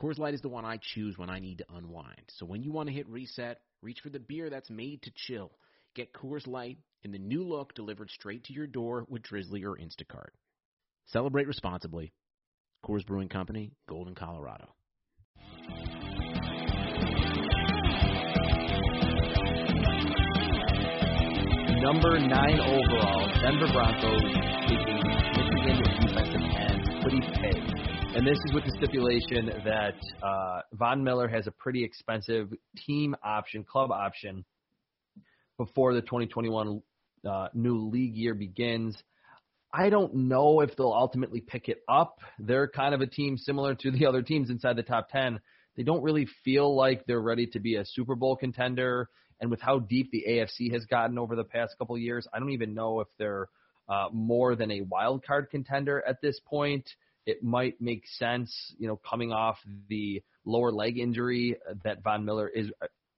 Coors 0.00 0.18
Light 0.18 0.32
is 0.32 0.40
the 0.40 0.48
one 0.48 0.64
I 0.64 0.78
choose 0.80 1.18
when 1.18 1.28
I 1.28 1.40
need 1.40 1.58
to 1.58 1.66
unwind. 1.76 2.22
So 2.28 2.46
when 2.46 2.62
you 2.62 2.72
want 2.72 2.88
to 2.88 2.94
hit 2.94 3.06
reset, 3.06 3.60
reach 3.82 4.00
for 4.00 4.08
the 4.08 4.18
beer 4.18 4.48
that's 4.48 4.70
made 4.70 5.02
to 5.02 5.10
chill. 5.14 5.52
Get 5.94 6.14
Coors 6.14 6.46
Light 6.46 6.78
in 7.02 7.12
the 7.12 7.18
new 7.18 7.44
look 7.44 7.74
delivered 7.74 8.08
straight 8.10 8.44
to 8.44 8.54
your 8.54 8.66
door 8.66 9.04
with 9.10 9.22
Drizly 9.22 9.62
or 9.62 9.76
Instacart. 9.76 10.30
Celebrate 11.04 11.46
responsibly. 11.46 12.14
Coors 12.82 13.04
Brewing 13.04 13.28
Company, 13.28 13.72
Golden, 13.86 14.14
Colorado. 14.14 14.68
Number 21.82 22.18
nine 22.20 22.60
overall, 22.60 23.28
Denver 23.42 23.70
Broncos 23.72 24.22
taking 24.66 25.00
Michigan 25.66 26.06
defensive 26.06 26.40
end 26.56 26.88
Kwity 27.02 27.34
Paye. 27.34 27.89
And 28.12 28.26
this 28.26 28.38
is 28.44 28.52
with 28.52 28.64
the 28.64 28.72
stipulation 28.76 29.52
that 29.64 29.94
uh, 30.20 30.62
Von 30.72 31.04
Miller 31.04 31.28
has 31.28 31.46
a 31.46 31.52
pretty 31.52 31.84
expensive 31.84 32.52
team 32.84 33.14
option, 33.22 33.62
club 33.62 33.92
option, 33.92 34.44
before 35.56 35.94
the 35.94 36.00
2021 36.00 36.82
uh, 37.24 37.48
new 37.54 37.88
league 37.88 38.16
year 38.16 38.34
begins. 38.34 39.00
I 39.72 39.90
don't 39.90 40.12
know 40.12 40.60
if 40.60 40.74
they'll 40.76 40.92
ultimately 40.92 41.40
pick 41.40 41.68
it 41.68 41.82
up. 41.88 42.18
They're 42.40 42.66
kind 42.66 42.96
of 42.96 43.00
a 43.00 43.06
team 43.06 43.38
similar 43.38 43.76
to 43.76 43.92
the 43.92 44.06
other 44.06 44.22
teams 44.22 44.50
inside 44.50 44.74
the 44.74 44.82
top 44.82 45.08
10. 45.10 45.38
They 45.76 45.84
don't 45.84 46.02
really 46.02 46.26
feel 46.44 46.74
like 46.74 47.06
they're 47.06 47.20
ready 47.20 47.46
to 47.46 47.60
be 47.60 47.76
a 47.76 47.84
Super 47.84 48.16
Bowl 48.16 48.34
contender. 48.34 49.08
And 49.40 49.52
with 49.52 49.60
how 49.60 49.78
deep 49.78 50.10
the 50.10 50.24
AFC 50.28 50.72
has 50.72 50.84
gotten 50.84 51.16
over 51.16 51.36
the 51.36 51.44
past 51.44 51.76
couple 51.78 51.96
years, 51.96 52.26
I 52.34 52.40
don't 52.40 52.50
even 52.50 52.74
know 52.74 53.00
if 53.00 53.08
they're 53.18 53.46
uh, 53.88 54.08
more 54.12 54.56
than 54.56 54.72
a 54.72 54.80
wild 54.80 55.24
card 55.24 55.48
contender 55.48 56.02
at 56.06 56.20
this 56.20 56.40
point. 56.44 56.90
It 57.26 57.42
might 57.42 57.80
make 57.80 58.06
sense, 58.18 58.74
you 58.78 58.88
know, 58.88 58.96
coming 59.08 59.32
off 59.32 59.58
the 59.88 60.22
lower 60.44 60.72
leg 60.72 60.98
injury 60.98 61.56
that 61.84 62.02
Von 62.02 62.24
Miller 62.24 62.48
is. 62.48 62.70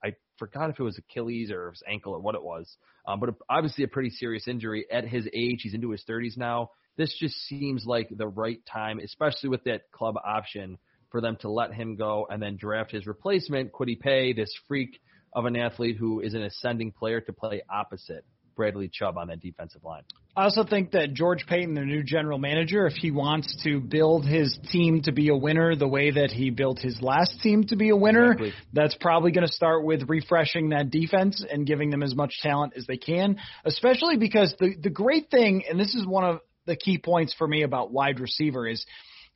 I 0.05 0.15
forgot 0.37 0.71
if 0.71 0.81
it 0.81 0.83
was 0.83 0.99
Achilles 0.99 1.51
or 1.53 1.71
his 1.71 1.83
ankle 1.89 2.13
or 2.13 2.21
what 2.21 2.35
it 2.35 2.43
was, 2.43 2.77
um, 3.07 3.21
but 3.21 3.31
obviously 3.49 3.85
a 3.85 3.89
pretty 3.89 4.11
serious 4.11 4.49
injury 4.49 4.87
at 4.91 5.05
his 5.07 5.29
age. 5.33 5.61
He's 5.63 5.75
into 5.75 5.91
his 5.91 6.03
30s 6.09 6.37
now. 6.37 6.71
This 6.97 7.17
just 7.19 7.37
seems 7.47 7.85
like 7.87 8.09
the 8.11 8.27
right 8.27 8.61
time, 8.67 8.99
especially 8.99 9.49
with 9.49 9.65
that 9.65 9.91
club 9.93 10.17
option, 10.25 10.79
for 11.11 11.21
them 11.21 11.37
to 11.41 11.51
let 11.51 11.73
him 11.73 11.97
go 11.97 12.27
and 12.29 12.43
then 12.43 12.57
draft 12.57 12.91
his 12.91 13.07
replacement, 13.07 13.73
Kwity 13.73 13.99
Paye, 13.99 14.33
this 14.33 14.53
freak 14.67 15.01
of 15.33 15.45
an 15.45 15.57
athlete 15.57 15.97
who 15.97 16.21
is 16.21 16.35
an 16.35 16.43
ascending 16.43 16.93
player 16.93 17.21
to 17.21 17.33
play 17.33 17.63
opposite 17.71 18.25
Bradley 18.55 18.89
Chubb 18.93 19.19
on 19.19 19.29
that 19.29 19.41
defensive 19.41 19.85
line. 19.85 20.03
I 20.37 20.45
also 20.45 20.65
think 20.65 20.93
that 20.93 21.13
George 21.13 21.47
Paton, 21.47 21.75
the 21.75 21.83
new 21.83 22.03
general 22.03 22.39
manager, 22.39 22.87
if 22.87 22.95
he 22.95 23.11
wants 23.11 23.55
to 23.65 23.81
build 23.81 24.25
his 24.27 24.59
team 24.71 25.03
to 25.03 25.13
be 25.13 25.29
a 25.29 25.37
winner 25.37 25.77
the 25.77 25.89
way 25.89 26.11
that 26.11 26.31
he 26.31 26.51
built 26.51 26.79
his 26.79 27.01
last 27.03 27.41
team 27.43 27.65
to 27.65 27.77
be 27.77 27.91
a 27.91 27.97
winner, 27.97 28.33
Exactly. 28.33 28.53
that's 28.73 28.95
probably 28.95 29.31
going 29.31 29.47
to 29.47 29.53
start 29.53 29.85
with 29.85 30.09
refreshing 30.09 30.71
that 30.71 30.91
defense 30.91 31.45
and 31.51 31.67
giving 31.67 31.91
them 31.91 32.03
as 32.03 32.15
much 32.15 32.39
talent 32.43 32.73
as 32.77 32.87
they 32.87 32.97
can, 32.97 33.37
especially 33.65 34.17
because 34.17 34.55
the 34.59 34.75
the 34.81 34.91
great 34.91 35.31
thing 35.31 35.65
and 35.69 35.79
this 35.79 35.95
is 35.95 36.07
one 36.07 36.25
of 36.25 36.41
the 36.67 36.77
key 36.77 36.99
points 36.99 37.35
for 37.35 37.47
me 37.47 37.63
about 37.63 37.93
wide 37.93 38.21
receiver 38.21 38.67
is 38.69 38.87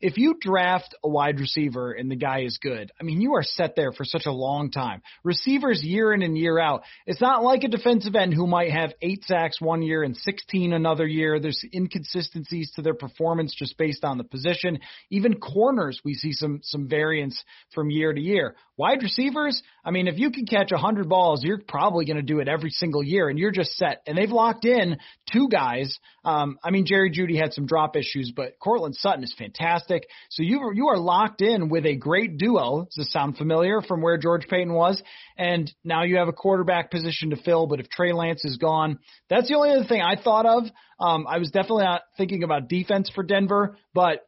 if 0.01 0.19
you 0.19 0.37
draft 0.39 0.95
a 1.03 1.09
wide 1.09 1.41
receiver 1.41 1.93
and 1.93 2.11
the 2.11 2.17
guy 2.17 2.43
is 2.43 2.59
good, 2.59 2.93
I 3.01 3.05
mean, 3.05 3.21
you 3.21 3.35
are 3.35 3.43
set 3.43 3.77
there 3.77 3.93
for 3.93 4.05
such 4.05 4.27
a 4.27 4.33
long 4.33 4.71
time. 4.71 5.01
Receivers 5.25 5.83
year 5.83 6.13
in 6.13 6.23
and 6.23 6.37
year 6.37 6.59
out. 6.59 6.83
It's 7.07 7.21
not 7.21 7.43
like 7.43 7.65
a 7.65 7.69
defensive 7.69 8.15
end 8.15 8.35
who 8.35 8.47
might 8.47 8.73
have 8.73 8.93
eight 9.01 9.25
sacks 9.25 9.59
one 9.61 9.81
year 9.81 10.03
and 10.03 10.15
16 10.15 10.75
another 10.75 11.07
year. 11.07 11.41
There's 11.41 11.65
inconsistencies 11.73 12.73
to 12.77 12.83
their 12.83 12.95
performance 12.95 13.55
just 13.55 13.79
based 13.79 14.05
on 14.05 14.19
the 14.19 14.25
position. 14.25 14.81
Even 15.11 15.41
corners, 15.41 16.01
we 16.05 16.13
see 16.13 16.33
some, 16.33 16.61
some 16.63 16.89
variance 16.89 17.43
from 17.73 17.91
year 17.91 18.13
to 18.13 18.21
year. 18.21 18.55
Wide 18.77 19.03
receivers, 19.03 19.63
I 19.83 19.93
mean, 19.93 20.09
if 20.09 20.19
you 20.19 20.31
can 20.31 20.45
catch 20.45 20.73
100 20.73 21.09
balls, 21.09 21.43
you're 21.43 21.63
probably 21.67 22.05
going 22.05 22.19
to 22.19 22.23
do 22.23 22.41
it 22.41 22.49
every 22.49 22.71
single 22.71 23.03
year 23.03 23.31
and 23.31 23.39
you're 23.39 23.51
just 23.51 23.73
set. 23.77 24.03
And 24.07 24.19
they've 24.19 24.31
locked 24.31 24.67
in 24.67 24.99
two 25.33 25.49
guys. 25.49 25.99
Um, 26.23 26.59
I 26.63 26.71
mean, 26.71 26.85
Jerry 26.85 27.11
Jeudy 27.11 27.41
had 27.41 27.55
some 27.55 27.65
drop 27.65 27.97
issues, 27.97 28.33
but 28.37 28.59
Courtland 28.59 28.95
Sutton 28.97 29.25
is 29.25 29.35
fantastic. 29.39 29.86
So 29.89 30.43
you 30.43 30.73
you 30.75 30.89
are 30.89 30.99
locked 30.99 31.43
in 31.43 31.69
with 31.69 31.87
a 31.87 31.97
great 31.97 32.39
duo. 32.39 32.85
Does 32.85 32.95
this 32.97 33.13
sound 33.13 33.37
familiar 33.37 33.81
from 33.81 34.03
where 34.03 34.19
George 34.19 34.47
Paton 34.49 34.73
was? 34.73 35.03
And 35.37 35.73
now 35.85 36.05
you 36.05 36.17
have 36.17 36.29
a 36.29 36.33
quarterback 36.33 36.91
position 36.91 37.31
to 37.31 37.37
fill. 37.37 37.67
But 37.67 37.81
if 37.81 37.89
Trey 37.89 38.13
Lance 38.13 38.45
is 38.45 38.57
gone, 38.57 38.99
that's 39.29 39.49
the 39.49 39.55
only 39.55 39.71
other 39.71 39.85
thing 39.85 40.03
I 40.03 40.17
thought 40.17 40.47
of. 40.47 40.65
Um, 40.99 41.27
I 41.29 41.39
was 41.39 41.51
definitely 41.51 41.85
not 41.85 42.03
thinking 42.17 42.43
about 42.43 42.69
defense 42.69 43.11
for 43.15 43.23
Denver, 43.23 43.77
but 43.95 44.27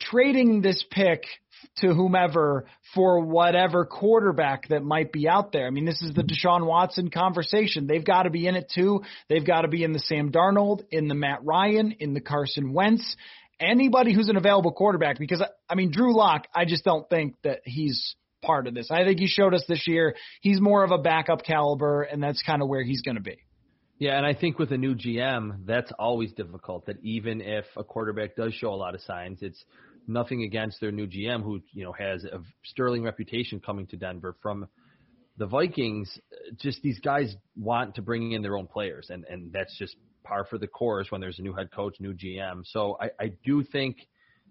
trading 0.00 0.60
this 0.60 0.84
pick 0.90 1.24
to 1.76 1.94
whomever 1.94 2.66
for 2.94 3.20
whatever 3.20 3.84
quarterback 3.84 4.68
that 4.68 4.82
might 4.82 5.12
be 5.12 5.28
out 5.28 5.52
there. 5.52 5.66
I 5.66 5.70
mean, 5.70 5.84
this 5.84 6.02
is 6.02 6.12
the 6.14 6.22
Deshaun 6.22 6.66
Watson 6.66 7.10
conversation. 7.10 7.86
They've 7.86 8.04
got 8.04 8.24
to 8.24 8.30
be 8.30 8.46
in 8.46 8.56
it 8.56 8.70
too. 8.74 9.02
They've 9.28 9.46
got 9.46 9.62
to 9.62 9.68
be 9.68 9.84
in 9.84 9.92
the 9.92 10.00
Sam 10.00 10.32
Darnold, 10.32 10.82
in 10.90 11.08
the 11.08 11.14
Matt 11.14 11.44
Ryan, 11.44 11.92
in 12.00 12.14
the 12.14 12.20
Carson 12.20 12.72
Wentz, 12.72 13.16
anybody 13.62 14.14
who's 14.14 14.28
an 14.28 14.36
available 14.36 14.72
quarterback. 14.72 15.18
Because 15.18 15.42
I 15.68 15.74
mean, 15.74 15.90
Drew 15.90 16.16
Lock, 16.16 16.46
I 16.54 16.64
just 16.64 16.84
don't 16.84 17.08
think 17.08 17.36
that 17.44 17.60
he's 17.64 18.16
part 18.42 18.66
of 18.66 18.74
this. 18.74 18.90
I 18.90 19.04
think 19.04 19.20
he 19.20 19.26
showed 19.26 19.54
us 19.54 19.64
this 19.68 19.86
year 19.86 20.16
he's 20.40 20.60
more 20.60 20.84
of 20.84 20.90
a 20.90 20.98
backup 20.98 21.44
caliber, 21.44 22.02
and 22.02 22.22
that's 22.22 22.42
kind 22.42 22.62
of 22.62 22.68
where 22.68 22.82
he's 22.82 23.02
going 23.02 23.16
to 23.16 23.22
be. 23.22 23.38
Yeah, 23.98 24.16
and 24.16 24.26
I 24.26 24.34
think 24.34 24.58
with 24.58 24.72
a 24.72 24.76
new 24.76 24.96
GM, 24.96 25.64
that's 25.64 25.92
always 25.96 26.32
difficult. 26.32 26.86
That 26.86 26.96
even 27.04 27.40
if 27.40 27.64
a 27.76 27.84
quarterback 27.84 28.34
does 28.34 28.52
show 28.52 28.70
a 28.70 28.74
lot 28.74 28.96
of 28.96 29.00
signs, 29.02 29.42
it's 29.42 29.64
nothing 30.08 30.42
against 30.42 30.80
their 30.80 30.90
new 30.90 31.06
GM, 31.06 31.42
who 31.42 31.60
you 31.72 31.84
know 31.84 31.92
has 31.92 32.24
a 32.24 32.40
sterling 32.64 33.04
reputation 33.04 33.60
coming 33.60 33.86
to 33.88 33.96
Denver 33.96 34.34
from 34.42 34.66
the 35.36 35.46
Vikings. 35.46 36.18
Just 36.56 36.82
these 36.82 36.98
guys 36.98 37.34
want 37.56 37.94
to 37.94 38.02
bring 38.02 38.32
in 38.32 38.42
their 38.42 38.56
own 38.56 38.66
players, 38.66 39.08
and 39.08 39.24
and 39.28 39.52
that's 39.52 39.76
just 39.78 39.94
par 40.22 40.46
for 40.48 40.58
the 40.58 40.66
course 40.66 41.10
when 41.10 41.20
there's 41.20 41.38
a 41.38 41.42
new 41.42 41.54
head 41.54 41.70
coach, 41.70 41.96
new 42.00 42.14
GM. 42.14 42.62
So 42.64 42.96
I, 43.00 43.10
I 43.18 43.32
do 43.44 43.62
think 43.62 43.96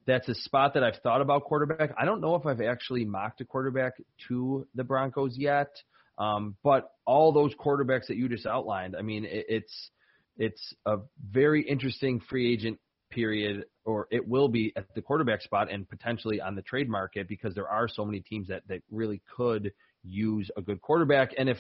that's 0.06 0.28
a 0.28 0.36
spot 0.36 0.74
that 0.74 0.84
I've 0.84 0.98
thought 1.04 1.22
about 1.22 1.44
quarterback. 1.44 1.94
I 1.98 2.06
don't 2.06 2.22
know 2.22 2.36
if 2.36 2.46
I've 2.46 2.62
actually 2.62 3.06
mocked 3.06 3.42
a 3.42 3.46
quarterback 3.46 3.94
to 4.28 4.68
the 4.76 4.84
Broncos 4.84 5.38
yet. 5.38 5.70
Um, 6.18 6.56
but 6.64 6.92
all 7.06 7.32
those 7.32 7.54
quarterbacks 7.56 8.08
that 8.08 8.18
you 8.18 8.30
just 8.30 8.46
outlined, 8.46 8.96
I 8.96 9.02
mean, 9.02 9.26
it, 9.26 9.46
it's 9.50 9.90
it's 10.38 10.74
a 10.86 10.98
very 11.30 11.62
interesting 11.62 12.20
free 12.20 12.54
agent 12.54 12.80
period, 13.10 13.66
or 13.86 14.08
it 14.12 14.28
will 14.28 14.48
be 14.48 14.74
at 14.76 14.86
the 14.96 15.02
quarterback 15.02 15.42
spot 15.42 15.72
and 15.72 15.88
potentially 15.90 16.40
on 16.42 16.56
the 16.56 16.62
trade 16.62 16.90
market 16.90 17.28
because 17.28 17.54
there 17.56 17.68
are 17.68 17.88
so 17.88 18.06
many 18.06 18.22
teams 18.22 18.48
that 18.48 18.64
that 18.68 18.82
really 18.92 19.22
could 19.36 19.72
use 20.04 20.50
a 20.58 20.62
good 20.62 20.82
quarterback. 20.82 21.32
And 21.38 21.50
if 21.50 21.58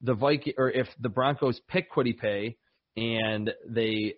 the 0.00 0.14
Viking 0.14 0.54
or 0.58 0.70
if 0.70 0.88
the 1.00 1.08
Broncos 1.08 1.60
pick 1.68 1.92
Kwity 1.92 2.16
Paye 2.16 2.56
and 2.98 3.52
they 3.68 4.14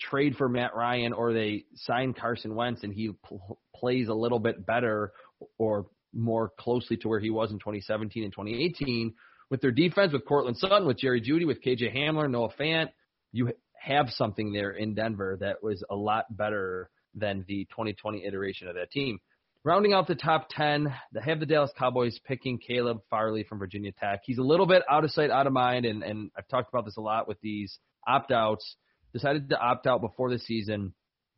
trade 0.00 0.36
for 0.36 0.48
Matt 0.48 0.74
Ryan 0.74 1.12
or 1.12 1.32
they 1.32 1.64
sign 1.74 2.14
Carson 2.14 2.54
Wentz 2.54 2.82
and 2.82 2.92
he 2.92 3.10
pl- 3.22 3.60
plays 3.74 4.08
a 4.08 4.14
little 4.14 4.38
bit 4.38 4.64
better 4.64 5.12
or 5.58 5.86
more 6.12 6.50
closely 6.58 6.96
to 6.98 7.08
where 7.08 7.20
he 7.20 7.30
was 7.30 7.50
in 7.50 7.58
2017 7.58 8.24
and 8.24 8.32
2018 8.32 9.14
with 9.50 9.60
their 9.60 9.72
defense, 9.72 10.12
with 10.12 10.24
Courtland 10.24 10.56
Sutton, 10.56 10.86
with 10.86 10.98
Jerry 10.98 11.20
Jeudy, 11.20 11.46
with 11.46 11.62
KJ 11.62 11.94
Hamler, 11.94 12.30
Noah 12.30 12.52
Fant, 12.58 12.88
you 13.32 13.52
have 13.78 14.08
something 14.10 14.52
there 14.52 14.70
in 14.70 14.94
Denver 14.94 15.36
that 15.40 15.62
was 15.62 15.82
a 15.90 15.96
lot 15.96 16.24
better 16.36 16.88
than 17.14 17.44
the 17.48 17.64
2020 17.70 18.24
iteration 18.24 18.68
of 18.68 18.76
that 18.76 18.90
team. 18.90 19.18
Rounding 19.62 19.92
out 19.92 20.06
the 20.06 20.14
top 20.14 20.48
10, 20.50 20.94
they 21.12 21.20
have 21.20 21.40
the 21.40 21.46
Dallas 21.46 21.72
Cowboys 21.76 22.18
picking 22.24 22.58
Caleb 22.58 23.00
Farley 23.10 23.44
from 23.44 23.58
Virginia 23.58 23.92
Tech. 23.92 24.20
He's 24.24 24.38
a 24.38 24.42
little 24.42 24.66
bit 24.66 24.82
out 24.88 25.04
of 25.04 25.10
sight, 25.10 25.30
out 25.30 25.46
of 25.46 25.52
mind, 25.52 25.84
and, 25.84 26.02
and 26.02 26.30
I've 26.36 26.48
talked 26.48 26.72
about 26.72 26.86
this 26.86 26.96
a 26.96 27.02
lot 27.02 27.28
with 27.28 27.38
these 27.42 27.78
opt 28.06 28.32
outs. 28.32 28.76
Decided 29.12 29.48
to 29.50 29.58
opt 29.58 29.86
out 29.86 30.00
before 30.00 30.30
the 30.30 30.38
season. 30.38 30.94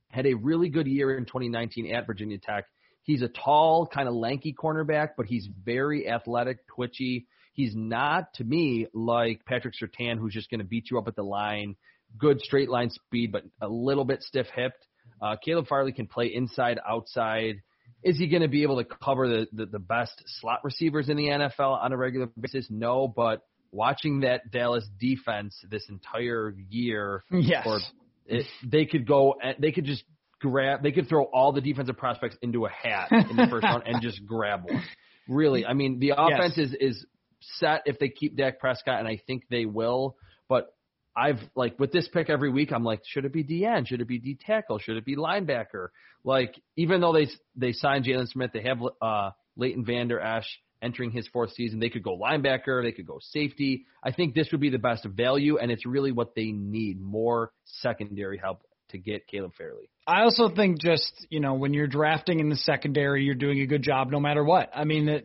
Had 0.09 0.27
a 0.27 0.35
really 0.35 0.69
good 0.69 0.87
year 0.87 1.17
in 1.17 1.25
2019 1.25 1.95
at 1.95 2.07
Virginia 2.07 2.39
Tech. 2.39 2.65
He's 3.03 3.23
a 3.23 3.29
tall, 3.29 3.87
kind 3.87 4.09
of 4.09 4.15
lanky 4.15 4.55
cornerback, 4.55 5.11
but 5.17 5.27
he's 5.27 5.49
very 5.65 6.09
athletic, 6.09 6.67
twitchy. 6.69 7.27
He's 7.53 7.75
not, 7.75 8.33
to 8.35 8.45
me, 8.45 8.87
like 8.95 9.45
Patrick 9.47 9.75
Surtain, 9.75 10.19
who's 10.19 10.33
just 10.33 10.51
going 10.51 10.61
to 10.61 10.67
beat 10.67 10.91
you 10.91 10.99
up 10.99 11.09
at 11.09 11.17
the 11.17 11.23
line. 11.23 11.77
Good 12.19 12.41
straight 12.41 12.71
line 12.71 12.91
speed, 12.91 13.33
but 13.33 13.43
a 13.61 13.69
little 13.69 14.05
bit 14.05 14.23
stiff 14.23 14.47
hipped. 14.55 14.87
Uh, 15.21 15.37
Caleb 15.43 15.67
Farley 15.67 15.93
can 15.93 16.07
play 16.07 16.27
inside, 16.27 16.79
outside. 16.87 17.63
Is 18.03 18.19
he 18.19 18.29
going 18.29 18.43
to 18.43 18.49
be 18.49 18.63
able 18.63 18.83
to 18.83 18.85
cover 18.85 19.29
the, 19.29 19.47
the 19.53 19.67
the 19.67 19.79
best 19.79 20.21
slot 20.41 20.61
receivers 20.65 21.09
in 21.09 21.17
the 21.17 21.29
NFL 21.29 21.83
on 21.83 21.93
a 21.93 21.97
regular 21.97 22.29
basis? 22.39 22.67
No, 22.69 23.07
but 23.07 23.43
watching 23.73 24.21
that 24.21 24.51
Dallas 24.51 24.87
defense 25.01 25.57
this 25.69 25.89
entire 25.89 26.55
year, 26.69 27.25
yes. 27.31 27.67
or 27.67 27.81
it, 28.27 28.47
they 28.65 28.85
could 28.85 29.07
go, 29.07 29.35
they 29.59 29.73
could 29.73 29.85
just 29.85 30.05
grab, 30.41 30.83
they 30.83 30.93
could 30.93 31.09
throw 31.09 31.25
all 31.25 31.53
the 31.53 31.61
defensive 31.61 31.97
prospects 31.97 32.37
into 32.43 32.67
a 32.67 32.69
hat 32.69 33.11
in 33.11 33.37
the 33.37 33.47
first 33.51 33.65
round 33.65 33.85
and 33.87 34.03
just 34.03 34.25
grab 34.27 34.65
one. 34.65 34.83
Really, 35.29 35.65
I 35.65 35.73
mean, 35.73 35.99
the 35.99 36.13
offense 36.17 36.55
yes. 36.57 36.69
is 36.69 36.75
is 36.81 37.07
set 37.41 37.83
if 37.87 37.99
they 37.99 38.09
keep 38.09 38.37
Dak 38.37 38.61
Prescott, 38.61 38.99
and 38.99 39.09
I 39.09 39.21
think 39.27 39.45
they 39.51 39.65
will. 39.65 40.17
But 40.49 40.75
I've 41.17 41.41
like 41.55 41.79
with 41.79 41.93
this 41.93 42.09
pick 42.13 42.29
every 42.29 42.51
week, 42.51 42.73
I'm 42.73 42.85
like, 42.85 43.01
should 43.07 43.25
it 43.25 43.33
be 43.33 43.45
DN? 43.45 43.87
Should 43.87 44.01
it 44.01 44.09
be 44.09 44.19
D 44.19 44.37
tackle? 44.39 44.79
Should 44.79 44.97
it 44.97 45.05
be 45.05 45.17
linebacker? 45.17 45.89
Like, 46.25 46.55
even 46.77 47.01
though 47.01 47.13
they 47.13 47.29
they 47.57 47.73
signed 47.73 48.05
Jaylon 48.05 48.29
Smith, 48.29 48.51
they 48.53 48.63
have 48.63 48.79
uh, 49.01 49.31
Leighton 49.57 49.85
Vander 49.85 50.21
Esch 50.21 50.47
entering 50.83 51.11
his 51.11 51.29
fourth 51.29 51.53
season. 51.53 51.79
They 51.79 51.91
could 51.91 52.03
go 52.03 52.19
linebacker, 52.19 52.83
they 52.83 52.93
could 52.93 53.07
go 53.07 53.19
safety. 53.21 53.87
I 54.03 54.13
think 54.13 54.35
this 54.35 54.49
would 54.53 54.61
be 54.61 54.71
the 54.71 54.79
best 54.79 55.05
value, 55.05 55.59
and 55.59 55.71
it's 55.71 55.87
really 55.87 56.13
what 56.13 56.35
they 56.35 56.51
need 56.51 57.01
more 57.01 57.53
secondary 57.65 58.39
help 58.39 58.63
to 58.91 58.99
get 58.99 59.27
Caleb 59.29 59.53
Farley. 59.57 59.92
I 60.05 60.23
also 60.23 60.49
think 60.49 60.81
just 60.81 61.27
you 61.31 61.39
know 61.39 61.55
when 61.55 61.73
you're 61.73 61.87
drafting 61.87 62.41
in 62.41 62.49
the 62.49 62.57
secondary, 62.57 63.25
you're 63.25 63.37
doing 63.37 63.61
a 63.61 63.67
good 63.67 63.83
job 63.83 64.11
no 64.11 64.19
matter 64.19 64.43
what. 64.43 64.71
I 64.75 64.83
mean 64.83 65.07
that 65.07 65.23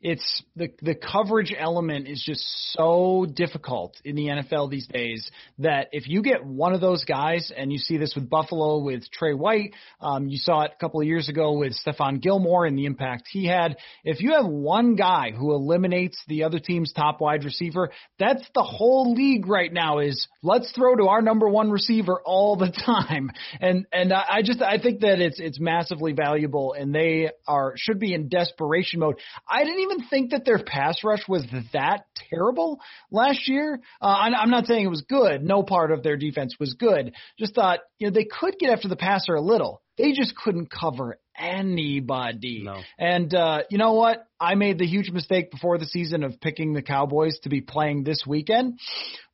it's 0.00 0.42
the 0.56 0.70
the 0.80 0.94
coverage 0.94 1.54
element 1.56 2.08
is 2.08 2.22
just 2.24 2.42
so 2.72 3.26
difficult 3.30 4.00
in 4.02 4.16
the 4.16 4.28
NFL 4.28 4.70
these 4.70 4.86
days 4.86 5.30
that 5.58 5.88
if 5.92 6.08
you 6.08 6.22
get 6.22 6.42
one 6.42 6.72
of 6.72 6.80
those 6.80 7.04
guys, 7.04 7.52
and 7.54 7.70
you 7.70 7.76
see 7.76 7.98
this 7.98 8.14
with 8.14 8.30
Buffalo 8.30 8.78
with 8.78 9.10
Trey 9.10 9.34
White, 9.34 9.74
um, 10.00 10.26
you 10.28 10.38
saw 10.38 10.62
it 10.62 10.72
a 10.74 10.80
couple 10.80 11.02
of 11.02 11.06
years 11.06 11.28
ago 11.28 11.52
with 11.52 11.74
Stephon 11.86 12.22
Gilmore 12.22 12.64
and 12.64 12.78
the 12.78 12.86
impact 12.86 13.24
he 13.30 13.46
had. 13.46 13.76
If 14.04 14.20
you 14.20 14.32
have 14.32 14.46
one 14.46 14.96
guy 14.96 15.32
who 15.32 15.52
eliminates 15.52 16.18
the 16.28 16.44
other 16.44 16.60
team's 16.60 16.94
top 16.94 17.20
wide 17.20 17.44
receiver, 17.44 17.90
that's 18.18 18.44
the 18.54 18.62
whole 18.62 19.12
league 19.12 19.46
right 19.46 19.72
now. 19.72 19.98
Is 19.98 20.28
let's 20.42 20.72
throw 20.72 20.96
to 20.96 21.08
our 21.08 21.20
number 21.20 21.46
one 21.46 21.70
receiver 21.70 22.22
all 22.24 22.56
the 22.56 22.72
time, 22.86 23.30
and 23.60 23.84
and 23.92 24.13
I 24.14 24.24
I 24.38 24.42
just 24.42 24.62
I 24.62 24.78
think 24.78 25.00
that 25.00 25.20
it's 25.20 25.40
it's 25.40 25.60
massively 25.60 26.12
valuable, 26.12 26.74
and 26.78 26.94
they 26.94 27.30
are 27.46 27.74
should 27.76 27.98
be 27.98 28.14
in 28.14 28.28
desperation 28.28 29.00
mode. 29.00 29.18
I 29.48 29.64
didn't 29.64 29.80
even 29.80 30.08
think 30.08 30.30
that 30.30 30.44
their 30.44 30.58
pass 30.58 31.04
rush 31.04 31.26
was 31.28 31.44
that 31.72 32.06
terrible 32.30 32.80
last 33.10 33.48
year. 33.48 33.80
Uh, 34.00 34.16
I'm 34.36 34.50
not 34.50 34.66
saying 34.66 34.84
it 34.84 34.90
was 34.90 35.02
good. 35.02 35.42
No 35.42 35.62
part 35.62 35.92
of 35.92 36.02
their 36.02 36.16
defense 36.16 36.56
was 36.58 36.74
good. 36.74 37.12
Just 37.38 37.54
thought 37.54 37.80
you 37.98 38.06
know 38.06 38.12
they 38.12 38.24
could 38.24 38.58
get 38.58 38.70
after 38.70 38.88
the 38.88 38.96
passer 38.96 39.34
a 39.34 39.40
little. 39.40 39.82
They 39.96 40.12
just 40.12 40.34
couldn't 40.36 40.70
cover 40.70 41.18
anybody. 41.38 42.62
No. 42.64 42.80
And 42.98 43.32
uh, 43.32 43.62
you 43.70 43.78
know 43.78 43.92
what? 43.92 44.26
I 44.40 44.56
made 44.56 44.78
the 44.78 44.86
huge 44.86 45.10
mistake 45.10 45.50
before 45.50 45.78
the 45.78 45.86
season 45.86 46.24
of 46.24 46.40
picking 46.40 46.72
the 46.72 46.82
Cowboys 46.82 47.38
to 47.42 47.48
be 47.48 47.60
playing 47.60 48.02
this 48.04 48.24
weekend. 48.26 48.80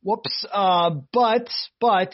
Whoops. 0.03 0.45
Uh, 0.51 0.91
but 1.11 1.49
but 1.79 2.13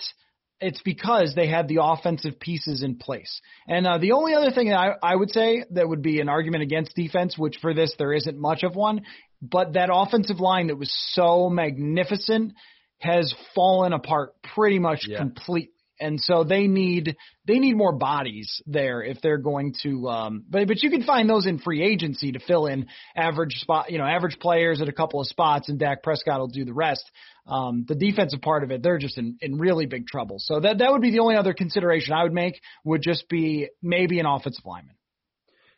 it's 0.59 0.81
because 0.81 1.33
they 1.35 1.47
had 1.47 1.67
the 1.67 1.79
offensive 1.81 2.39
pieces 2.39 2.83
in 2.83 2.95
place. 2.95 3.41
And 3.67 3.85
uh, 3.85 3.97
the 3.99 4.13
only 4.13 4.33
other 4.33 4.51
thing 4.51 4.69
that 4.69 4.77
I, 4.77 4.93
I 5.03 5.15
would 5.15 5.29
say 5.29 5.63
that 5.71 5.87
would 5.87 6.01
be 6.01 6.19
an 6.19 6.29
argument 6.29 6.63
against 6.63 6.95
defense, 6.95 7.37
which 7.37 7.57
for 7.61 7.73
this 7.73 7.93
there 7.97 8.13
isn't 8.13 8.39
much 8.39 8.63
of 8.63 8.75
one, 8.75 9.01
but 9.41 9.73
that 9.73 9.89
offensive 9.91 10.39
line 10.39 10.67
that 10.67 10.77
was 10.77 10.91
so 11.13 11.49
magnificent 11.49 12.53
has 12.99 13.33
fallen 13.53 13.93
apart 13.93 14.33
pretty 14.55 14.79
much 14.79 15.05
yeah. 15.07 15.19
completely 15.19 15.71
and 15.99 16.19
so 16.21 16.43
they 16.43 16.67
need 16.67 17.15
they 17.45 17.59
need 17.59 17.75
more 17.75 17.93
bodies 17.93 18.61
there 18.65 19.01
if 19.01 19.21
they're 19.21 19.37
going 19.37 19.73
to 19.83 20.07
um 20.07 20.43
but 20.49 20.67
but 20.67 20.81
you 20.83 20.89
can 20.89 21.03
find 21.03 21.29
those 21.29 21.45
in 21.45 21.59
free 21.59 21.83
agency 21.83 22.31
to 22.31 22.39
fill 22.39 22.65
in 22.65 22.87
average 23.15 23.55
spot 23.59 23.91
you 23.91 23.97
know 23.97 24.05
average 24.05 24.37
players 24.39 24.81
at 24.81 24.89
a 24.89 24.93
couple 24.93 25.19
of 25.19 25.27
spots 25.27 25.69
and 25.69 25.79
Dak 25.79 26.03
Prescott 26.03 26.39
will 26.39 26.47
do 26.47 26.65
the 26.65 26.73
rest 26.73 27.09
um 27.47 27.85
the 27.87 27.95
defensive 27.95 28.41
part 28.41 28.63
of 28.63 28.71
it 28.71 28.83
they're 28.83 28.97
just 28.97 29.17
in 29.17 29.37
in 29.41 29.57
really 29.57 29.85
big 29.85 30.07
trouble 30.07 30.37
so 30.39 30.59
that 30.59 30.79
that 30.79 30.91
would 30.91 31.01
be 31.01 31.11
the 31.11 31.19
only 31.19 31.35
other 31.35 31.53
consideration 31.53 32.13
I 32.13 32.23
would 32.23 32.33
make 32.33 32.59
would 32.83 33.01
just 33.01 33.27
be 33.29 33.69
maybe 33.81 34.19
an 34.19 34.25
offensive 34.25 34.65
lineman 34.65 34.95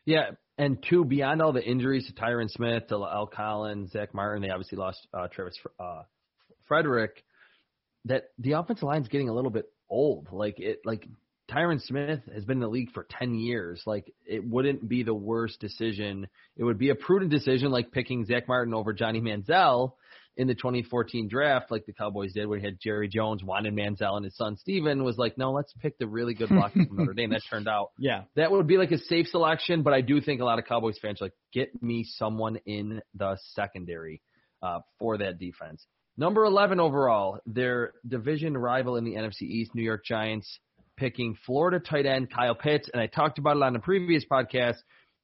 yeah 0.06 0.32
and 0.58 0.84
two 0.90 1.06
beyond 1.06 1.42
all 1.42 1.54
the 1.54 1.64
injuries 1.64 2.08
to 2.08 2.14
Tyron 2.14 2.50
Smith 2.50 2.88
to 2.88 2.96
La'el 2.96 3.32
Collins 3.32 3.92
Zack 3.92 4.14
Martin 4.14 4.42
they 4.42 4.50
obviously 4.50 4.78
lost 4.78 5.08
uh 5.14 5.28
Travis 5.28 5.58
uh 5.80 6.04
Frederick 6.68 7.24
that 8.06 8.26
the 8.38 8.54
offensive 8.54 8.84
line's 8.84 9.08
getting 9.08 9.30
a 9.30 9.34
little 9.34 9.52
bit 9.52 9.66
old. 9.90 10.28
Like 10.32 10.60
it, 10.60 10.82
like 10.86 11.08
Tyron 11.50 11.82
Smith 11.82 12.20
has 12.34 12.46
been 12.46 12.58
in 12.58 12.62
the 12.62 12.68
league 12.68 12.92
for 12.92 13.08
10 13.10 13.36
years. 13.36 13.82
Like 13.86 14.14
it 14.26 14.48
wouldn't 14.48 14.88
be 14.88 15.04
the 15.04 15.14
worst 15.14 15.60
decision. 15.60 16.28
It 16.56 16.64
would 16.64 16.78
be 16.78 16.90
a 16.90 16.96
prudent 16.96 17.32
decision 17.32 17.72
like 17.72 17.92
picking 17.92 18.26
Zack 18.26 18.48
Martin 18.48 18.74
over 18.74 18.94
Johnny 18.94 19.22
Manziel 19.22 19.94
in 20.38 20.48
the 20.48 20.56
2014 20.56 21.28
draft 21.28 21.70
like 21.70 21.86
the 21.86 21.94
Cowboys 21.94 22.34
did 22.34 22.48
where 22.48 22.60
he 22.60 22.66
had 22.66 22.80
Jerry 22.80 23.08
Jones, 23.08 23.44
wanted 23.44 23.74
Manziel, 23.74 24.16
and 24.16 24.24
his 24.24 24.36
son 24.38 24.56
Stephen 24.58 25.04
was 25.04 25.18
like, 25.18 25.38
no, 25.38 25.52
let's 25.52 25.74
pick 25.82 25.98
the 25.98 26.08
really 26.08 26.34
good 26.34 26.50
blocker 26.50 26.86
from 26.86 26.98
Notre 26.98 27.14
Dame. 27.14 27.32
That 27.32 27.42
turned 27.50 27.68
out. 27.68 27.92
Yeah. 28.00 28.24
That 28.36 28.52
would 28.52 28.66
be 28.66 28.78
like 28.78 28.92
a 28.92 28.98
safe 28.98 29.28
selection, 29.28 29.84
but 29.84 29.94
I 29.94 30.02
do 30.02 30.22
think 30.22 30.40
a 30.42 30.46
lot 30.46 30.58
of 30.58 30.66
Cowboys 30.66 30.98
fans 31.02 31.22
are 31.22 31.26
like, 31.26 31.34
get 31.54 31.82
me 31.84 32.06
someone 32.06 32.58
in 32.66 33.02
the 33.14 33.38
secondary 33.54 34.22
uh, 34.64 34.80
for 35.00 35.18
that 35.18 35.38
defense. 35.38 35.86
Number 36.18 36.46
11 36.46 36.80
overall, 36.80 37.40
their 37.46 37.94
division 38.08 38.58
rival 38.58 38.96
in 38.96 39.04
the 39.04 39.16
NFC 39.16 39.44
East, 39.44 39.76
New 39.76 39.84
York 39.84 40.06
Giants, 40.06 40.60
picking 40.98 41.36
Florida 41.46 41.80
tight 41.80 42.06
end 42.06 42.32
Kyle 42.32 42.56
Pitts. 42.56 42.90
And 42.92 43.02
I 43.02 43.08
talked 43.08 43.40
about 43.40 43.58
it 43.58 43.64
on 43.64 43.74
the 43.74 43.80
previous 43.80 44.26
podcast. 44.30 44.76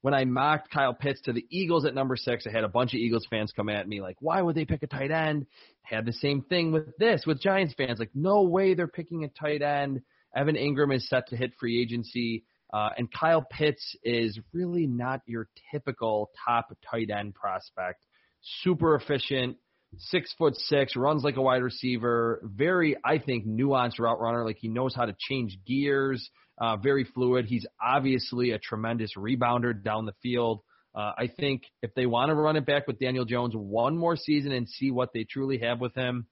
When 0.06 0.13
I 0.13 0.24
mocked 0.24 0.69
Kyle 0.69 0.94
Pitts 0.94 1.19
to 1.22 1.34
the 1.34 1.48
Eagles 1.50 1.84
at 1.84 1.96
number 1.96 2.16
six, 2.16 2.46
I 2.46 2.52
had 2.52 2.63
a 2.63 2.69
bunch 2.69 2.94
of 2.94 3.00
Eagles 3.00 3.25
fans 3.28 3.52
come 3.52 3.69
at 3.69 3.88
me 3.88 4.02
like, 4.02 4.18
why 4.19 4.40
would 4.40 4.54
they 4.54 4.63
pick 4.63 4.84
a 4.84 4.88
tight 4.88 5.10
end? 5.10 5.48
Had 5.81 6.06
the 6.06 6.13
same 6.13 6.44
thing 6.44 6.72
with 6.72 6.96
this, 7.00 7.24
with 7.25 7.42
Giants 7.42 7.74
fans. 7.75 7.98
Like, 7.98 8.12
no 8.13 8.44
way 8.44 8.75
they're 8.75 8.88
picking 8.88 9.24
a 9.24 9.30
tight 9.30 9.63
end. 9.63 10.02
Evan 10.36 10.57
Engram 10.57 10.96
is 10.96 11.10
set 11.10 11.30
to 11.30 11.36
hit 11.36 11.54
free 11.60 11.81
agency. 11.81 12.44
Uh, 12.72 12.90
and 12.96 13.12
Kyle 13.12 13.48
Pitts 13.50 13.96
is 14.04 14.40
really 14.54 14.86
not 14.86 15.22
your 15.25 15.48
typical 15.72 16.30
top 16.46 16.68
tight 16.88 17.10
end 17.10 17.34
prospect. 17.34 18.06
Super 18.62 18.94
efficient, 18.94 19.57
six 19.97 20.33
foot 20.38 20.56
six, 20.56 20.95
runs 20.95 21.24
like 21.24 21.38
a 21.38 21.42
wide 21.42 21.63
receiver, 21.63 22.42
very, 22.44 22.95
I 23.03 23.19
think, 23.19 23.45
nuanced 23.45 24.00
route 24.00 24.19
runner. 24.19 24.45
Like 24.45 24.57
he 24.59 24.68
knows 24.68 24.95
how 24.95 25.06
to 25.06 25.15
change 25.18 25.57
gears, 25.65 26.30
uh, 26.59 26.77
very 26.77 27.03
fluid. 27.03 27.45
He's 27.45 27.65
obviously 27.83 28.51
a 28.51 28.59
tremendous 28.59 29.12
rebounder 29.18 29.83
down 29.83 30.06
the 30.06 30.13
field. 30.21 30.62
Uh, 30.94 31.12
I 31.18 31.27
think 31.27 31.63
if 31.81 31.94
they 31.94 32.06
want 32.06 32.30
to 32.30 32.36
run 32.36 32.56
it 32.56 32.65
back 32.65 32.88
with 32.88 33.00
Daniel 33.00 33.25
Jones 33.25 33.53
one 33.53 33.97
more 33.97 34.15
season 34.15 34.51
and 34.53 34.68
see 34.68 34.92
what 34.92 35.12
they 35.13 35.25
truly 35.25 35.59
have 35.59 35.81
with 35.81 35.94
him, 35.94 36.27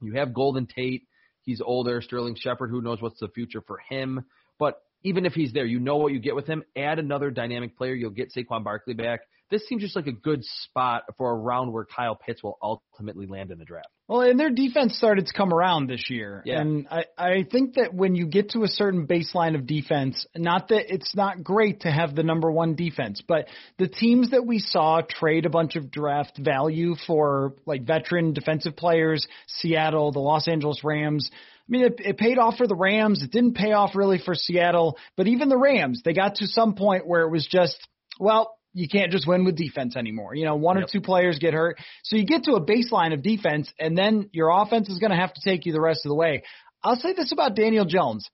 you 0.00 0.14
have 0.14 0.32
Golden 0.32 0.66
Tate. 0.66 1.02
He's 1.42 1.60
older. 1.60 2.00
Sterling 2.00 2.36
Shepard, 2.38 2.70
who 2.70 2.80
knows 2.80 3.02
what's 3.02 3.20
the 3.20 3.28
future 3.28 3.62
for 3.66 3.78
him. 3.88 4.24
But 4.58 4.80
even 5.02 5.26
if 5.26 5.34
he's 5.34 5.52
there, 5.52 5.66
you 5.66 5.78
know 5.78 5.96
what 5.96 6.12
you 6.12 6.20
get 6.20 6.34
with 6.34 6.46
him. 6.46 6.64
Add 6.76 6.98
another 6.98 7.30
dynamic 7.30 7.76
player. 7.76 7.94
You'll 7.94 8.10
get 8.10 8.32
Saquon 8.34 8.64
Barkley 8.64 8.94
back 8.94 9.20
this 9.50 9.66
seems 9.66 9.82
just 9.82 9.96
like 9.96 10.06
a 10.06 10.12
good 10.12 10.44
spot 10.44 11.04
for 11.16 11.30
a 11.30 11.34
round 11.34 11.72
where 11.72 11.84
Kyle 11.84 12.14
Pitts 12.14 12.42
will 12.42 12.58
ultimately 12.62 13.26
land 13.26 13.50
in 13.50 13.58
the 13.58 13.64
draft. 13.64 13.88
Well, 14.08 14.22
and 14.22 14.40
their 14.40 14.50
defense 14.50 14.96
started 14.96 15.26
to 15.26 15.32
come 15.34 15.52
around 15.52 15.86
this 15.86 16.08
year. 16.08 16.42
Yeah. 16.44 16.60
And 16.60 16.86
I, 16.90 17.04
I 17.18 17.44
think 17.50 17.74
that 17.74 17.92
when 17.92 18.14
you 18.14 18.26
get 18.26 18.50
to 18.50 18.62
a 18.62 18.68
certain 18.68 19.06
baseline 19.06 19.54
of 19.54 19.66
defense, 19.66 20.26
not 20.34 20.68
that 20.68 20.92
it's 20.92 21.14
not 21.14 21.42
great 21.42 21.80
to 21.80 21.90
have 21.90 22.14
the 22.14 22.22
number 22.22 22.50
one 22.50 22.74
defense, 22.74 23.22
but 23.26 23.48
the 23.78 23.88
teams 23.88 24.30
that 24.30 24.46
we 24.46 24.60
saw 24.60 25.02
trade 25.06 25.44
a 25.44 25.50
bunch 25.50 25.76
of 25.76 25.90
draft 25.90 26.38
value 26.38 26.94
for 27.06 27.54
like 27.66 27.82
veteran 27.82 28.32
defensive 28.32 28.76
players, 28.76 29.26
Seattle, 29.46 30.10
the 30.12 30.20
Los 30.20 30.48
Angeles 30.48 30.82
Rams, 30.82 31.30
I 31.32 31.70
mean, 31.70 31.84
it, 31.84 32.00
it 32.02 32.16
paid 32.16 32.38
off 32.38 32.56
for 32.56 32.66
the 32.66 32.74
Rams. 32.74 33.22
It 33.22 33.30
didn't 33.30 33.54
pay 33.54 33.72
off 33.72 33.94
really 33.94 34.18
for 34.18 34.34
Seattle, 34.34 34.96
but 35.16 35.28
even 35.28 35.50
the 35.50 35.58
Rams, 35.58 36.00
they 36.02 36.14
got 36.14 36.36
to 36.36 36.46
some 36.46 36.74
point 36.74 37.06
where 37.06 37.22
it 37.22 37.30
was 37.30 37.46
just, 37.46 37.76
well, 38.18 38.57
you 38.78 38.88
can't 38.88 39.10
just 39.10 39.26
win 39.26 39.44
with 39.44 39.56
defense 39.56 39.96
anymore. 39.96 40.34
You 40.34 40.44
know, 40.44 40.56
one 40.56 40.76
yep. 40.76 40.86
or 40.86 40.88
two 40.90 41.00
players 41.00 41.38
get 41.38 41.52
hurt. 41.52 41.78
So 42.04 42.16
you 42.16 42.24
get 42.24 42.44
to 42.44 42.52
a 42.52 42.64
baseline 42.64 43.12
of 43.12 43.22
defense 43.22 43.72
and 43.78 43.98
then 43.98 44.30
your 44.32 44.50
offense 44.50 44.88
is 44.88 44.98
going 44.98 45.10
to 45.10 45.16
have 45.16 45.34
to 45.34 45.40
take 45.44 45.66
you 45.66 45.72
the 45.72 45.80
rest 45.80 46.06
of 46.06 46.10
the 46.10 46.14
way. 46.14 46.44
I'll 46.82 46.96
say 46.96 47.12
this 47.12 47.32
about 47.32 47.56
Daniel 47.56 47.84
Jones. 47.84 48.28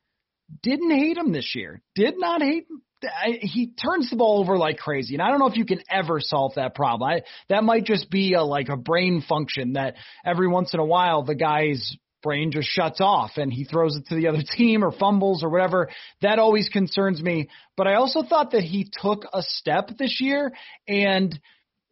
Didn't 0.63 0.91
hate 0.91 1.17
him 1.17 1.33
this 1.33 1.55
year. 1.55 1.81
Did 1.95 2.15
not 2.19 2.43
hate 2.43 2.67
him. 2.69 2.83
I, 3.03 3.39
he 3.41 3.67
turns 3.67 4.09
the 4.09 4.17
ball 4.17 4.41
over 4.41 4.57
like 4.57 4.79
crazy, 4.79 5.15
and 5.15 5.23
I 5.23 5.29
don't 5.29 5.39
know 5.39 5.49
if 5.49 5.59
you 5.59 5.67
can 5.67 5.81
ever 5.91 6.21
solve 6.21 6.55
that 6.55 6.75
problem. 6.75 7.11
I, 7.11 7.23
that 7.51 7.63
might 7.63 7.85
just 7.85 8.11
be 8.11 8.33
a, 8.33 8.43
like 8.43 8.71
a 8.71 8.79
brain 8.79 9.23
function 9.29 9.75
that 9.75 9.97
every 10.25 10.49
once 10.49 10.73
in 10.73 10.81
a 10.81 10.85
while 10.85 11.23
the 11.23 11.35
guy's 11.35 11.97
brain 12.25 12.51
just 12.51 12.69
shuts 12.69 13.01
off 13.01 13.33
and 13.37 13.53
he 13.53 13.63
throws 13.63 13.97
it 13.97 14.07
to 14.09 14.17
the 14.17 14.27
other 14.27 14.43
team 14.57 14.83
or 14.83 14.91
fumbles 14.91 15.45
or 15.45 15.51
whatever. 15.51 15.91
That 16.23 16.41
always 16.41 16.69
concerns 16.69 17.23
me. 17.23 17.49
But 17.77 17.87
I 17.87 17.95
also 17.95 18.25
thought 18.25 18.51
that 18.51 18.65
he 18.65 18.91
took 19.01 19.25
a 19.33 19.43
step 19.43 19.91
this 19.97 20.21
year 20.21 20.53
and 20.89 21.39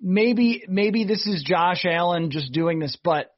maybe 0.01 0.65
maybe 0.67 1.05
this 1.05 1.27
is 1.27 1.45
Josh 1.45 1.85
Allen 1.85 2.33
just 2.33 2.53
doing 2.53 2.81
this, 2.81 2.97
but 3.05 3.31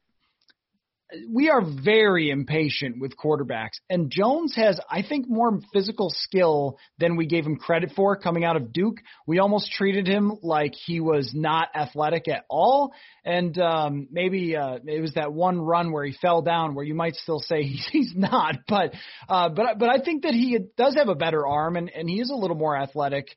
we 1.29 1.49
are 1.49 1.61
very 1.61 2.29
impatient 2.29 2.99
with 2.99 3.15
quarterbacks, 3.17 3.79
and 3.89 4.11
Jones 4.11 4.55
has, 4.55 4.79
I 4.89 5.01
think, 5.01 5.27
more 5.27 5.59
physical 5.73 6.11
skill 6.13 6.77
than 6.99 7.15
we 7.15 7.25
gave 7.25 7.45
him 7.45 7.57
credit 7.57 7.91
for 7.95 8.15
coming 8.15 8.43
out 8.43 8.55
of 8.55 8.73
Duke. 8.73 8.97
We 9.25 9.39
almost 9.39 9.71
treated 9.71 10.07
him 10.07 10.33
like 10.41 10.73
he 10.73 10.99
was 10.99 11.31
not 11.33 11.69
athletic 11.75 12.27
at 12.27 12.45
all, 12.49 12.93
and 13.23 13.57
um, 13.57 14.07
maybe 14.11 14.55
uh, 14.55 14.79
it 14.85 15.01
was 15.01 15.13
that 15.15 15.33
one 15.33 15.59
run 15.59 15.91
where 15.91 16.05
he 16.05 16.15
fell 16.21 16.41
down, 16.41 16.75
where 16.75 16.85
you 16.85 16.95
might 16.95 17.15
still 17.15 17.39
say 17.39 17.63
he's, 17.63 17.87
he's 17.91 18.13
not, 18.15 18.55
but 18.67 18.93
uh, 19.29 19.49
but 19.49 19.79
but 19.79 19.89
I 19.89 20.03
think 20.03 20.23
that 20.23 20.33
he 20.33 20.57
does 20.77 20.95
have 20.95 21.09
a 21.09 21.15
better 21.15 21.45
arm, 21.45 21.75
and 21.75 21.89
and 21.89 22.09
he 22.09 22.19
is 22.19 22.29
a 22.29 22.35
little 22.35 22.57
more 22.57 22.77
athletic 22.77 23.27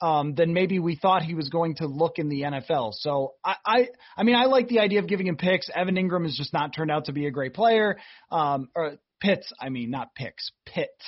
um, 0.00 0.34
than 0.34 0.52
maybe 0.52 0.78
we 0.78 0.96
thought 0.96 1.22
he 1.22 1.34
was 1.34 1.48
going 1.48 1.76
to 1.76 1.86
look 1.86 2.18
in 2.18 2.28
the 2.28 2.42
NFL. 2.42 2.92
So 2.94 3.34
I, 3.44 3.56
I, 3.64 3.88
I 4.16 4.22
mean, 4.22 4.36
I 4.36 4.44
like 4.44 4.68
the 4.68 4.80
idea 4.80 4.98
of 4.98 5.08
giving 5.08 5.26
him 5.26 5.36
picks. 5.36 5.70
Evan 5.74 5.96
Engram 5.96 6.24
has 6.24 6.36
just 6.36 6.52
not 6.52 6.74
turned 6.74 6.90
out 6.90 7.06
to 7.06 7.12
be 7.12 7.26
a 7.26 7.30
great 7.30 7.54
player. 7.54 7.98
Um, 8.30 8.68
or 8.74 8.96
Pitts, 9.20 9.50
I 9.60 9.70
mean, 9.70 9.90
not 9.90 10.14
picks, 10.14 10.50
Pitts. 10.66 11.04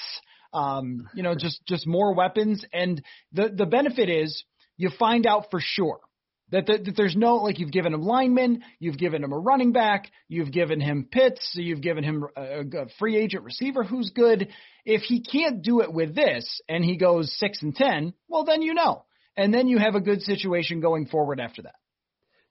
Um, 0.53 1.09
you 1.15 1.23
know, 1.23 1.35
just 1.39 1.61
just 1.67 1.87
more 1.87 2.15
weapons, 2.15 2.65
and 2.73 3.03
the 3.33 3.49
the 3.55 3.67
benefit 3.67 4.09
is 4.09 4.45
you 4.77 4.91
find 4.99 5.27
out 5.27 5.51
for 5.51 5.61
sure 5.63 6.01
that, 6.53 6.67
that, 6.67 6.85
that 6.85 6.97
there's 6.97 7.17
no 7.17 7.37
like 7.37 7.59
you've 7.59 7.73
given 7.73 7.93
him 7.93 8.03
linemen, 8.03 8.63
you've 8.79 8.99
given 8.99 9.25
him 9.25 9.33
a 9.33 9.39
running 9.39 9.73
back, 9.73 10.11
you've 10.29 10.53
given 10.53 10.81
him 10.81 11.09
Pitts, 11.11 11.53
you've 11.55 11.81
given 11.81 12.05
him 12.05 12.25
a, 12.37 12.61
a 12.61 12.87
free 12.99 13.17
agent 13.17 13.45
receiver 13.45 13.83
who's 13.83 14.11
good. 14.11 14.49
If 14.85 15.03
he 15.03 15.23
can't 15.23 15.63
do 15.63 15.81
it 15.81 15.93
with 15.93 16.15
this 16.15 16.61
and 16.69 16.85
he 16.85 16.97
goes 16.97 17.37
six 17.39 17.63
and 17.63 17.75
ten, 17.75 18.15
well 18.29 18.45
then 18.45 18.63
you 18.63 18.75
know, 18.75 19.05
and 19.37 19.53
then 19.53 19.69
you 19.69 19.79
have 19.79 19.95
a 19.95 20.01
good 20.01 20.23
situation 20.23 20.81
going 20.81 21.07
forward 21.07 21.41
after 21.41 21.63
that. 21.63 21.75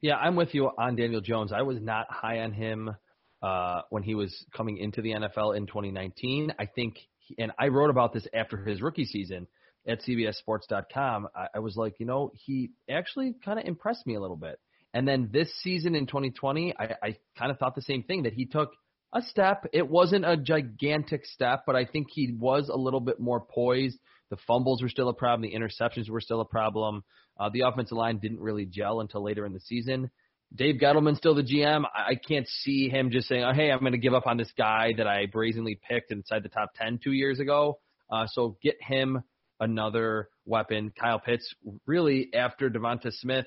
Yeah, 0.02 0.16
I'm 0.16 0.36
with 0.36 0.54
you 0.54 0.70
on 0.78 0.96
Daniel 0.96 1.22
Jones. 1.22 1.52
I 1.52 1.62
was 1.62 1.80
not 1.82 2.12
high 2.12 2.40
on 2.42 2.52
him 2.52 2.96
uh, 3.42 3.82
when 3.90 4.04
he 4.04 4.14
was 4.14 4.46
coming 4.56 4.78
into 4.78 5.02
the 5.02 5.12
NFL 5.12 5.56
in 5.56 5.68
2019. 5.68 6.54
I 6.60 6.66
think, 6.66 6.98
he, 7.20 7.36
and 7.40 7.52
I 7.58 7.70
wrote 7.70 7.90
about 7.90 8.14
this 8.14 8.28
after 8.34 8.58
his 8.58 8.82
rookie 8.82 9.06
season 9.06 9.48
at 9.88 10.02
CBSSports.com, 10.02 11.28
I, 11.36 11.48
I 11.56 11.60
was 11.60 11.76
like, 11.76 11.96
you 12.00 12.06
know, 12.06 12.32
he 12.34 12.72
actually 12.90 13.36
kind 13.44 13.60
of 13.60 13.66
impressed 13.66 14.06
me 14.08 14.16
a 14.16 14.22
little 14.22 14.38
bit. 14.38 14.60
And 14.94 15.08
then 15.08 15.30
this 15.32 15.54
season 15.62 15.96
in 15.96 16.08
2020, 16.08 16.74
I, 16.78 16.96
I 17.04 17.16
kind 17.38 17.52
of 17.52 17.60
thought 17.60 17.76
the 17.76 17.82
same 17.82 18.04
thing 18.04 18.24
that 18.24 18.34
he 18.34 18.46
took 18.46 18.72
a 19.14 19.22
step. 19.22 19.66
It 19.74 19.90
wasn't 19.90 20.26
a 20.26 20.38
gigantic 20.38 21.26
step, 21.26 21.64
but 21.68 21.76
I 21.76 21.86
think 21.86 22.08
he 22.12 22.34
was 22.38 22.70
a 22.70 22.78
little 22.78 23.00
bit 23.00 23.20
more 23.20 23.42
poised. 23.42 23.98
The 24.30 24.38
fumbles 24.48 24.82
were 24.82 24.90
still 24.90 25.10
a 25.10 25.14
problem. 25.14 25.50
The 25.50 25.58
interceptions 25.58 26.10
were 26.10 26.22
still 26.22 26.42
a 26.42 26.46
problem. 26.46 27.04
Uh, 27.40 27.50
the 27.54 27.62
offensive 27.62 27.98
line 27.98 28.20
didn't 28.20 28.40
really 28.40 28.66
gel 28.66 29.02
until 29.02 29.24
later 29.24 29.46
in 29.46 29.54
the 29.54 29.60
season. 29.60 30.10
Dave 30.54 30.76
Gettleman 30.82 31.18
still 31.18 31.36
the 31.36 31.44
GM. 31.44 31.84
I, 31.94 32.12
I 32.12 32.16
can't 32.16 32.48
see 32.48 32.90
him 32.90 33.12
just 33.12 33.28
saying, 33.28 33.44
oh, 33.44 33.54
"Hey, 33.54 33.72
I'm 33.72 33.80
going 33.80 33.92
to 33.92 33.98
give 33.98 34.14
up 34.14 34.28
on 34.28 34.38
this 34.38 34.52
guy 34.58 34.94
that 34.98 35.08
I 35.08 35.26
brazenly 35.26 35.80
picked 35.90 36.12
inside 36.12 36.44
the 36.44 36.50
top 36.50 36.72
10 36.76 37.00
two 37.04 37.12
years 37.12 37.40
ago." 37.40 37.80
Uh, 38.10 38.28
so 38.28 38.58
get 38.62 38.76
him 38.82 39.24
another 39.60 40.30
weapon. 40.46 40.92
Kyle 41.00 41.20
Pitts, 41.20 41.54
really 41.86 42.30
after 42.34 42.70
DeVonta 42.70 43.12
Smith 43.12 43.46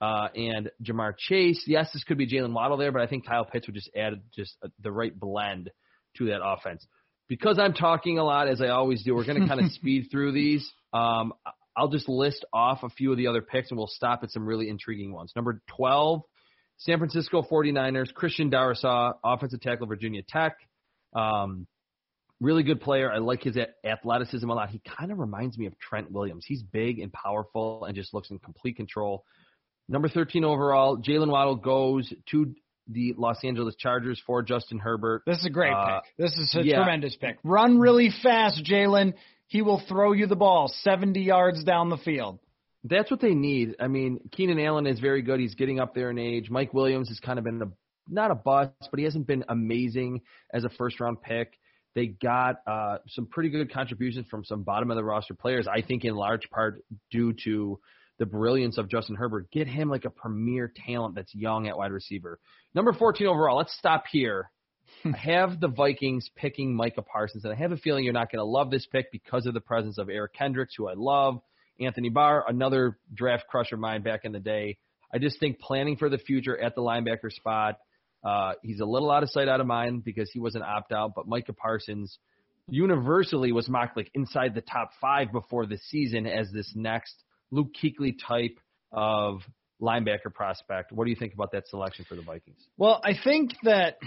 uh, 0.00 0.28
and 0.34 0.70
Ja'Marr 0.82 1.14
Chase. 1.16 1.64
Yes, 1.66 1.90
this 1.92 2.04
could 2.04 2.18
be 2.18 2.26
Jaylen 2.26 2.52
Waddle 2.52 2.76
there, 2.76 2.92
but 2.92 3.02
I 3.02 3.06
think 3.06 3.26
Kyle 3.26 3.44
Pitts 3.44 3.66
would 3.66 3.74
just 3.74 3.90
add 3.96 4.14
just 4.34 4.56
a, 4.62 4.68
the 4.82 4.90
right 4.90 5.18
blend 5.18 5.70
to 6.18 6.26
that 6.26 6.40
offense. 6.44 6.86
Because 7.28 7.58
I'm 7.58 7.72
talking 7.72 8.18
a 8.18 8.24
lot, 8.24 8.48
as 8.48 8.60
I 8.60 8.68
always 8.68 9.02
do, 9.04 9.14
we're 9.14 9.24
going 9.24 9.40
to 9.42 9.46
kind 9.46 9.60
of 9.60 9.70
speed 9.72 10.08
through 10.10 10.32
these. 10.32 10.70
Um, 10.92 11.32
I'll 11.76 11.88
just 11.88 12.08
list 12.08 12.44
off 12.52 12.82
a 12.82 12.90
few 12.90 13.12
of 13.12 13.16
the 13.16 13.28
other 13.28 13.42
picks, 13.42 13.70
and 13.70 13.78
we'll 13.78 13.86
stop 13.86 14.20
at 14.22 14.30
some 14.30 14.44
really 14.44 14.68
intriguing 14.68 15.12
ones. 15.12 15.32
Number 15.34 15.62
12, 15.76 16.22
San 16.78 16.98
Francisco 16.98 17.42
49ers, 17.42 18.12
Christian 18.12 18.50
Darrisaw, 18.50 19.12
offensive 19.24 19.60
tackle, 19.60 19.86
Virginia 19.86 20.22
Tech. 20.28 20.56
Um, 21.14 21.66
really 22.42 22.62
good 22.62 22.80
player. 22.80 23.10
I 23.10 23.18
like 23.18 23.42
his 23.42 23.56
athleticism 23.84 24.48
a 24.48 24.54
lot. 24.54 24.70
He 24.70 24.80
kind 24.98 25.12
of 25.12 25.18
reminds 25.18 25.56
me 25.56 25.66
of 25.66 25.78
Trent 25.78 26.10
Williams. 26.10 26.44
He's 26.46 26.62
big 26.62 26.98
and 26.98 27.12
powerful 27.12 27.84
and 27.84 27.94
just 27.94 28.12
looks 28.12 28.30
in 28.30 28.38
complete 28.38 28.76
control. 28.76 29.24
Number 29.88 30.08
13 30.08 30.44
overall, 30.44 30.98
Jaylen 30.98 31.28
Waddle 31.28 31.56
goes 31.56 32.12
to 32.30 32.54
the 32.88 33.14
Los 33.16 33.42
Angeles 33.44 33.76
Chargers 33.76 34.20
for 34.26 34.42
Justin 34.42 34.78
Herbert. 34.78 35.22
This 35.26 35.38
is 35.38 35.46
a 35.46 35.50
great 35.50 35.72
uh, 35.72 36.00
pick. 36.00 36.12
This 36.18 36.32
is 36.32 36.54
a 36.58 36.64
yeah. 36.64 36.76
tremendous 36.76 37.16
pick. 37.16 37.38
Run 37.44 37.78
really 37.78 38.10
fast, 38.22 38.64
Jalen. 38.64 39.14
He 39.46 39.62
will 39.62 39.82
throw 39.88 40.12
you 40.12 40.26
the 40.26 40.36
ball 40.36 40.72
70 40.82 41.20
yards 41.20 41.62
down 41.62 41.90
the 41.90 41.98
field. 41.98 42.40
That's 42.84 43.10
what 43.10 43.20
they 43.20 43.34
need. 43.34 43.76
I 43.78 43.86
mean, 43.86 44.18
Keenan 44.32 44.58
Allen 44.58 44.86
is 44.86 44.98
very 44.98 45.22
good. 45.22 45.38
He's 45.38 45.54
getting 45.54 45.78
up 45.78 45.94
there 45.94 46.10
in 46.10 46.18
age. 46.18 46.50
Mike 46.50 46.74
Williams 46.74 47.08
has 47.08 47.20
kind 47.20 47.38
of 47.38 47.44
been 47.44 47.62
a 47.62 47.66
not 48.08 48.32
a 48.32 48.34
bust, 48.34 48.72
but 48.90 48.98
he 48.98 49.04
hasn't 49.04 49.28
been 49.28 49.44
amazing 49.48 50.22
as 50.52 50.64
a 50.64 50.68
first 50.70 50.98
round 50.98 51.22
pick. 51.22 51.52
They 51.94 52.06
got 52.06 52.56
uh, 52.66 52.98
some 53.08 53.26
pretty 53.26 53.50
good 53.50 53.72
contributions 53.72 54.26
from 54.30 54.44
some 54.44 54.62
bottom 54.62 54.90
of 54.90 54.96
the 54.96 55.04
roster 55.04 55.34
players. 55.34 55.66
I 55.66 55.82
think 55.82 56.04
in 56.04 56.14
large 56.14 56.48
part 56.50 56.82
due 57.10 57.34
to 57.44 57.78
the 58.18 58.26
brilliance 58.26 58.78
of 58.78 58.88
Justin 58.88 59.16
Herbert. 59.16 59.50
Get 59.50 59.66
him 59.66 59.88
like 59.88 60.04
a 60.04 60.10
premier 60.10 60.72
talent 60.86 61.14
that's 61.14 61.34
young 61.34 61.66
at 61.66 61.76
wide 61.76 61.92
receiver. 61.92 62.38
Number 62.74 62.92
14 62.92 63.26
overall. 63.26 63.58
Let's 63.58 63.76
stop 63.76 64.04
here. 64.10 64.50
I 65.04 65.16
have 65.16 65.60
the 65.60 65.68
Vikings 65.68 66.30
picking 66.36 66.74
Micah 66.74 67.02
Parsons, 67.02 67.44
and 67.44 67.52
I 67.52 67.56
have 67.56 67.72
a 67.72 67.76
feeling 67.76 68.04
you're 68.04 68.12
not 68.12 68.30
going 68.30 68.38
to 68.40 68.44
love 68.44 68.70
this 68.70 68.86
pick 68.86 69.10
because 69.10 69.46
of 69.46 69.54
the 69.54 69.60
presence 69.60 69.98
of 69.98 70.08
Eric 70.08 70.34
Kendricks, 70.34 70.74
who 70.76 70.88
I 70.88 70.94
love. 70.94 71.40
Anthony 71.80 72.10
Barr, 72.10 72.44
another 72.46 72.98
draft 73.12 73.46
crusher 73.48 73.76
mine 73.76 74.02
back 74.02 74.20
in 74.24 74.32
the 74.32 74.38
day. 74.38 74.78
I 75.12 75.18
just 75.18 75.40
think 75.40 75.58
planning 75.58 75.96
for 75.96 76.08
the 76.08 76.18
future 76.18 76.56
at 76.56 76.74
the 76.74 76.82
linebacker 76.82 77.30
spot– 77.32 77.78
uh, 78.24 78.52
he's 78.62 78.80
a 78.80 78.84
little 78.84 79.10
out 79.10 79.22
of 79.22 79.30
sight, 79.30 79.48
out 79.48 79.60
of 79.60 79.66
mind 79.66 80.04
because 80.04 80.30
he 80.30 80.38
was 80.38 80.54
an 80.54 80.62
opt 80.62 80.92
out, 80.92 81.12
but 81.14 81.26
Micah 81.26 81.52
Parsons 81.52 82.18
universally 82.68 83.52
was 83.52 83.68
mocked 83.68 83.96
like 83.96 84.10
inside 84.14 84.54
the 84.54 84.60
top 84.60 84.90
five 85.00 85.32
before 85.32 85.66
the 85.66 85.78
season 85.90 86.26
as 86.26 86.50
this 86.52 86.72
next 86.74 87.14
Luke 87.50 87.68
Kuechly 87.82 88.16
type 88.26 88.58
of 88.92 89.40
linebacker 89.80 90.32
prospect. 90.32 90.92
What 90.92 91.04
do 91.04 91.10
you 91.10 91.16
think 91.16 91.34
about 91.34 91.52
that 91.52 91.66
selection 91.66 92.04
for 92.08 92.14
the 92.14 92.22
Vikings? 92.22 92.60
Well, 92.76 93.00
I 93.04 93.12
think 93.22 93.52
that 93.64 93.98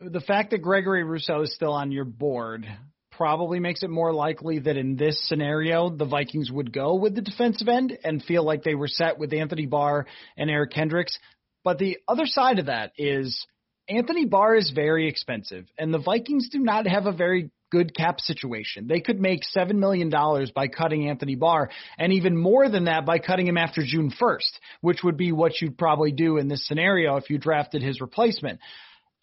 the 0.00 0.20
fact 0.20 0.50
that 0.50 0.58
Gregory 0.58 1.04
Rousseau 1.04 1.42
is 1.42 1.54
still 1.54 1.72
on 1.72 1.90
your 1.90 2.04
board 2.04 2.66
probably 3.10 3.60
makes 3.60 3.82
it 3.82 3.90
more 3.90 4.12
likely 4.12 4.60
that 4.60 4.76
in 4.76 4.96
this 4.96 5.28
scenario 5.28 5.90
the 5.90 6.04
Vikings 6.04 6.50
would 6.50 6.72
go 6.72 6.94
with 6.94 7.14
the 7.14 7.20
defensive 7.20 7.68
end 7.68 7.96
and 8.04 8.22
feel 8.24 8.44
like 8.44 8.62
they 8.62 8.74
were 8.74 8.88
set 8.88 9.18
with 9.18 9.32
Anthony 9.32 9.66
Barr 9.66 10.06
and 10.36 10.50
Eric 10.50 10.70
Kendricks. 10.70 11.18
But 11.64 11.78
the 11.78 11.98
other 12.08 12.26
side 12.26 12.58
of 12.58 12.66
that 12.66 12.92
is 12.98 13.46
Anthony 13.88 14.24
Barr 14.24 14.56
is 14.56 14.70
very 14.70 15.08
expensive, 15.08 15.66
and 15.78 15.92
the 15.92 15.98
Vikings 15.98 16.48
do 16.50 16.58
not 16.58 16.86
have 16.86 17.06
a 17.06 17.12
very 17.12 17.50
good 17.70 17.94
cap 17.96 18.20
situation. 18.20 18.86
They 18.86 19.00
could 19.00 19.18
make 19.18 19.40
$7 19.56 19.76
million 19.76 20.10
by 20.54 20.68
cutting 20.68 21.08
Anthony 21.08 21.36
Barr, 21.36 21.70
and 21.98 22.12
even 22.12 22.36
more 22.36 22.68
than 22.68 22.84
that 22.84 23.06
by 23.06 23.18
cutting 23.18 23.46
him 23.46 23.56
after 23.56 23.82
June 23.84 24.12
1st, 24.20 24.58
which 24.82 25.02
would 25.02 25.16
be 25.16 25.32
what 25.32 25.60
you'd 25.60 25.78
probably 25.78 26.12
do 26.12 26.36
in 26.36 26.48
this 26.48 26.66
scenario 26.66 27.16
if 27.16 27.30
you 27.30 27.38
drafted 27.38 27.82
his 27.82 28.00
replacement. 28.00 28.60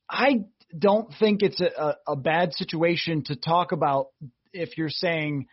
I 0.10 0.46
don't 0.78 1.14
think 1.20 1.44
it's 1.44 1.62
a, 1.62 1.70
a, 1.78 1.96
a 2.14 2.16
bad 2.16 2.54
situation 2.54 3.24
to 3.26 3.36
talk 3.36 3.72
about 3.72 4.08
if 4.52 4.78
you're 4.78 4.90
saying 4.90 5.46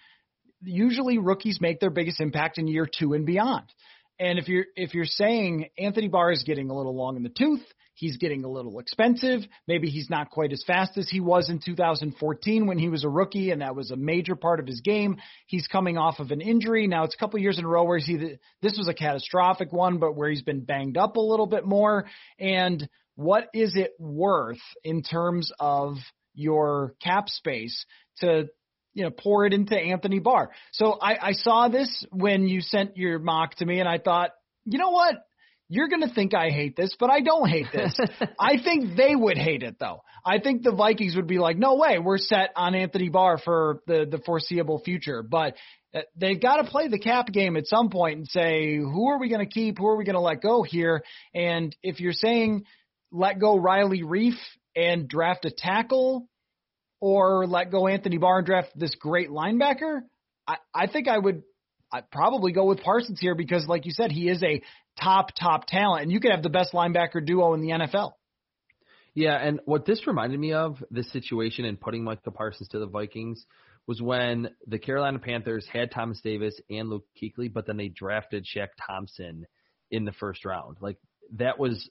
usually 0.62 1.18
rookies 1.18 1.60
make 1.60 1.80
their 1.80 1.90
biggest 1.90 2.20
impact 2.20 2.56
in 2.58 2.66
year 2.66 2.88
two 2.90 3.12
and 3.12 3.26
beyond. 3.26 3.64
And 4.18 4.38
if 4.38 4.48
you're 4.48 4.64
if 4.76 4.94
you're 4.94 5.04
saying 5.04 5.68
Anthony 5.78 6.08
Barr 6.08 6.32
is 6.32 6.42
getting 6.42 6.70
a 6.70 6.74
little 6.74 6.96
long 6.96 7.16
in 7.16 7.22
the 7.22 7.28
tooth, 7.28 7.62
he's 7.94 8.16
getting 8.16 8.44
a 8.44 8.48
little 8.48 8.78
expensive, 8.78 9.40
maybe 9.66 9.88
he's 9.88 10.08
not 10.08 10.30
quite 10.30 10.52
as 10.52 10.62
fast 10.66 10.96
as 10.96 11.08
he 11.08 11.20
was 11.20 11.50
in 11.50 11.60
2014 11.64 12.66
when 12.66 12.78
he 12.78 12.88
was 12.88 13.04
a 13.04 13.08
rookie 13.08 13.50
and 13.50 13.60
that 13.60 13.74
was 13.74 13.90
a 13.90 13.96
major 13.96 14.36
part 14.36 14.60
of 14.60 14.66
his 14.66 14.80
game. 14.80 15.16
He's 15.46 15.66
coming 15.66 15.98
off 15.98 16.18
of 16.18 16.30
an 16.30 16.40
injury. 16.40 16.86
Now 16.86 17.04
it's 17.04 17.14
a 17.14 17.18
couple 17.18 17.40
years 17.40 17.58
in 17.58 17.64
a 17.64 17.68
row 17.68 17.84
where 17.84 17.98
he 17.98 18.38
this 18.62 18.78
was 18.78 18.88
a 18.88 18.94
catastrophic 18.94 19.72
one, 19.72 19.98
but 19.98 20.16
where 20.16 20.30
he's 20.30 20.42
been 20.42 20.64
banged 20.64 20.96
up 20.96 21.16
a 21.16 21.20
little 21.20 21.46
bit 21.46 21.66
more 21.66 22.06
and 22.38 22.88
what 23.16 23.48
is 23.54 23.76
it 23.76 23.92
worth 23.98 24.60
in 24.84 25.02
terms 25.02 25.50
of 25.58 25.96
your 26.34 26.94
cap 27.02 27.28
space 27.28 27.86
to 28.18 28.48
you 28.96 29.04
know, 29.04 29.10
pour 29.10 29.44
it 29.44 29.52
into 29.52 29.76
Anthony 29.76 30.20
Barr. 30.20 30.50
So 30.72 30.92
I, 31.00 31.28
I 31.28 31.32
saw 31.32 31.68
this 31.68 32.06
when 32.10 32.48
you 32.48 32.62
sent 32.62 32.96
your 32.96 33.18
mock 33.18 33.54
to 33.56 33.66
me, 33.66 33.78
and 33.78 33.86
I 33.86 33.98
thought, 33.98 34.30
you 34.64 34.78
know 34.78 34.88
what? 34.88 35.16
You're 35.68 35.88
going 35.88 36.00
to 36.00 36.14
think 36.14 36.32
I 36.32 36.48
hate 36.48 36.76
this, 36.76 36.96
but 36.98 37.10
I 37.10 37.20
don't 37.20 37.46
hate 37.46 37.66
this. 37.70 37.94
I 38.40 38.56
think 38.62 38.96
they 38.96 39.14
would 39.14 39.36
hate 39.36 39.62
it, 39.62 39.76
though. 39.78 40.02
I 40.24 40.38
think 40.38 40.62
the 40.62 40.72
Vikings 40.72 41.14
would 41.14 41.26
be 41.26 41.38
like, 41.38 41.58
no 41.58 41.74
way, 41.76 41.98
we're 41.98 42.16
set 42.16 42.52
on 42.56 42.74
Anthony 42.74 43.10
Barr 43.10 43.36
for 43.36 43.82
the, 43.86 44.06
the 44.10 44.18
foreseeable 44.24 44.80
future. 44.82 45.22
But 45.22 45.56
uh, 45.94 46.00
they've 46.16 46.40
got 46.40 46.56
to 46.56 46.64
play 46.64 46.88
the 46.88 46.98
cap 46.98 47.26
game 47.30 47.58
at 47.58 47.66
some 47.66 47.90
point 47.90 48.16
and 48.16 48.28
say, 48.28 48.76
who 48.76 49.10
are 49.10 49.18
we 49.18 49.28
going 49.28 49.46
to 49.46 49.52
keep? 49.52 49.76
Who 49.76 49.88
are 49.88 49.96
we 49.96 50.04
going 50.04 50.14
to 50.14 50.20
let 50.20 50.40
go 50.40 50.62
here? 50.62 51.02
And 51.34 51.76
if 51.82 52.00
you're 52.00 52.14
saying 52.14 52.64
let 53.12 53.38
go 53.38 53.58
Riley 53.58 54.02
Reiff 54.02 54.38
and 54.74 55.06
draft 55.06 55.44
a 55.44 55.50
tackle, 55.50 56.28
or 57.00 57.46
let 57.46 57.70
go 57.70 57.86
Anthony 57.86 58.18
Barr 58.18 58.38
and 58.38 58.46
draft 58.46 58.70
this 58.76 58.94
great 58.94 59.30
linebacker, 59.30 60.00
I, 60.46 60.56
I 60.74 60.86
think 60.86 61.08
I 61.08 61.18
would 61.18 61.42
I'd 61.92 62.10
probably 62.10 62.52
go 62.52 62.64
with 62.64 62.82
Parsons 62.82 63.20
here 63.20 63.34
because, 63.34 63.66
like 63.66 63.86
you 63.86 63.92
said, 63.92 64.10
he 64.10 64.28
is 64.28 64.42
a 64.42 64.62
top 65.00 65.30
top 65.38 65.66
talent, 65.66 66.02
and 66.02 66.12
you 66.12 66.20
could 66.20 66.32
have 66.32 66.42
the 66.42 66.50
best 66.50 66.72
linebacker 66.72 67.24
duo 67.24 67.54
in 67.54 67.60
the 67.60 67.68
NFL. 67.68 68.12
Yeah, 69.14 69.36
and 69.36 69.60
what 69.64 69.86
this 69.86 70.06
reminded 70.06 70.38
me 70.38 70.52
of, 70.52 70.82
this 70.90 71.10
situation 71.10 71.64
and 71.64 71.80
putting 71.80 72.04
Micah 72.04 72.30
Parsons 72.30 72.68
to 72.70 72.78
the 72.78 72.86
Vikings, 72.86 73.46
was 73.86 74.02
when 74.02 74.50
the 74.66 74.78
Carolina 74.78 75.18
Panthers 75.18 75.66
had 75.72 75.90
Thomas 75.90 76.20
Davis 76.20 76.60
and 76.68 76.90
Luke 76.90 77.06
Kuechly, 77.22 77.52
but 77.52 77.66
then 77.66 77.76
they 77.76 77.88
drafted 77.88 78.44
Shaq 78.44 78.68
Thompson 78.86 79.46
in 79.90 80.04
the 80.04 80.12
first 80.12 80.44
round. 80.44 80.78
Like 80.80 80.98
that 81.36 81.58
was 81.58 81.88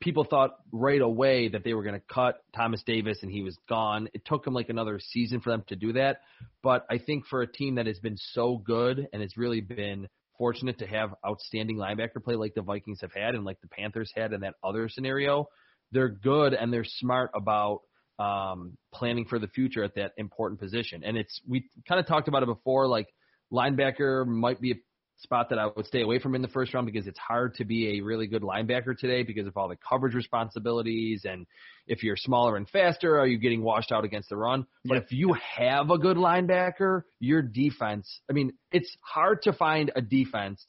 people 0.00 0.24
thought 0.24 0.56
right 0.72 1.00
away 1.00 1.48
that 1.48 1.64
they 1.64 1.74
were 1.74 1.82
going 1.82 1.94
to 1.94 2.14
cut 2.14 2.42
Thomas 2.54 2.82
Davis 2.84 3.18
and 3.22 3.30
he 3.30 3.42
was 3.42 3.56
gone. 3.68 4.08
It 4.14 4.24
took 4.24 4.44
them 4.44 4.54
like 4.54 4.68
another 4.68 5.00
season 5.00 5.40
for 5.40 5.50
them 5.50 5.64
to 5.68 5.76
do 5.76 5.92
that, 5.94 6.20
but 6.62 6.86
I 6.90 6.98
think 6.98 7.26
for 7.26 7.42
a 7.42 7.46
team 7.50 7.76
that 7.76 7.86
has 7.86 7.98
been 7.98 8.16
so 8.16 8.58
good 8.58 9.08
and 9.12 9.22
has 9.22 9.36
really 9.36 9.60
been 9.60 10.08
fortunate 10.38 10.78
to 10.78 10.86
have 10.86 11.14
outstanding 11.26 11.76
linebacker 11.76 12.22
play 12.22 12.36
like 12.36 12.54
the 12.54 12.62
Vikings 12.62 13.00
have 13.00 13.12
had 13.12 13.34
and 13.34 13.44
like 13.44 13.60
the 13.60 13.68
Panthers 13.68 14.12
had 14.14 14.32
in 14.32 14.42
that 14.42 14.54
other 14.62 14.88
scenario, 14.88 15.46
they're 15.90 16.08
good 16.08 16.54
and 16.54 16.72
they're 16.72 16.84
smart 16.84 17.30
about 17.34 17.80
um, 18.18 18.76
planning 18.92 19.24
for 19.24 19.38
the 19.38 19.48
future 19.48 19.82
at 19.82 19.94
that 19.96 20.12
important 20.16 20.60
position. 20.60 21.02
And 21.04 21.16
it's 21.16 21.40
we 21.46 21.68
kind 21.88 22.00
of 22.00 22.06
talked 22.06 22.28
about 22.28 22.42
it 22.42 22.46
before. 22.46 22.86
Like 22.86 23.08
linebacker 23.52 24.26
might 24.26 24.60
be 24.60 24.82
spot 25.18 25.50
that 25.50 25.58
I 25.58 25.66
would 25.66 25.86
stay 25.86 26.02
away 26.02 26.18
from 26.18 26.34
in 26.34 26.42
the 26.42 26.48
first 26.48 26.72
round 26.74 26.86
because 26.86 27.06
it's 27.06 27.18
hard 27.18 27.54
to 27.56 27.64
be 27.64 27.98
a 27.98 28.00
really 28.02 28.26
good 28.26 28.42
linebacker 28.42 28.96
today 28.96 29.22
because 29.22 29.46
of 29.46 29.56
all 29.56 29.68
the 29.68 29.76
coverage 29.76 30.14
responsibilities 30.14 31.24
and 31.24 31.46
if 31.86 32.02
you're 32.02 32.16
smaller 32.16 32.56
and 32.56 32.68
faster, 32.68 33.18
are 33.18 33.26
you 33.26 33.38
getting 33.38 33.62
washed 33.62 33.92
out 33.92 34.04
against 34.04 34.28
the 34.28 34.36
run? 34.36 34.66
But 34.84 34.98
if 34.98 35.10
you 35.10 35.34
have 35.56 35.90
a 35.90 35.98
good 35.98 36.16
linebacker, 36.16 37.02
your 37.18 37.42
defense, 37.42 38.20
I 38.30 38.34
mean, 38.34 38.52
it's 38.70 38.94
hard 39.00 39.42
to 39.42 39.52
find 39.52 39.90
a 39.96 40.02
defense 40.02 40.64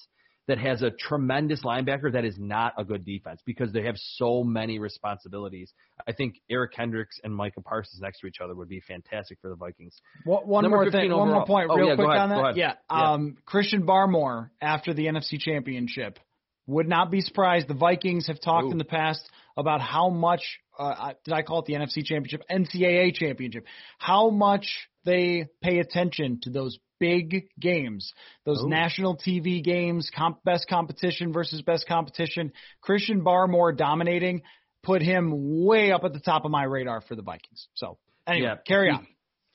that 0.50 0.58
has 0.58 0.82
a 0.82 0.90
tremendous 0.90 1.62
linebacker 1.62 2.12
that 2.12 2.26
is 2.26 2.36
not 2.40 2.74
a 2.76 2.84
good 2.84 3.06
defense 3.06 3.40
because 3.46 3.72
they 3.72 3.84
have 3.84 3.96
so 4.16 4.44
many 4.44 4.80
responsibilities. 4.80 5.72
I 6.08 6.12
think 6.12 6.42
Eric 6.50 6.74
Kendricks 6.74 7.20
and 7.24 7.34
Micah 7.34 7.62
Parsons 7.62 8.02
next 8.02 8.22
to 8.22 8.28
each 8.28 8.38
other 8.44 8.56
would 8.56 8.68
be 8.68 8.82
fantastic 8.82 9.38
for 9.44 9.50
the 9.50 9.56
Vikings. 9.56 9.96
One, 10.26 10.48
one 10.48 10.70
more 10.70 10.90
thing, 10.90 11.12
overall. 11.12 11.20
one 11.20 11.30
more 11.30 11.46
point, 11.46 11.70
oh, 11.70 11.76
real 11.76 11.90
yeah, 11.90 11.96
quick 11.96 12.08
ahead, 12.08 12.20
on 12.20 12.30
that. 12.30 12.58
Yeah, 12.58 12.74
yeah. 12.92 13.12
Um, 13.12 13.38
Christian 13.46 13.84
Barmore 13.84 14.50
after 14.60 14.92
the 14.92 15.06
NFC 15.06 15.40
Championship 15.40 16.18
would 16.66 16.88
not 16.88 17.12
be 17.12 17.22
surprised. 17.22 17.68
The 17.68 17.76
Vikings 17.76 18.26
have 18.26 18.42
talked 18.42 18.70
Ooh. 18.70 18.72
in 18.72 18.80
the 18.80 18.86
past 18.86 19.22
about 19.56 19.82
how 19.82 20.10
much 20.10 20.42
uh, 20.80 21.14
did 21.26 21.34
I 21.34 21.42
call 21.42 21.60
it 21.60 21.66
the 21.66 21.74
NFC 21.74 22.04
Championship, 22.04 22.44
NCAA 22.50 23.14
Championship? 23.14 23.66
How 23.98 24.30
much 24.30 24.66
they 25.06 25.48
pay 25.62 25.80
attention 25.80 26.40
to 26.44 26.50
those 26.50 26.78
big 27.00 27.48
games, 27.60 28.14
those 28.46 28.62
Ooh. 28.62 28.70
national 28.70 29.18
TV 29.18 29.64
games, 29.64 30.12
comp, 30.16 30.44
best 30.44 30.68
competition 30.70 31.34
versus 31.34 31.62
best 31.62 31.88
competition. 31.88 32.52
Christian 32.82 33.22
Barmore 33.22 33.76
dominating 33.76 34.42
put 34.84 35.02
him 35.02 35.66
way 35.66 35.92
up 35.92 36.04
at 36.04 36.14
the 36.14 36.20
top 36.20 36.46
of 36.46 36.52
my 36.52 36.64
radar 36.64 37.02
for 37.02 37.16
the 37.16 37.22
Vikings. 37.22 37.68
So 37.76 37.98
anyway, 38.28 38.48
Yeah, 38.48 38.56
carry 38.66 38.90
on. 38.90 39.08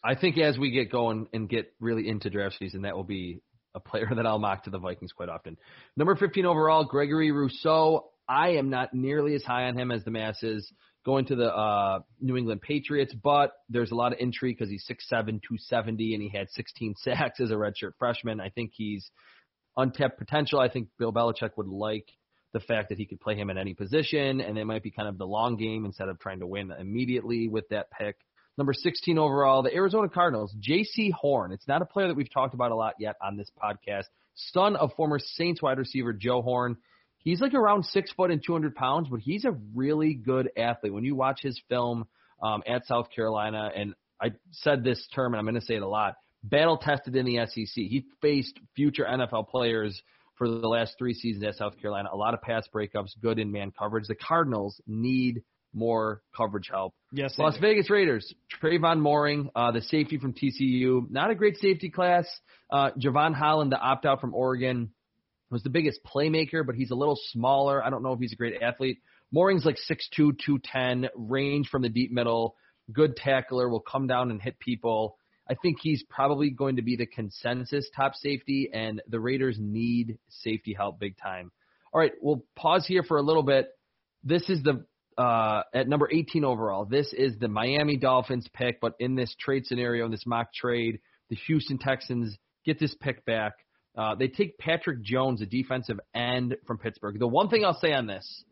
I 0.03 0.15
think 0.15 0.37
as 0.39 0.59
we 0.59 0.71
get 0.71 0.91
going 0.93 1.29
and 1.33 1.49
get 1.49 1.73
really 1.81 2.09
into 2.09 2.29
draft 2.29 2.57
season, 2.59 2.83
that 2.83 2.95
will 2.95 3.05
be 3.05 3.41
a 3.75 3.81
player 3.81 4.11
that 4.15 4.27
I'll 4.27 4.39
mock 4.39 4.65
to 4.65 4.71
the 4.71 4.79
Vikings 4.79 5.13
quite 5.13 5.29
often. 5.29 5.57
Number 5.97 6.15
15 6.17 6.45
overall, 6.47 6.85
Gregory 6.85 7.31
Rousseau. 7.31 8.11
I 8.27 8.51
am 8.53 8.71
not 8.71 8.95
nearly 8.95 9.35
as 9.35 9.45
high 9.45 9.65
on 9.65 9.79
him 9.79 9.91
as 9.91 10.03
the 10.05 10.11
masses 10.11 10.73
going 11.05 11.27
to 11.27 11.37
the 11.37 11.55
uh, 11.55 12.01
New 12.21 12.37
England 12.37 12.63
Patriots, 12.63 13.15
but 13.15 13.53
there's 13.69 13.91
a 13.91 13.95
lot 13.95 14.13
of 14.13 14.19
intrigue 14.19 14.57
because 14.59 14.71
he's 14.71 14.87
6'7", 14.89 15.11
270, 15.11 16.15
and 16.15 16.23
he 16.23 16.29
had 16.29 16.51
16 16.51 16.95
sacks 17.03 17.41
as 17.41 17.51
a 17.51 17.55
redshirt 17.55 17.93
freshman. 17.99 18.41
I 18.41 18.49
think 18.49 18.73
he's 18.75 19.11
untapped 19.77 20.19
potential. 20.19 20.61
I 20.61 20.69
think 20.69 20.89
Bill 20.99 21.13
Belichick 21.13 21.51
would 21.57 21.69
like 21.69 22.09
the 22.53 22.61
fact 22.61 22.89
that 22.89 22.99
he 22.99 23.05
could 23.05 23.21
play 23.21 23.35
him 23.35 23.51
in 23.51 23.59
any 23.59 23.75
position, 23.75 24.41
and 24.41 24.57
it 24.57 24.65
might 24.65 24.83
be 24.83 24.91
kind 24.91 25.09
of 25.09 25.19
the 25.19 25.27
long 25.27 25.57
game 25.57 25.85
instead 25.85 26.09
of 26.09 26.19
trying 26.21 26.41
to 26.41 26.47
win 26.47 26.71
immediately 26.71 27.49
with 27.49 27.69
that 27.71 27.91
pick. 27.91 28.17
Number 28.57 28.73
16 28.73 29.19
overall, 29.19 29.63
the 29.65 29.75
Arizona 29.75 30.09
Cardinals, 30.09 30.55
Jaycee 30.61 31.13
Horn. 31.13 31.51
It's 31.51 31.67
not 31.67 31.83
a 31.83 31.87
player 31.87 32.07
that 32.07 32.17
we've 32.17 32.33
talked 32.33 32.55
about 32.55 32.71
a 32.71 32.77
lot 32.77 32.95
yet 33.01 33.17
on 33.21 33.37
this 33.37 33.51
podcast. 33.61 34.05
Son 34.35 34.77
of 34.77 34.93
former 34.97 35.19
Saints 35.19 35.61
wide 35.61 35.79
receiver 35.79 36.13
Joe 36.13 36.41
Horn. 36.41 36.77
He's 37.25 37.41
like 37.41 37.55
around 37.55 37.87
six 37.87 38.13
foot 38.13 38.31
and 38.31 38.43
200 38.45 38.75
pounds, 38.75 39.09
but 39.11 39.21
he's 39.21 39.45
a 39.45 39.57
really 39.75 40.15
good 40.15 40.51
athlete. 40.57 40.93
When 40.93 41.05
you 41.05 41.17
watch 41.17 41.41
his 41.43 41.61
film 41.69 42.07
um, 42.43 42.63
at 42.67 42.87
South 42.87 43.09
Carolina, 43.15 43.71
and 43.75 43.95
I 44.21 44.33
said 44.53 44.85
this 44.85 45.05
term, 45.15 45.33
and 45.33 45.39
I'm 45.39 45.47
going 45.47 45.61
to 45.61 45.67
say 45.67 45.75
it 45.75 45.83
a 45.83 45.89
lot, 45.89 46.15
battle 46.43 46.77
tested 46.77 47.17
in 47.17 47.25
the 47.25 47.47
SEC. 47.47 47.67
He 47.75 48.05
faced 48.21 48.59
future 48.77 49.07
NFL 49.11 49.49
players 49.49 50.01
for 50.37 50.49
the 50.49 50.69
last 50.69 50.97
three 50.99 51.15
seasons 51.15 51.45
at 51.45 51.57
South 51.57 51.81
Carolina. 51.81 52.11
A 52.13 52.17
lot 52.17 52.35
of 52.35 52.43
pass 52.43 52.69
breakups, 52.73 53.11
good 53.23 53.39
in 53.39 53.51
man 53.51 53.73
coverage. 53.77 54.07
The 54.07 54.15
Cardinals 54.15 54.81
need 54.87 55.43
more 55.73 56.23
coverage 56.37 56.69
help. 56.71 56.95
Yes, 57.13 57.35
Las. 57.39 57.57
Vegas 57.61 57.91
Raiders, 57.91 58.33
Trevon 58.63 59.01
Moehrig, 59.01 59.49
uh, 59.55 59.73
the 59.73 59.83
safety 59.83 60.19
from 60.19 60.33
TCU, 60.33 61.11
not 61.11 61.31
a 61.31 61.35
great 61.35 61.57
safety 61.57 61.91
class. 61.91 62.27
Uh, 62.71 62.91
Jevon 62.99 63.35
Holland, 63.35 63.73
the 63.73 63.79
opt 63.79 64.07
out 64.07 64.21
from 64.21 64.35
Oregon, 64.35 64.91
was 65.55 65.63
the 65.63 65.71
biggest 65.71 66.01
playmaker, 66.05 66.67
but 66.67 66.75
he's 66.75 66.91
a 66.91 66.95
little 66.95 67.19
smaller. 67.31 67.83
I 67.83 67.89
don't 67.89 68.03
know 68.03 68.13
if 68.13 68.21
he's 68.21 68.33
a 68.33 68.37
great 68.37 68.61
athlete. 68.61 68.99
Moehrig's 69.35 69.65
like 69.65 69.79
6'2", 69.89 70.37
210, 70.39 71.09
range 71.17 71.69
from 71.69 71.83
the 71.83 71.89
deep 71.89 72.13
middle, 72.13 72.57
good 72.93 73.17
tackler, 73.17 73.69
will 73.69 73.81
come 73.81 74.07
down 74.07 74.31
and 74.31 74.43
hit 74.43 74.59
people. 74.59 75.17
I 75.49 75.55
think 75.55 75.79
he's 75.81 76.03
probably 76.11 76.51
going 76.51 76.77
to 76.77 76.83
be 76.83 76.97
the 76.97 77.07
consensus 77.07 77.89
top 77.95 78.15
safety, 78.17 78.69
and 78.73 79.01
the 79.09 79.21
Raiders 79.21 79.57
need 79.59 80.19
safety 80.29 80.75
help 80.75 80.99
big 80.99 81.17
time. 81.17 81.53
All 81.93 82.01
right, 82.01 82.13
we'll 82.21 82.45
pause 82.57 82.85
here 82.87 83.03
for 83.03 83.17
a 83.17 83.23
little 83.23 83.43
bit. 83.45 83.69
This 84.25 84.51
is 84.51 84.63
the 84.63 84.85
uh, 85.17 85.63
at 85.73 85.87
number 85.87 86.09
18 86.11 86.45
overall. 86.45 86.85
This 86.85 87.13
is 87.13 87.39
the 87.39 87.47
Miami 87.47 87.97
Dolphins 87.97 88.49
pick, 88.53 88.81
but 88.81 88.95
in 88.99 89.15
this 89.15 89.35
trade 89.39 89.67
scenario, 89.67 90.05
in 90.05 90.11
this 90.11 90.27
mock 90.27 90.53
trade, 90.53 90.99
the 91.31 91.37
Houston 91.47 91.79
Texans 91.79 92.37
get 92.65 92.81
this 92.81 92.95
pick 93.01 93.25
back. 93.25 93.53
Uh, 93.97 94.15
they 94.15 94.29
take 94.29 94.59
Patrick 94.59 95.03
Jones, 95.03 95.41
a 95.41 95.47
defensive 95.47 96.01
end 96.15 96.57
from 96.67 96.79
Pittsburgh. 96.79 97.19
The 97.19 97.29
one 97.29 97.49
thing 97.49 97.65
I'll 97.65 97.79
say 97.79 97.93
on 97.93 98.07
this 98.07 98.45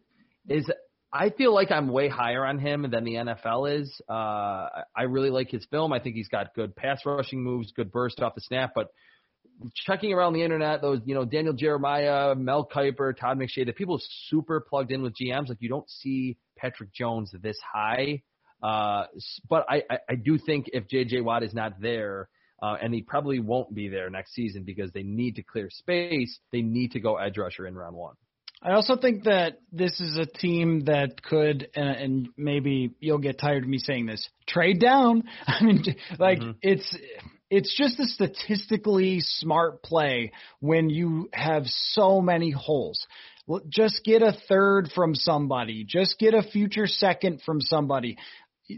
is 0.48 0.70
I 1.12 1.30
feel 1.30 1.52
like 1.54 1.70
I'm 1.70 1.88
way 1.88 2.08
higher 2.08 2.46
on 2.46 2.58
him 2.58 2.88
than 2.90 3.04
the 3.04 3.14
NFL 3.14 3.80
is. 3.80 4.00
Uh, 4.08 4.68
I 4.96 5.02
really 5.08 5.30
like 5.30 5.50
his 5.50 5.66
film. 5.70 5.92
I 5.92 6.00
think 6.00 6.16
he's 6.16 6.28
got 6.28 6.54
good 6.54 6.74
pass 6.74 7.00
rushing 7.04 7.42
moves, 7.42 7.72
good 7.72 7.92
burst 7.92 8.20
off 8.20 8.34
the 8.34 8.40
snap, 8.40 8.72
but 8.74 8.88
checking 9.74 10.12
around 10.12 10.32
the 10.32 10.42
internet, 10.42 10.80
those, 10.80 11.00
you 11.04 11.14
know, 11.14 11.24
Daniel 11.24 11.52
Jeremiah, 11.52 12.34
Mel 12.34 12.66
Kiper, 12.66 13.16
Todd 13.16 13.38
McShay, 13.38 13.66
the 13.66 13.72
people 13.72 14.00
super 14.28 14.60
plugged 14.60 14.90
in 14.90 15.02
with 15.02 15.14
GMs, 15.14 15.48
like 15.48 15.58
you 15.60 15.68
don't 15.68 15.88
see 15.88 16.38
Patrick 16.56 16.92
Jones 16.92 17.34
this 17.42 17.58
high. 17.72 18.22
Uh, 18.62 19.04
but 19.48 19.66
I, 19.68 19.82
I, 19.90 19.98
I 20.10 20.14
do 20.14 20.38
think 20.38 20.70
if 20.72 20.88
JJ 20.88 21.22
Watt 21.24 21.42
is 21.42 21.52
not 21.52 21.80
there, 21.80 22.28
uh, 22.62 22.76
and 22.80 22.94
he 22.94 23.02
probably 23.02 23.40
won't 23.40 23.74
be 23.74 23.88
there 23.88 24.08
next 24.08 24.34
season 24.34 24.62
because 24.62 24.92
they 24.92 25.02
need 25.02 25.36
to 25.36 25.42
clear 25.42 25.68
space, 25.70 26.38
they 26.52 26.62
need 26.62 26.92
to 26.92 27.00
go 27.00 27.16
edge 27.16 27.36
rusher 27.36 27.66
in 27.66 27.74
round 27.74 27.96
one. 27.96 28.14
I 28.64 28.74
also 28.74 28.96
think 28.96 29.24
that 29.24 29.58
this 29.72 30.00
is 30.00 30.16
a 30.16 30.24
team 30.24 30.84
that 30.84 31.20
could, 31.20 31.68
and, 31.74 31.88
and 31.96 32.28
maybe 32.36 32.92
you'll 33.00 33.18
get 33.18 33.40
tired 33.40 33.64
of 33.64 33.68
me 33.68 33.78
saying 33.78 34.06
this, 34.06 34.28
trade 34.46 34.80
down. 34.80 35.24
I 35.46 35.64
mean, 35.64 35.82
like 36.18 36.38
Mhm. 36.38 36.54
it's 36.62 36.96
it's 37.50 37.76
just 37.76 38.00
a 38.00 38.06
statistically 38.06 39.18
smart 39.20 39.82
play 39.82 40.32
when 40.60 40.88
you 40.88 41.28
have 41.34 41.64
so 41.66 42.20
many 42.22 42.50
holes. 42.50 43.06
Just 43.68 44.04
get 44.04 44.22
a 44.22 44.32
third 44.48 44.90
from 44.94 45.14
somebody. 45.14 45.84
Just 45.84 46.18
get 46.18 46.32
a 46.32 46.42
future 46.42 46.86
second 46.86 47.42
from 47.42 47.60
somebody. 47.60 48.16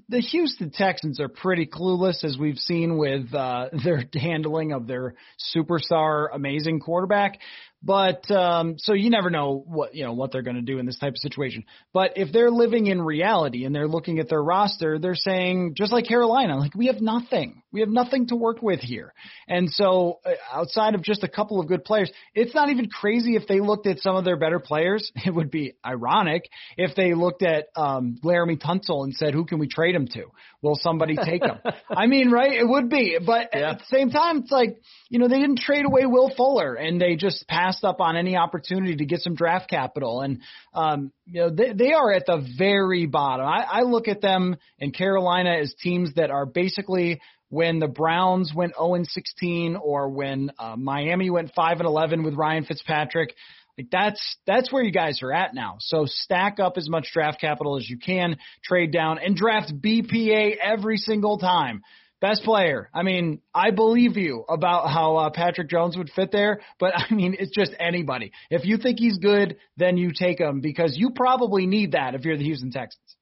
The 0.08 0.20
Houston 0.20 0.70
Texans 0.70 1.20
are 1.20 1.28
pretty 1.28 1.66
clueless, 1.66 2.24
as 2.24 2.36
we've 2.38 2.58
seen 2.58 2.96
with 2.96 3.32
uh, 3.34 3.68
their 3.84 4.04
handling 4.14 4.72
of 4.72 4.86
their 4.86 5.14
superstar, 5.54 6.28
amazing 6.32 6.80
quarterback. 6.80 7.38
But 7.86 8.30
um, 8.30 8.76
so 8.78 8.94
you 8.94 9.10
never 9.10 9.28
know 9.28 9.62
what 9.66 9.94
you 9.94 10.04
know 10.04 10.14
what 10.14 10.32
they're 10.32 10.42
going 10.42 10.56
to 10.56 10.62
do 10.62 10.78
in 10.78 10.86
this 10.86 10.98
type 10.98 11.12
of 11.12 11.18
situation. 11.18 11.64
But 11.92 12.12
if 12.16 12.32
they're 12.32 12.50
living 12.50 12.86
in 12.86 13.02
reality 13.02 13.64
and 13.66 13.74
they're 13.74 13.88
looking 13.88 14.20
at 14.20 14.28
their 14.30 14.42
roster, 14.42 14.98
they're 14.98 15.14
saying 15.14 15.74
just 15.76 15.92
like 15.92 16.06
Carolina, 16.06 16.56
like 16.56 16.74
we 16.74 16.86
have 16.86 17.02
nothing, 17.02 17.62
we 17.72 17.80
have 17.80 17.90
nothing 17.90 18.28
to 18.28 18.36
work 18.36 18.62
with 18.62 18.80
here. 18.80 19.12
And 19.48 19.68
so 19.70 20.20
uh, 20.24 20.30
outside 20.52 20.94
of 20.94 21.02
just 21.02 21.24
a 21.24 21.28
couple 21.28 21.60
of 21.60 21.68
good 21.68 21.84
players, 21.84 22.10
it's 22.34 22.54
not 22.54 22.70
even 22.70 22.88
crazy 22.88 23.36
if 23.36 23.46
they 23.46 23.60
looked 23.60 23.86
at 23.86 23.98
some 23.98 24.16
of 24.16 24.24
their 24.24 24.36
better 24.38 24.60
players. 24.60 25.12
It 25.26 25.34
would 25.34 25.50
be 25.50 25.72
ironic 25.84 26.48
if 26.76 26.94
they 26.94 27.14
looked 27.14 27.42
at 27.42 27.66
um, 27.76 28.18
Laremy 28.22 28.60
Tunsil 28.60 29.04
and 29.04 29.14
said, 29.14 29.32
"Who 29.34 29.44
can 29.46 29.58
we 29.58 29.66
trade 29.68 29.94
him 29.94 30.06
to? 30.08 30.26
Will 30.62 30.76
somebody 30.76 31.16
take 31.16 31.42
him?" 31.42 31.58
I 31.90 32.06
mean, 32.06 32.30
right? 32.30 32.52
It 32.52 32.68
would 32.68 32.88
be, 32.90 33.18
but 33.24 33.48
Yeah. 33.54 33.70
at 33.72 33.78
the 33.78 33.84
same 33.90 34.10
time, 34.10 34.38
it's 34.38 34.50
like 34.52 34.80
you 35.08 35.18
know 35.18 35.28
they 35.28 35.40
didn't 35.40 35.58
trade 35.60 35.84
away 35.86 36.06
Will 36.06 36.30
Fuller 36.36 36.74
and 36.74 37.00
they 37.00 37.16
just 37.16 37.46
passed 37.48 37.73
up 37.82 38.00
on 38.00 38.16
any 38.16 38.36
opportunity 38.36 38.96
to 38.96 39.04
get 39.04 39.20
some 39.20 39.34
draft 39.34 39.68
capital. 39.68 40.20
And 40.20 40.40
um, 40.74 41.10
you 41.26 41.40
know 41.40 41.50
they 41.50 41.72
they 41.72 41.92
are 41.92 42.12
at 42.12 42.26
the 42.26 42.46
very 42.56 43.06
bottom. 43.06 43.46
I, 43.46 43.64
I 43.68 43.80
look 43.82 44.06
at 44.06 44.20
them 44.20 44.56
in 44.78 44.92
Carolina 44.92 45.56
as 45.60 45.74
teams 45.82 46.14
that 46.14 46.30
are 46.30 46.46
basically 46.46 47.20
when 47.48 47.78
the 47.78 47.88
Browns 47.88 48.52
went 48.54 48.74
0 48.74 48.94
and 48.94 49.06
16 49.06 49.76
or 49.76 50.08
when 50.08 50.50
uh, 50.58 50.76
Miami 50.76 51.30
went 51.30 51.52
5 51.54 51.78
and 51.78 51.86
11 51.86 52.22
with 52.22 52.34
Ryan 52.34 52.64
Fitzpatrick. 52.64 53.34
Like 53.78 53.88
that's 53.90 54.36
that's 54.46 54.72
where 54.72 54.82
you 54.82 54.92
guys 54.92 55.20
are 55.22 55.32
at 55.32 55.54
now. 55.54 55.76
So 55.80 56.04
stack 56.06 56.60
up 56.60 56.74
as 56.76 56.88
much 56.88 57.08
draft 57.12 57.40
capital 57.40 57.76
as 57.76 57.88
you 57.88 57.98
can, 57.98 58.36
trade 58.62 58.92
down, 58.92 59.18
and 59.18 59.34
draft 59.36 59.72
BPA 59.80 60.56
every 60.62 60.96
single 60.96 61.38
time. 61.38 61.82
Best 62.24 62.42
player. 62.42 62.88
I 62.94 63.02
mean, 63.02 63.42
I 63.54 63.70
believe 63.70 64.16
you 64.16 64.46
about 64.48 64.88
how 64.88 65.16
uh, 65.16 65.28
Patrick 65.28 65.68
Jones 65.68 65.94
would 65.94 66.08
fit 66.08 66.32
there, 66.32 66.62
but 66.80 66.94
I 66.96 67.12
mean, 67.12 67.36
it's 67.38 67.54
just 67.54 67.72
anybody. 67.78 68.32
If 68.48 68.64
you 68.64 68.78
think 68.78 68.98
he's 68.98 69.18
good, 69.18 69.56
then 69.76 69.98
you 69.98 70.10
take 70.18 70.40
him 70.40 70.62
because 70.62 70.96
you 70.96 71.10
probably 71.10 71.66
need 71.66 71.92
that 71.92 72.14
if 72.14 72.24
you're 72.24 72.38
the 72.38 72.44
Houston 72.44 72.70
Texans. 72.70 73.16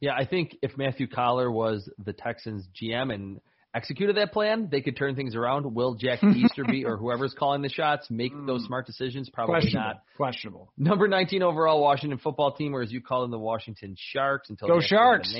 Yeah, 0.00 0.12
I 0.16 0.24
think 0.24 0.56
if 0.62 0.78
Matthew 0.78 1.08
Coller 1.08 1.50
was 1.50 1.90
the 2.02 2.14
Texans 2.14 2.66
GM 2.80 3.12
and 3.12 3.38
executed 3.74 4.16
that 4.16 4.32
plan, 4.32 4.68
they 4.70 4.80
could 4.80 4.96
turn 4.96 5.14
things 5.14 5.34
around. 5.34 5.74
Will 5.74 5.96
Jack 5.96 6.22
Easterby 6.22 6.86
or 6.86 6.96
whoever's 6.96 7.34
calling 7.38 7.60
the 7.60 7.68
shots 7.68 8.06
make 8.08 8.32
those 8.46 8.64
smart 8.64 8.86
decisions? 8.86 9.28
Probably 9.28 9.56
Questionable. 9.56 9.86
not. 9.88 10.02
Questionable. 10.16 10.72
Number 10.78 11.06
19 11.06 11.42
overall 11.42 11.82
Washington 11.82 12.18
football 12.18 12.52
team, 12.54 12.74
or 12.74 12.80
as 12.80 12.90
you 12.92 13.02
call 13.02 13.20
them, 13.20 13.30
the 13.30 13.38
Washington 13.38 13.94
Sharks. 13.98 14.48
Until 14.48 14.68
Go 14.68 14.74
they 14.76 14.84
actually 14.84 14.96
have 14.96 15.04
Sharks. 15.04 15.34
a 15.34 15.38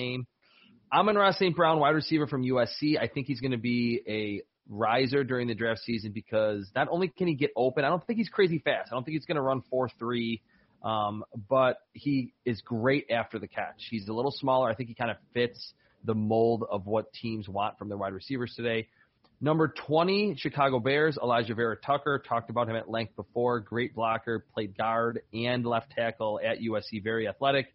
Amon-Ra 0.92 1.32
St. 1.32 1.54
Brown, 1.54 1.78
wide 1.80 1.90
receiver 1.90 2.26
from 2.26 2.42
USC. 2.42 2.98
I 2.98 3.08
think 3.08 3.26
he's 3.26 3.40
going 3.40 3.52
to 3.52 3.58
be 3.58 4.00
a 4.06 4.42
riser 4.68 5.24
during 5.24 5.48
the 5.48 5.54
draft 5.54 5.80
season 5.80 6.12
because 6.12 6.70
not 6.74 6.88
only 6.90 7.08
can 7.08 7.26
he 7.26 7.34
get 7.34 7.50
open, 7.56 7.84
I 7.84 7.88
don't 7.88 8.06
think 8.06 8.18
he's 8.18 8.28
crazy 8.28 8.58
fast. 8.58 8.90
I 8.90 8.94
don't 8.94 9.04
think 9.04 9.14
he's 9.14 9.26
going 9.26 9.36
to 9.36 9.42
run 9.42 9.62
4-3, 9.72 10.40
um, 10.82 11.24
but 11.48 11.78
he 11.92 12.32
is 12.44 12.60
great 12.62 13.10
after 13.10 13.38
the 13.38 13.48
catch. 13.48 13.86
He's 13.90 14.08
a 14.08 14.12
little 14.12 14.30
smaller. 14.30 14.70
I 14.70 14.74
think 14.74 14.88
he 14.88 14.94
kind 14.94 15.10
of 15.10 15.18
fits 15.34 15.74
the 16.04 16.14
mold 16.14 16.64
of 16.70 16.86
what 16.86 17.12
teams 17.12 17.48
want 17.48 17.78
from 17.78 17.88
their 17.88 17.98
wide 17.98 18.12
receivers 18.12 18.54
today. 18.56 18.88
Number 19.40 19.68
20, 19.86 20.34
Chicago 20.36 20.80
Bears, 20.80 21.16
Alijah 21.16 21.54
Vera-Tucker. 21.54 22.24
Talked 22.26 22.50
about 22.50 22.68
him 22.68 22.76
at 22.76 22.90
length 22.90 23.14
before. 23.14 23.60
Great 23.60 23.94
blocker, 23.94 24.44
played 24.52 24.76
guard 24.76 25.20
and 25.32 25.64
left 25.64 25.92
tackle 25.92 26.40
at 26.44 26.58
USC, 26.58 27.02
very 27.04 27.28
athletic. 27.28 27.66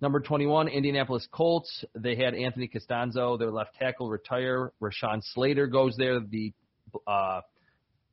Number 0.00 0.20
21, 0.20 0.68
Indianapolis 0.68 1.26
Colts. 1.32 1.84
They 1.94 2.16
had 2.16 2.34
Anthony 2.34 2.68
Castonzo, 2.68 3.38
their 3.38 3.50
left 3.50 3.76
tackle, 3.78 4.10
retire. 4.10 4.72
Rashawn 4.82 5.22
Slater 5.22 5.66
goes 5.66 5.96
there, 5.96 6.20
the 6.20 6.52
uh, 7.06 7.40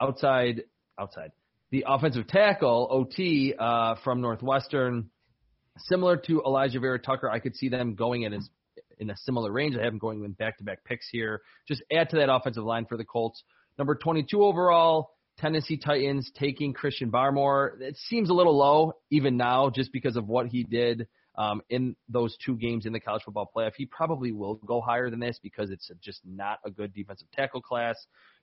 outside, 0.02 0.64
outside, 0.98 1.32
the 1.72 1.84
offensive 1.88 2.28
tackle, 2.28 2.88
OT, 2.90 3.54
uh, 3.58 3.96
from 4.04 4.22
Northwestern. 4.22 5.10
Similar 5.78 6.18
to 6.28 6.42
Alijah 6.46 6.80
Vera-Tucker, 6.80 7.30
I 7.30 7.40
could 7.40 7.56
see 7.56 7.68
them 7.68 7.96
going 7.96 8.22
in 8.22 8.34
as 8.34 8.48
in 9.00 9.10
a 9.10 9.18
similar 9.18 9.52
range. 9.52 9.76
I 9.76 9.84
have 9.84 9.92
them 9.92 9.98
going 9.98 10.24
in 10.24 10.32
back-to-back 10.32 10.86
picks 10.86 11.10
here. 11.12 11.42
Just 11.68 11.84
add 11.92 12.10
to 12.12 12.18
that 12.18 12.32
offensive 12.32 12.64
line 12.64 12.86
for 12.86 12.96
the 12.96 13.04
Colts. 13.04 13.44
Number 13.78 13.96
22 13.96 14.42
overall, 14.42 15.10
Tennessee 15.40 15.78
Titans 15.78 16.32
taking 16.40 16.74
Christian 16.74 17.12
Barmore. 17.12 17.82
It 17.82 17.98
seems 18.08 18.30
a 18.30 18.34
little 18.34 18.56
low 18.56 18.94
even 19.10 19.36
now 19.36 19.70
just 19.70 19.92
because 19.92 20.16
of 20.16 20.28
what 20.28 20.48
he 20.48 20.64
did 20.64 21.08
um, 21.36 21.62
in 21.70 21.96
those 22.10 22.36
two 22.46 22.56
games 22.56 22.86
in 22.86 22.94
the 22.94 23.00
college 23.00 23.24
football 23.24 23.50
playoff. 23.56 23.74
He 23.76 23.86
probably 23.86 24.32
will 24.32 24.56
go 24.56 24.82
higher 24.82 25.10
than 25.10 25.20
this 25.20 25.40
because 25.42 25.70
it's 25.72 25.90
just 26.02 26.22
not 26.26 26.60
a 26.66 26.72
good 26.72 26.94
defensive 26.94 27.28
tackle 27.34 27.62
class. 27.62 27.96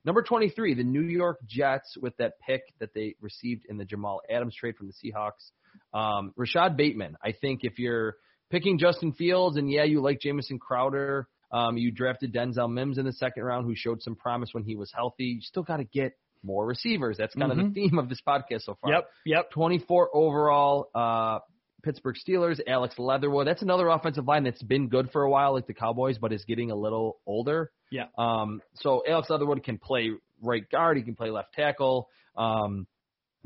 Number 0.05 0.23
23, 0.23 0.75
the 0.75 0.83
New 0.85 1.03
York 1.03 1.39
Jets 1.47 1.97
with 2.01 2.17
that 2.17 2.41
pick 2.41 2.63
that 2.81 2.95
they 2.95 3.15
received 3.21 3.67
in 3.69 3.77
the 3.77 3.85
Jamal 3.85 4.21
Adams 4.31 4.55
trade 4.55 4.77
from 4.77 4.89
the 4.89 4.93
Seahawks. 4.95 5.51
Um, 5.93 6.33
Rashod 6.37 6.77
Bateman. 6.77 7.17
I 7.23 7.33
think 7.33 7.61
if 7.63 7.79
you're 7.79 8.17
picking 8.51 8.79
Justin 8.79 9.13
Fields 9.13 9.57
and 9.57 9.71
yeah, 9.71 9.85
you 9.85 10.01
like 10.01 10.21
Jamison 10.21 10.59
Crowder, 10.59 11.29
um, 11.53 11.77
you 11.77 11.91
drafted 11.93 12.33
Denzel 12.33 12.73
Mims 12.73 12.99
in 12.99 13.05
the 13.05 13.13
second 13.13 13.43
round 13.45 13.67
who 13.67 13.75
showed 13.77 14.03
some 14.03 14.17
promise 14.17 14.51
when 14.53 14.65
he 14.65 14.75
was 14.77 14.91
healthy. 14.95 15.25
You 15.25 15.41
still 15.43 15.63
got 15.63 15.77
to 15.79 15.85
get 15.85 16.13
more 16.43 16.65
receivers. 16.67 17.17
That's 17.19 17.35
kind 17.35 17.53
Mhm. 17.53 17.61
of 17.69 17.75
the 17.75 17.89
theme 17.89 17.99
of 17.99 18.09
this 18.09 18.21
podcast 18.27 18.63
so 18.63 18.75
far. 18.81 18.91
Yep. 18.93 19.11
Yep. 19.27 19.51
24 19.51 20.11
overall, 20.15 20.89
uh, 20.95 21.41
Pittsburgh 21.83 22.17
Steelers, 22.17 22.61
Alex 22.67 22.99
Leatherwood. 22.99 23.47
That's 23.47 23.63
another 23.63 23.89
offensive 23.89 24.27
line 24.27 24.45
that's 24.45 24.63
been 24.63 24.89
good 24.89 25.11
for 25.11 25.23
a 25.23 25.31
while, 25.31 25.55
like 25.55 25.67
the 25.67 25.75
Cowboys, 25.75 26.19
but 26.19 26.33
is 26.33 26.45
getting 26.45 26.71
a 26.71 26.77
little 26.77 27.19
older. 27.27 27.71
Yeah. 27.91 28.07
Um, 28.17 28.63
so 28.75 29.03
Alex 29.09 29.31
Leatherwood 29.31 29.63
can 29.63 29.79
play 29.79 30.11
right 30.43 30.69
guard. 30.71 30.97
He 30.97 31.03
can 31.03 31.17
play 31.17 31.31
left 31.31 31.53
tackle. 31.55 32.09
Um, 32.37 32.87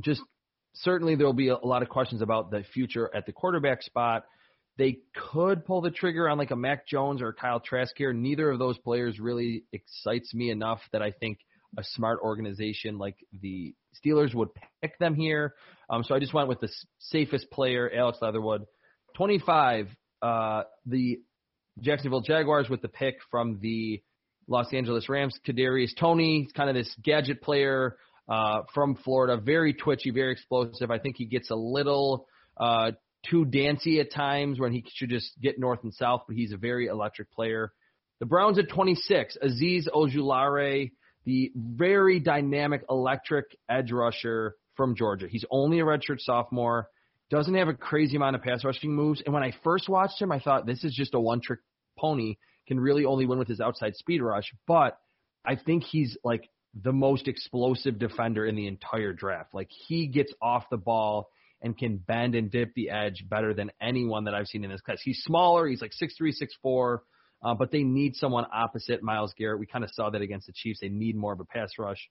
just 0.00 0.20
certainly 0.74 1.14
there 1.14 1.26
will 1.26 1.32
be 1.32 1.48
a, 1.48 1.54
a 1.54 1.66
lot 1.66 1.82
of 1.82 1.88
questions 1.88 2.22
about 2.22 2.50
the 2.50 2.64
future 2.72 3.10
at 3.14 3.26
the 3.26 3.32
quarterback 3.32 3.82
spot. 3.82 4.24
They 4.76 4.98
could 5.14 5.64
pull 5.64 5.80
the 5.80 5.90
trigger 5.90 6.28
on 6.28 6.36
like 6.36 6.50
a 6.50 6.56
Mac 6.56 6.86
Jones 6.86 7.22
or 7.22 7.32
Kyle 7.32 7.60
Trask 7.60 7.94
here. 7.96 8.12
Neither 8.12 8.50
of 8.50 8.58
those 8.58 8.76
players 8.78 9.20
really 9.20 9.64
excites 9.72 10.34
me 10.34 10.50
enough 10.50 10.80
that 10.92 11.00
I 11.00 11.12
think 11.12 11.38
a 11.78 11.84
smart 11.84 12.20
organization 12.20 12.98
like 12.98 13.16
the 13.40 13.74
Steelers 13.94 14.34
would 14.34 14.48
pick 14.80 14.98
them 14.98 15.14
here. 15.14 15.54
Um, 15.90 16.02
so 16.04 16.14
I 16.14 16.18
just 16.18 16.34
went 16.34 16.48
with 16.48 16.60
the 16.60 16.70
safest 16.98 17.50
player, 17.50 17.90
Alex 17.94 18.18
Leatherwood. 18.20 18.64
25, 19.16 19.88
uh, 20.22 20.62
the 20.86 21.20
Jacksonville 21.80 22.20
Jaguars 22.20 22.68
with 22.68 22.82
the 22.82 22.88
pick 22.88 23.16
from 23.30 23.58
the 23.60 24.02
Los 24.48 24.72
Angeles 24.72 25.08
Rams, 25.08 25.38
Kadarius 25.46 25.96
Toney. 25.98 26.42
He's 26.42 26.52
kind 26.52 26.68
of 26.68 26.74
this 26.74 26.94
gadget 27.02 27.42
player 27.42 27.96
uh, 28.28 28.62
from 28.72 28.96
Florida, 28.96 29.36
very 29.36 29.74
twitchy, 29.74 30.10
very 30.10 30.32
explosive. 30.32 30.90
I 30.90 30.98
think 30.98 31.16
he 31.16 31.26
gets 31.26 31.50
a 31.50 31.56
little 31.56 32.26
uh, 32.56 32.92
too 33.28 33.44
dancy 33.44 34.00
at 34.00 34.12
times 34.12 34.60
when 34.60 34.72
he 34.72 34.84
should 34.94 35.10
just 35.10 35.30
get 35.40 35.58
north 35.58 35.80
and 35.82 35.92
south, 35.94 36.22
but 36.26 36.36
he's 36.36 36.52
a 36.52 36.56
very 36.56 36.86
electric 36.86 37.30
player. 37.32 37.72
The 38.20 38.26
Browns 38.26 38.58
at 38.58 38.68
26, 38.68 39.38
Azeez 39.42 39.88
Ojulari, 39.88 40.92
the 41.24 41.52
very 41.56 42.20
dynamic, 42.20 42.84
electric 42.88 43.56
edge 43.68 43.90
rusher 43.92 44.56
from 44.76 44.94
Georgia. 44.96 45.26
He's 45.28 45.44
only 45.50 45.80
a 45.80 45.84
redshirt 45.84 46.20
sophomore, 46.20 46.88
doesn't 47.30 47.54
have 47.54 47.68
a 47.68 47.74
crazy 47.74 48.16
amount 48.16 48.36
of 48.36 48.42
pass 48.42 48.64
rushing 48.64 48.94
moves. 48.94 49.22
And 49.24 49.32
when 49.32 49.42
I 49.42 49.52
first 49.62 49.88
watched 49.88 50.20
him, 50.20 50.32
I 50.32 50.40
thought 50.40 50.66
this 50.66 50.84
is 50.84 50.94
just 50.94 51.14
a 51.14 51.20
one 51.20 51.40
trick 51.40 51.60
pony, 51.98 52.36
can 52.66 52.78
really 52.78 53.04
only 53.04 53.26
win 53.26 53.38
with 53.38 53.48
his 53.48 53.60
outside 53.60 53.96
speed 53.96 54.20
rush. 54.20 54.52
But 54.66 54.98
I 55.44 55.56
think 55.56 55.84
he's 55.84 56.16
like 56.24 56.48
the 56.82 56.92
most 56.92 57.28
explosive 57.28 57.98
defender 57.98 58.44
in 58.44 58.56
the 58.56 58.66
entire 58.66 59.12
draft. 59.12 59.54
Like 59.54 59.68
he 59.70 60.06
gets 60.06 60.32
off 60.42 60.64
the 60.70 60.76
ball 60.76 61.28
and 61.62 61.76
can 61.76 61.96
bend 61.96 62.34
and 62.34 62.50
dip 62.50 62.74
the 62.74 62.90
edge 62.90 63.24
better 63.28 63.54
than 63.54 63.70
anyone 63.80 64.24
that 64.24 64.34
I've 64.34 64.48
seen 64.48 64.64
in 64.64 64.70
this 64.70 64.80
class. 64.80 64.98
He's 65.02 65.22
smaller. 65.22 65.66
He's 65.66 65.80
like 65.80 65.92
six 65.92 66.16
three, 66.16 66.32
six 66.32 66.54
four. 66.62 67.02
Uh, 67.44 67.54
but 67.54 67.70
they 67.70 67.82
need 67.82 68.16
someone 68.16 68.46
opposite 68.52 69.02
Myles 69.02 69.34
Garrett. 69.36 69.60
We 69.60 69.66
kind 69.66 69.84
of 69.84 69.90
saw 69.92 70.10
that 70.10 70.22
against 70.22 70.46
the 70.46 70.52
Chiefs. 70.54 70.80
They 70.80 70.88
need 70.88 71.14
more 71.14 71.34
of 71.34 71.40
a 71.40 71.44
pass 71.44 71.72
rush. 71.78 72.08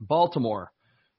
Baltimore, 0.00 0.70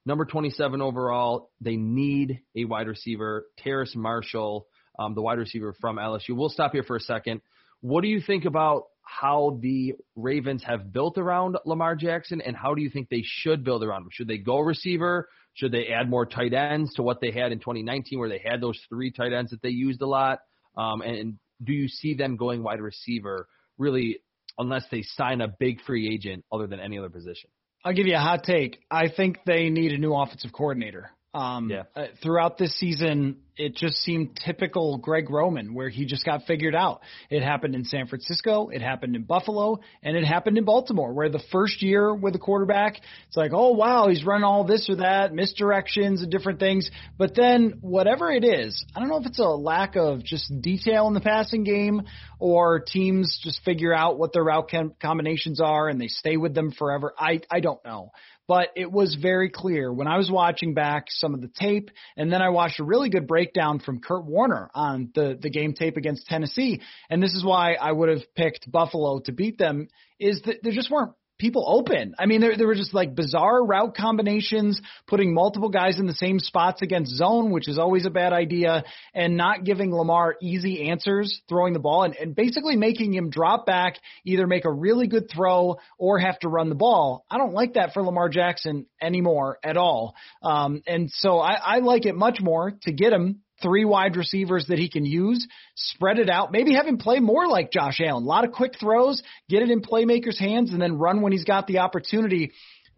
number 0.05 0.25
27 0.25 0.81
overall. 0.81 1.49
They 1.59 1.75
need 1.75 2.41
a 2.55 2.65
wide 2.65 2.87
receiver. 2.87 3.47
Terrace 3.57 3.95
Marshall, 3.95 4.67
um, 4.99 5.15
the 5.15 5.21
wide 5.21 5.39
receiver 5.39 5.73
from 5.81 5.97
LSU. 5.97 6.31
We'll 6.31 6.49
stop 6.49 6.71
here 6.71 6.83
for 6.83 6.95
a 6.95 7.01
second. 7.01 7.41
What 7.81 8.01
do 8.01 8.07
you 8.07 8.21
think 8.21 8.45
about 8.45 8.83
how 9.01 9.57
the 9.61 9.95
Ravens 10.15 10.63
have 10.63 10.93
built 10.93 11.17
around 11.17 11.57
Lamar 11.65 11.95
Jackson, 11.95 12.41
and 12.41 12.55
how 12.55 12.75
do 12.75 12.81
you 12.81 12.89
think 12.89 13.09
they 13.09 13.23
should 13.25 13.63
build 13.63 13.83
around 13.83 14.03
him? 14.03 14.09
Should 14.11 14.27
they 14.27 14.37
go 14.37 14.59
receiver? 14.59 15.27
Should 15.53 15.71
they 15.71 15.87
add 15.87 16.09
more 16.09 16.25
tight 16.25 16.53
ends 16.53 16.93
to 16.93 17.03
what 17.03 17.19
they 17.19 17.31
had 17.31 17.51
in 17.51 17.59
2019, 17.59 18.19
where 18.19 18.29
they 18.29 18.41
had 18.43 18.61
those 18.61 18.79
three 18.87 19.11
tight 19.11 19.33
ends 19.33 19.51
that 19.51 19.61
they 19.61 19.69
used 19.69 20.01
a 20.01 20.07
lot? 20.07 20.39
Um, 20.77 21.01
and 21.01 21.37
do 21.63 21.73
you 21.73 21.87
see 21.87 22.13
them 22.13 22.37
going 22.37 22.63
wide 22.63 22.81
receiver 22.81 23.47
really, 23.77 24.19
unless 24.57 24.83
they 24.91 25.01
sign 25.01 25.41
a 25.41 25.47
big 25.47 25.81
free 25.81 26.13
agent 26.13 26.45
other 26.51 26.67
than 26.67 26.79
any 26.79 26.97
other 26.97 27.09
position? 27.09 27.49
I'll 27.83 27.93
give 27.93 28.07
you 28.07 28.15
a 28.15 28.19
hot 28.19 28.43
take. 28.43 28.79
I 28.91 29.09
think 29.09 29.39
they 29.45 29.69
need 29.69 29.91
a 29.91 29.97
new 29.97 30.13
offensive 30.13 30.51
coordinator. 30.53 31.11
Um, 31.33 31.69
Yeah. 31.69 31.83
uh, 31.95 32.07
throughout 32.21 32.57
this 32.57 32.75
season, 32.77 33.37
it 33.55 33.75
just 33.75 33.95
seemed 33.97 34.35
typical 34.43 34.97
Greg 34.97 35.29
Roman, 35.29 35.73
where 35.73 35.87
he 35.87 36.05
just 36.05 36.25
got 36.25 36.43
figured 36.45 36.75
out. 36.75 37.01
It 37.29 37.41
happened 37.43 37.75
in 37.75 37.85
San 37.85 38.07
Francisco, 38.07 38.69
it 38.69 38.81
happened 38.81 39.15
in 39.15 39.23
Buffalo, 39.23 39.79
and 40.03 40.17
it 40.17 40.25
happened 40.25 40.57
in 40.57 40.65
Baltimore, 40.65 41.13
where 41.13 41.29
the 41.29 41.41
first 41.51 41.81
year 41.81 42.13
with 42.13 42.35
a 42.35 42.39
quarterback, 42.39 42.97
it's 43.27 43.37
like, 43.37 43.51
oh 43.53 43.71
wow, 43.73 44.07
he's 44.09 44.25
running 44.25 44.43
all 44.43 44.63
this 44.65 44.89
or 44.89 44.95
that, 44.97 45.31
misdirections 45.31 46.21
and 46.21 46.31
different 46.31 46.59
things. 46.59 46.89
But 47.17 47.35
then 47.35 47.77
whatever 47.81 48.29
it 48.31 48.43
is, 48.43 48.83
I 48.95 48.99
don't 48.99 49.09
know 49.09 49.17
if 49.19 49.25
it's 49.25 49.39
a 49.39 49.43
lack 49.43 49.95
of 49.95 50.23
just 50.23 50.51
detail 50.61 51.07
in 51.07 51.13
the 51.13 51.21
passing 51.21 51.63
game, 51.63 52.01
or 52.39 52.79
teams 52.79 53.39
just 53.43 53.63
figure 53.63 53.93
out 53.93 54.17
what 54.17 54.33
their 54.33 54.43
route 54.43 54.69
com- 54.69 54.95
combinations 54.99 55.61
are 55.61 55.87
and 55.87 56.01
they 56.01 56.07
stay 56.07 56.35
with 56.35 56.53
them 56.55 56.71
forever. 56.71 57.13
I 57.17 57.41
I 57.49 57.59
don't 57.59 57.83
know 57.85 58.11
but 58.51 58.67
it 58.75 58.91
was 58.91 59.15
very 59.15 59.49
clear 59.49 59.93
when 59.93 60.07
I 60.07 60.17
was 60.17 60.29
watching 60.29 60.73
back 60.73 61.05
some 61.07 61.33
of 61.33 61.39
the 61.39 61.47
tape, 61.47 61.89
and 62.17 62.29
then 62.29 62.41
I 62.41 62.49
watched 62.49 62.81
a 62.81 62.83
really 62.83 63.09
good 63.09 63.25
breakdown 63.25 63.79
from 63.79 64.01
Kurt 64.01 64.25
Warner 64.25 64.69
on 64.75 65.09
the 65.15 65.39
the 65.41 65.49
game 65.49 65.71
tape 65.71 65.95
against 65.95 66.27
Tennessee, 66.27 66.81
and 67.09 67.23
this 67.23 67.33
is 67.33 67.45
why 67.45 67.75
I 67.75 67.93
would 67.93 68.09
have 68.09 68.35
picked 68.35 68.69
Buffalo 68.69 69.21
to 69.21 69.31
beat 69.31 69.57
them. 69.57 69.87
Is 70.19 70.41
that 70.47 70.57
there 70.63 70.73
just 70.73 70.91
weren't 70.91 71.13
people 71.41 71.65
open. 71.67 72.13
I 72.19 72.27
mean, 72.27 72.39
there, 72.39 72.55
there 72.55 72.67
were 72.67 72.75
just 72.75 72.93
like 72.93 73.15
bizarre 73.15 73.65
route 73.65 73.97
combinations, 73.97 74.79
putting 75.07 75.33
multiple 75.33 75.69
guys 75.69 75.99
in 75.99 76.05
the 76.05 76.13
same 76.13 76.37
spots 76.37 76.83
against 76.83 77.15
zone, 77.15 77.51
which 77.51 77.67
is 77.67 77.79
always 77.79 78.05
a 78.05 78.11
bad 78.11 78.31
idea, 78.31 78.83
and 79.15 79.35
not 79.35 79.63
giving 79.63 79.91
Lamar 79.91 80.35
easy 80.39 80.87
answers 80.89 81.41
throwing 81.49 81.73
the 81.73 81.79
ball 81.79 82.03
and, 82.03 82.15
and 82.15 82.35
basically 82.35 82.75
making 82.75 83.11
him 83.11 83.31
drop 83.31 83.65
back, 83.65 83.97
either 84.23 84.45
make 84.45 84.65
a 84.65 84.71
really 84.71 85.07
good 85.07 85.29
throw 85.29 85.77
or 85.97 86.19
have 86.19 86.37
to 86.39 86.47
run 86.47 86.69
the 86.69 86.75
ball. 86.75 87.25
I 87.29 87.39
don't 87.39 87.53
like 87.53 87.73
that 87.73 87.93
for 87.93 88.03
Lamar 88.03 88.29
Jackson 88.29 88.85
anymore 89.01 89.57
at 89.63 89.77
all. 89.77 90.13
Um, 90.43 90.83
and 90.85 91.09
so 91.11 91.39
I, 91.39 91.53
I 91.53 91.79
like 91.79 92.05
it 92.05 92.15
much 92.15 92.39
more 92.39 92.73
to 92.83 92.91
get 92.91 93.11
him 93.11 93.41
three 93.61 93.85
wide 93.85 94.15
receivers 94.15 94.65
that 94.67 94.79
he 94.79 94.89
can 94.89 95.05
use, 95.05 95.47
spread 95.75 96.19
it 96.19 96.29
out, 96.29 96.51
maybe 96.51 96.73
have 96.73 96.85
him 96.85 96.97
play 96.97 97.19
more 97.19 97.47
like 97.47 97.71
Josh 97.71 97.99
Allen. 97.99 98.23
A 98.23 98.27
lot 98.27 98.45
of 98.45 98.51
quick 98.51 98.73
throws, 98.79 99.21
get 99.49 99.61
it 99.61 99.69
in 99.69 99.81
playmakers' 99.81 100.39
hands, 100.39 100.71
and 100.71 100.81
then 100.81 100.97
run 100.97 101.21
when 101.21 101.31
he's 101.31 101.43
got 101.43 101.67
the 101.67 101.79
opportunity. 101.79 102.51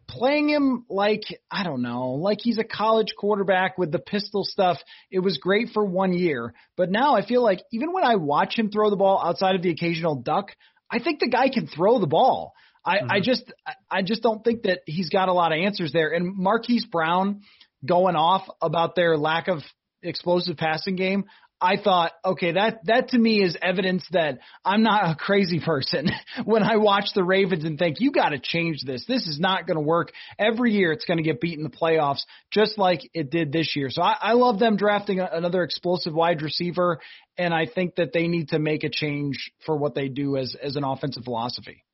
Playing 0.08 0.50
him 0.50 0.86
like, 0.90 1.22
I 1.50 1.64
don't 1.64 1.82
know, 1.82 2.12
like 2.12 2.40
he's 2.42 2.58
a 2.58 2.64
college 2.64 3.14
quarterback 3.18 3.78
with 3.78 3.92
the 3.92 4.00
pistol 4.00 4.44
stuff, 4.44 4.78
it 5.10 5.20
was 5.20 5.38
great 5.38 5.70
for 5.74 5.86
one 5.86 6.14
year. 6.14 6.54
But 6.76 6.92
now 6.92 7.16
I 7.16 7.26
feel 7.26 7.42
like 7.42 7.62
even 7.72 7.94
when 7.94 8.04
I 8.04 8.16
watch 8.16 8.58
him 8.58 8.70
throw 8.70 8.90
the 8.90 8.98
ball 8.98 9.22
outside 9.24 9.56
of 9.56 9.62
the 9.62 9.70
occasional 9.70 10.16
duck, 10.16 10.52
I 10.92 11.00
think 11.00 11.20
the 11.20 11.30
guy 11.30 11.48
can 11.50 11.68
throw 11.68 12.00
the 12.00 12.08
ball. 12.08 12.54
I, 12.86 12.98
mm-hmm. 12.98 13.12
I 13.12 13.20
just 13.22 13.52
I 13.90 14.02
just 14.02 14.22
don't 14.22 14.44
think 14.44 14.64
that 14.64 14.82
he's 14.86 15.10
got 15.10 15.30
a 15.30 15.34
lot 15.34 15.52
of 15.52 15.60
answers 15.60 15.94
there. 15.94 16.10
And 16.12 16.36
Marquise 16.36 16.86
Brown 16.86 17.42
going 17.86 18.16
off 18.16 18.48
about 18.62 18.96
their 18.96 19.18
lack 19.18 19.48
of 19.48 19.60
explosive 20.04 20.58
passing 20.58 20.96
game, 20.96 21.26
I 21.64 21.78
thought, 21.82 22.12
okay, 22.26 22.52
that 22.52 22.80
that 22.88 23.10
to 23.10 23.18
me 23.18 23.42
is 23.42 23.58
evidence 23.62 24.06
that 24.12 24.40
I'm 24.66 24.84
not 24.84 25.10
a 25.10 25.16
crazy 25.16 25.62
person 25.62 26.10
when 26.44 26.62
I 26.62 26.76
watch 26.76 27.06
the 27.16 27.24
Ravens 27.24 27.64
and 27.64 27.80
think 27.80 28.02
you 28.02 28.12
got 28.12 28.30
to 28.30 28.40
change 28.40 28.84
this. 28.86 29.06
This 29.08 29.28
is 29.28 29.40
not 29.40 29.66
going 29.66 29.78
to 29.78 29.84
work. 29.84 30.12
Every 30.38 30.74
year 30.74 30.92
it's 30.92 31.06
going 31.06 31.20
to 31.20 31.24
get 31.24 31.40
beat 31.40 31.58
in 31.58 31.64
the 31.64 31.70
playoffs, 31.70 32.24
just 32.52 32.78
like 32.78 33.10
it 33.14 33.32
did 33.32 33.54
this 33.54 33.78
year. 33.78 33.90
So 33.90 34.02
I, 34.02 34.18
I 34.20 34.34
love 34.34 34.60
them 34.60 34.76
drafting 34.76 35.22
a, 35.22 35.30
another 35.32 35.64
explosive 35.64 36.14
wide 36.14 36.42
receiver, 36.42 37.00
and 37.38 37.54
I 37.54 37.66
think 37.66 37.96
that 37.96 38.12
they 38.12 38.28
need 38.28 38.50
to 38.50 38.60
make 38.60 38.84
a 38.84 38.90
change 38.90 39.52
for 39.66 39.78
what 39.78 39.96
they 39.96 40.10
do 40.10 40.36
as 40.36 40.56
as 40.62 40.76
an 40.76 40.84
offensive 40.84 41.24
philosophy. 41.24 41.86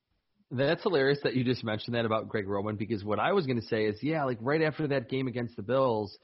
That's 0.50 0.82
hilarious 0.82 1.19
that 1.24 1.36
you 1.36 1.43
just 1.43 1.63
mentioned 1.63 1.93
that 1.93 2.06
about 2.06 2.28
Greg 2.28 2.48
Roman 2.48 2.76
because 2.76 3.04
what 3.04 3.19
I 3.19 3.34
was 3.34 3.45
going 3.45 3.62
to 3.62 3.67
say 3.67 3.86
is, 3.86 4.02
yeah, 4.02 4.24
like 4.24 4.39
right 4.41 4.63
after 4.63 4.88
that 4.88 5.10
game 5.10 5.28
against 5.28 5.56
the 5.56 5.62
Bills 5.62 6.17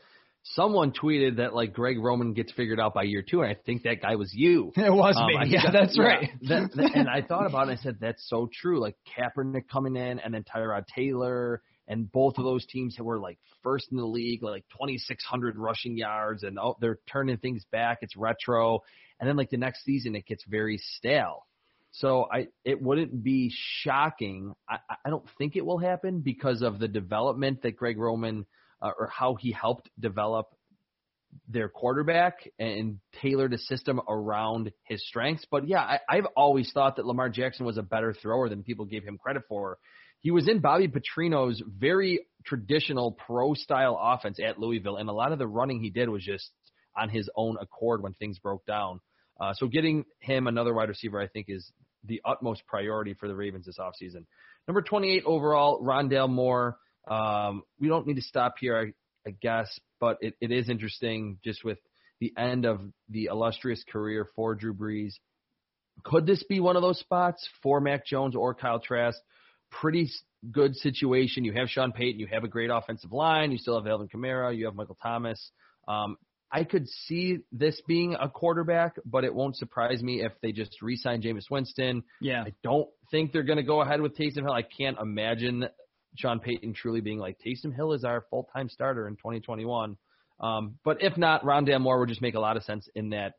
someone 0.54 0.92
tweeted 0.92 1.38
that 1.38 1.54
like 1.56 1.74
Greg 1.74 1.98
Roman 2.00 2.34
gets 2.34 2.52
figured 2.52 2.80
out 2.80 2.94
by 2.94 3.04
year 3.04 3.24
two, 3.28 3.42
and 3.42 3.50
I 3.50 3.56
think 3.66 3.84
that 3.84 4.02
guy 4.02 4.16
was 4.16 4.32
you. 4.34 4.72
It 4.78 4.94
was 4.94 5.16
um, 5.18 5.28
me. 5.28 5.38
Yeah, 5.48 5.72
that's 5.72 5.98
yeah, 5.98 6.04
right. 6.04 6.30
that, 6.44 6.72
that, 6.76 6.96
and 6.96 7.10
I 7.10 7.22
thought 7.22 7.48
about 7.48 7.68
it. 7.68 7.72
and 7.72 7.80
I 7.80 7.84
said 7.84 7.98
that's 8.00 8.28
so 8.30 8.50
true. 8.54 8.80
Like 8.80 8.96
Kaepernick 9.18 9.68
coming 9.68 9.96
in, 9.96 10.20
and 10.20 10.34
then 10.34 10.44
Tyrod 10.44 10.86
Taylor, 10.88 11.62
and 11.88 12.12
both 12.12 12.38
of 12.38 12.44
those 12.44 12.66
teams 12.66 12.96
were 13.00 13.20
like 13.20 13.40
first 13.64 13.88
in 13.92 13.98
the 13.98 14.06
league, 14.06 14.44
like 14.44 14.66
2,600 14.74 15.58
rushing 15.58 15.98
yards, 15.98 16.44
and 16.44 16.60
oh, 16.60 16.78
they're 16.80 17.00
turning 17.12 17.38
things 17.38 17.66
back. 17.72 18.00
It's 18.02 18.16
retro, 18.16 18.82
and 19.20 19.28
then 19.28 19.38
like 19.38 19.50
the 19.50 19.58
next 19.58 19.84
season, 19.84 20.16
it 20.16 20.26
gets 20.26 20.44
very 20.48 20.78
stale. 20.78 21.46
So 21.92 22.28
I, 22.30 22.50
it 22.66 22.82
wouldn't 22.82 23.24
be 23.24 23.54
shocking. 23.56 24.54
I, 24.70 24.80
I 25.06 25.10
don't 25.10 25.26
think 25.38 25.56
it 25.56 25.66
will 25.66 25.78
happen 25.78 26.20
because 26.20 26.62
of 26.62 26.78
the 26.78 26.90
development 26.90 27.62
that 27.62 27.78
Greg 27.78 27.98
Roman 27.98 28.46
uh, 28.86 28.92
or 29.00 29.08
how 29.08 29.36
he 29.36 29.52
helped 29.52 29.90
develop 30.00 30.48
their 31.50 31.68
quarterback 31.68 32.48
and 32.60 33.00
tailored 33.22 33.54
a 33.54 33.58
system 33.58 34.00
around 34.08 34.72
his 34.84 35.06
strengths. 35.08 35.46
But 35.50 35.68
yeah, 35.68 35.80
I, 35.82 36.00
I've 36.08 36.28
always 36.38 36.72
thought 36.72 36.96
that 36.98 37.06
Lamar 37.06 37.30
Jackson 37.30 37.66
was 37.66 37.78
a 37.78 37.84
better 37.84 38.14
thrower 38.14 38.48
than 38.48 38.64
people 38.64 38.86
gave 38.86 39.04
him 39.04 39.18
credit 39.18 39.44
for. 39.50 39.78
He 40.22 40.32
was 40.32 40.48
in 40.48 40.60
Bobby 40.60 40.88
Petrino's 40.88 41.62
very 41.68 42.26
traditional 42.46 43.12
pro 43.12 43.54
style 43.54 44.00
offense 44.00 44.40
at 44.44 44.60
Louisville, 44.60 44.98
and 44.98 45.10
a 45.10 45.14
lot 45.14 45.32
of 45.32 45.40
the 45.40 45.48
running 45.48 45.82
he 45.82 45.90
did 45.90 46.10
was 46.10 46.24
just 46.24 46.52
on 46.96 47.10
his 47.10 47.30
own 47.36 47.58
accord 47.60 48.02
when 48.02 48.14
things 48.14 48.40
broke 48.40 48.66
down. 48.66 49.02
Uh, 49.40 49.54
so 49.54 49.68
getting 49.68 50.06
him 50.20 50.48
another 50.48 50.74
wide 50.74 50.90
receiver, 50.90 51.20
I 51.20 51.28
think, 51.28 51.48
is 51.50 51.72
the 52.06 52.22
utmost 52.24 52.66
priority 52.68 53.14
for 53.14 53.28
the 53.28 53.36
Ravens 53.36 53.66
this 53.66 53.80
offseason. 53.80 54.26
Number 54.68 54.82
28 54.82 55.24
overall, 55.26 55.84
Rondale 55.84 56.30
Moore. 56.30 56.78
Um, 57.08 57.64
we 57.80 57.88
don't 57.88 58.08
need 58.08 58.16
to 58.16 58.22
stop 58.22 58.56
here, 58.60 58.78
I, 58.78 59.30
I 59.30 59.34
guess, 59.42 59.80
but 60.00 60.18
it, 60.22 60.36
it 60.42 60.52
is 60.52 60.70
interesting 60.70 61.40
just 61.44 61.64
with 61.64 61.78
the 62.20 62.34
end 62.38 62.66
of 62.66 62.82
the 63.10 63.26
illustrious 63.26 63.84
career 63.92 64.30
for 64.36 64.56
Drew 64.56 64.74
Brees. 64.74 65.14
Could 66.04 66.26
this 66.26 66.44
be 66.44 66.60
one 66.60 66.76
of 66.76 66.82
those 66.82 67.00
spots 67.00 67.48
for 67.64 67.80
Mac 67.80 68.06
Jones 68.06 68.36
or 68.36 68.54
Kyle 68.54 68.80
Trask? 68.80 69.18
Pretty 69.72 70.10
good 70.52 70.76
situation. 70.76 71.44
You 71.44 71.54
have 71.54 71.70
Sean 71.70 71.92
Payton, 71.92 72.20
you 72.20 72.28
have 72.32 72.44
a 72.44 72.48
great 72.48 72.70
offensive 72.70 73.12
line, 73.12 73.52
you 73.52 73.58
still 73.58 73.76
have 73.76 73.88
Alvin 73.88 74.08
Kamara, 74.08 74.56
you 74.56 74.66
have 74.66 74.76
Michael 74.76 74.98
Thomas. 75.02 75.52
Um, 75.88 76.18
I 76.52 76.64
could 76.64 76.88
see 76.88 77.40
this 77.52 77.82
being 77.88 78.16
a 78.20 78.30
quarterback, 78.30 78.96
but 79.06 79.24
it 79.24 79.34
won't 79.34 79.58
surprise 79.58 80.02
me 80.02 80.22
if 80.22 80.32
they 80.42 80.52
just 80.52 80.82
re-sign 80.82 81.22
Jameis 81.22 81.50
Winston. 81.50 82.04
Yeah. 82.22 82.44
I 82.44 82.54
don't 82.64 82.88
think 83.12 83.34
they're 83.34 83.44
going 83.44 83.58
to 83.58 83.64
go 83.64 83.82
ahead 83.82 84.00
with 84.00 84.16
Taysom 84.16 84.44
Hill. 84.44 84.54
I 84.54 84.62
can't 84.62 84.98
imagine 85.00 85.66
Sean 86.16 86.40
Payton 86.40 86.74
truly 86.74 87.02
being 87.02 87.20
like 87.20 87.38
Taysom 87.46 87.76
Hill 87.76 87.94
is 87.94 88.04
our 88.04 88.26
full 88.30 88.48
time 88.54 88.70
starter 88.70 89.08
in 89.08 89.16
2021. 89.16 89.98
Um, 90.40 90.76
but 90.84 91.02
if 91.02 91.18
not, 91.18 91.44
Rondale 91.44 91.82
Moore 91.82 92.00
would 92.00 92.10
just 92.10 92.22
make 92.22 92.36
a 92.36 92.40
lot 92.40 92.58
of 92.58 92.64
sense 92.64 92.90
in 92.96 93.12
that 93.12 93.34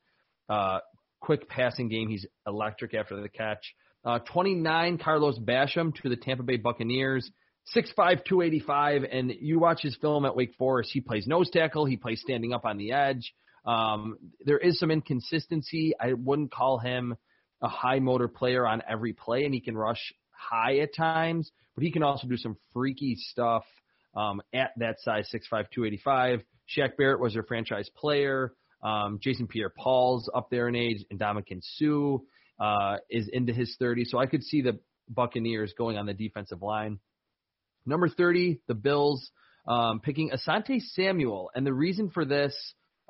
uh, 0.49 0.79
quick 1.21 1.49
passing 1.49 1.89
game. 1.89 2.09
He's 2.09 2.27
electric 2.47 2.95
after 2.95 3.21
the 3.21 3.29
catch. 3.29 3.75
Uh, 4.05 4.21
29, 4.21 4.99
Carlos 4.99 5.39
Basham 5.39 5.95
to 6.03 6.09
the 6.09 6.17
Tampa 6.17 6.43
Bay 6.43 6.57
Buccaneers. 6.57 7.31
6'5", 7.75 8.25
285, 8.25 9.03
and 9.11 9.33
you 9.41 9.59
watch 9.59 9.83
his 9.83 9.97
film 9.97 10.25
at 10.25 10.37
Wake 10.37 10.55
Forest. 10.57 10.91
He 10.93 11.01
plays 11.01 11.27
nose 11.27 11.51
tackle. 11.51 11.85
He 11.85 11.97
plays 11.97 12.21
standing 12.21 12.53
up 12.53 12.65
on 12.65 12.77
the 12.77 12.93
edge. 12.93 13.35
Um, 13.65 14.19
there 14.45 14.59
is 14.59 14.79
some 14.79 14.93
inconsistency. 14.93 15.93
I 16.01 16.13
wouldn't 16.13 16.53
call 16.53 16.79
him 16.79 17.17
a 17.61 17.69
high 17.69 17.99
motor 17.99 18.29
player 18.29 18.67
on 18.67 18.83
every 18.89 19.13
play, 19.13 19.45
and 19.45 19.53
he 19.53 19.61
can 19.61 19.77
rush 19.77 20.13
high 20.37 20.79
at 20.79 20.95
times, 20.95 21.51
but 21.75 21.85
he 21.85 21.91
can 21.91 22.03
also 22.03 22.27
do 22.27 22.37
some 22.37 22.57
freaky 22.73 23.17
stuff 23.17 23.65
um, 24.17 24.41
at 24.55 24.71
that 24.79 24.97
size, 25.01 25.29
6'5", 25.35 25.67
285. 25.73 26.41
Shaq 26.77 26.97
Barrett 26.97 27.21
was 27.21 27.35
their 27.35 27.43
franchise 27.43 27.89
player. 27.97 28.55
Um, 28.83 29.19
Jason 29.23 29.47
Pierre-Paul's 29.47 30.31
up 30.35 30.49
there 30.51 30.69
in 30.69 30.77
age, 30.77 31.05
and 31.11 31.21
Ndamukong 31.21 31.63
Suh 31.63 32.19
uh, 32.63 32.97
is 33.11 33.29
into 33.33 33.53
his 33.53 33.77
30s. 33.81 34.07
So 34.07 34.19
I 34.19 34.27
could 34.27 34.43
see 34.43 34.63
the 34.63 34.79
Buccaneers 35.09 35.75
going 35.77 35.97
on 35.97 36.07
the 36.07 36.15
defensive 36.15 36.63
line. 36.63 36.99
Number 37.85 38.09
30, 38.09 38.61
the 38.67 38.75
Bills 38.75 39.31
um, 39.69 40.01
picking 40.01 40.31
Asante 40.31 40.81
Samuel. 40.81 41.51
And 41.55 41.67
the 41.67 41.73
reason 41.73 42.11
for 42.11 42.25
this, 42.25 42.55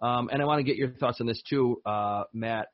um, 0.02 0.28
and 0.30 0.42
I 0.42 0.44
want 0.44 0.58
to 0.58 0.64
get 0.64 0.76
your 0.76 0.90
thoughts 0.90 1.20
on 1.20 1.26
this 1.26 1.42
too, 1.48 1.80
uh, 1.86 2.24
Matt, 2.32 2.68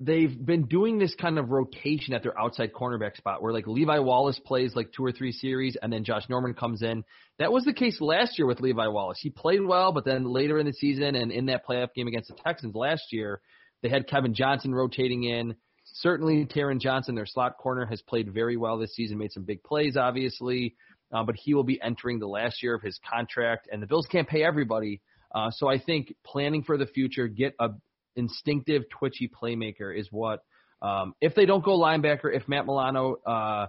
they've 0.00 0.44
been 0.44 0.66
doing 0.66 0.98
this 0.98 1.14
kind 1.14 1.38
of 1.38 1.50
rotation 1.50 2.14
at 2.14 2.22
their 2.22 2.38
outside 2.38 2.72
cornerback 2.72 3.16
spot 3.16 3.42
where 3.42 3.52
like 3.52 3.66
Levi 3.66 3.98
Wallace 4.00 4.40
plays 4.44 4.74
like 4.74 4.92
two 4.92 5.04
or 5.04 5.12
three 5.12 5.32
series 5.32 5.76
and 5.80 5.92
then 5.92 6.04
Josh 6.04 6.28
Norman 6.28 6.54
comes 6.54 6.82
in. 6.82 7.04
That 7.38 7.52
was 7.52 7.64
the 7.64 7.72
case 7.72 8.00
last 8.00 8.38
year 8.38 8.46
with 8.46 8.60
Levi 8.60 8.88
Wallace. 8.88 9.18
He 9.20 9.30
played 9.30 9.64
well, 9.64 9.92
but 9.92 10.04
then 10.04 10.24
later 10.24 10.58
in 10.58 10.66
the 10.66 10.72
season 10.72 11.14
and 11.14 11.30
in 11.30 11.46
that 11.46 11.66
playoff 11.66 11.94
game 11.94 12.08
against 12.08 12.28
the 12.28 12.36
Texans 12.44 12.74
last 12.74 13.12
year, 13.12 13.40
they 13.82 13.88
had 13.88 14.08
Kevin 14.08 14.34
Johnson 14.34 14.74
rotating 14.74 15.24
in. 15.24 15.54
Certainly, 15.84 16.46
Taron 16.46 16.80
Johnson, 16.80 17.14
their 17.14 17.26
slot 17.26 17.58
corner, 17.58 17.84
has 17.86 18.00
played 18.00 18.32
very 18.32 18.56
well 18.56 18.78
this 18.78 18.94
season, 18.94 19.18
made 19.18 19.32
some 19.32 19.44
big 19.44 19.62
plays, 19.62 19.96
obviously, 19.96 20.74
uh, 21.12 21.22
but 21.22 21.36
he 21.36 21.52
will 21.52 21.64
be 21.64 21.80
entering 21.82 22.18
the 22.18 22.26
last 22.26 22.62
year 22.62 22.74
of 22.74 22.82
his 22.82 22.98
contract, 23.08 23.68
and 23.70 23.82
the 23.82 23.86
Bills 23.86 24.06
can't 24.10 24.26
pay 24.26 24.42
everybody. 24.42 25.02
Uh, 25.34 25.50
so 25.50 25.68
I 25.68 25.78
think 25.78 26.14
planning 26.24 26.62
for 26.62 26.78
the 26.78 26.86
future, 26.86 27.28
get 27.28 27.54
a 27.60 27.68
instinctive, 28.16 28.82
twitchy 28.90 29.28
playmaker 29.28 29.96
is 29.96 30.08
what. 30.10 30.40
Um, 30.82 31.14
if 31.20 31.34
they 31.34 31.46
don't 31.46 31.64
go 31.64 31.78
linebacker, 31.78 32.34
if 32.34 32.46
Matt 32.48 32.66
Milano 32.66 33.16
uh, 33.26 33.66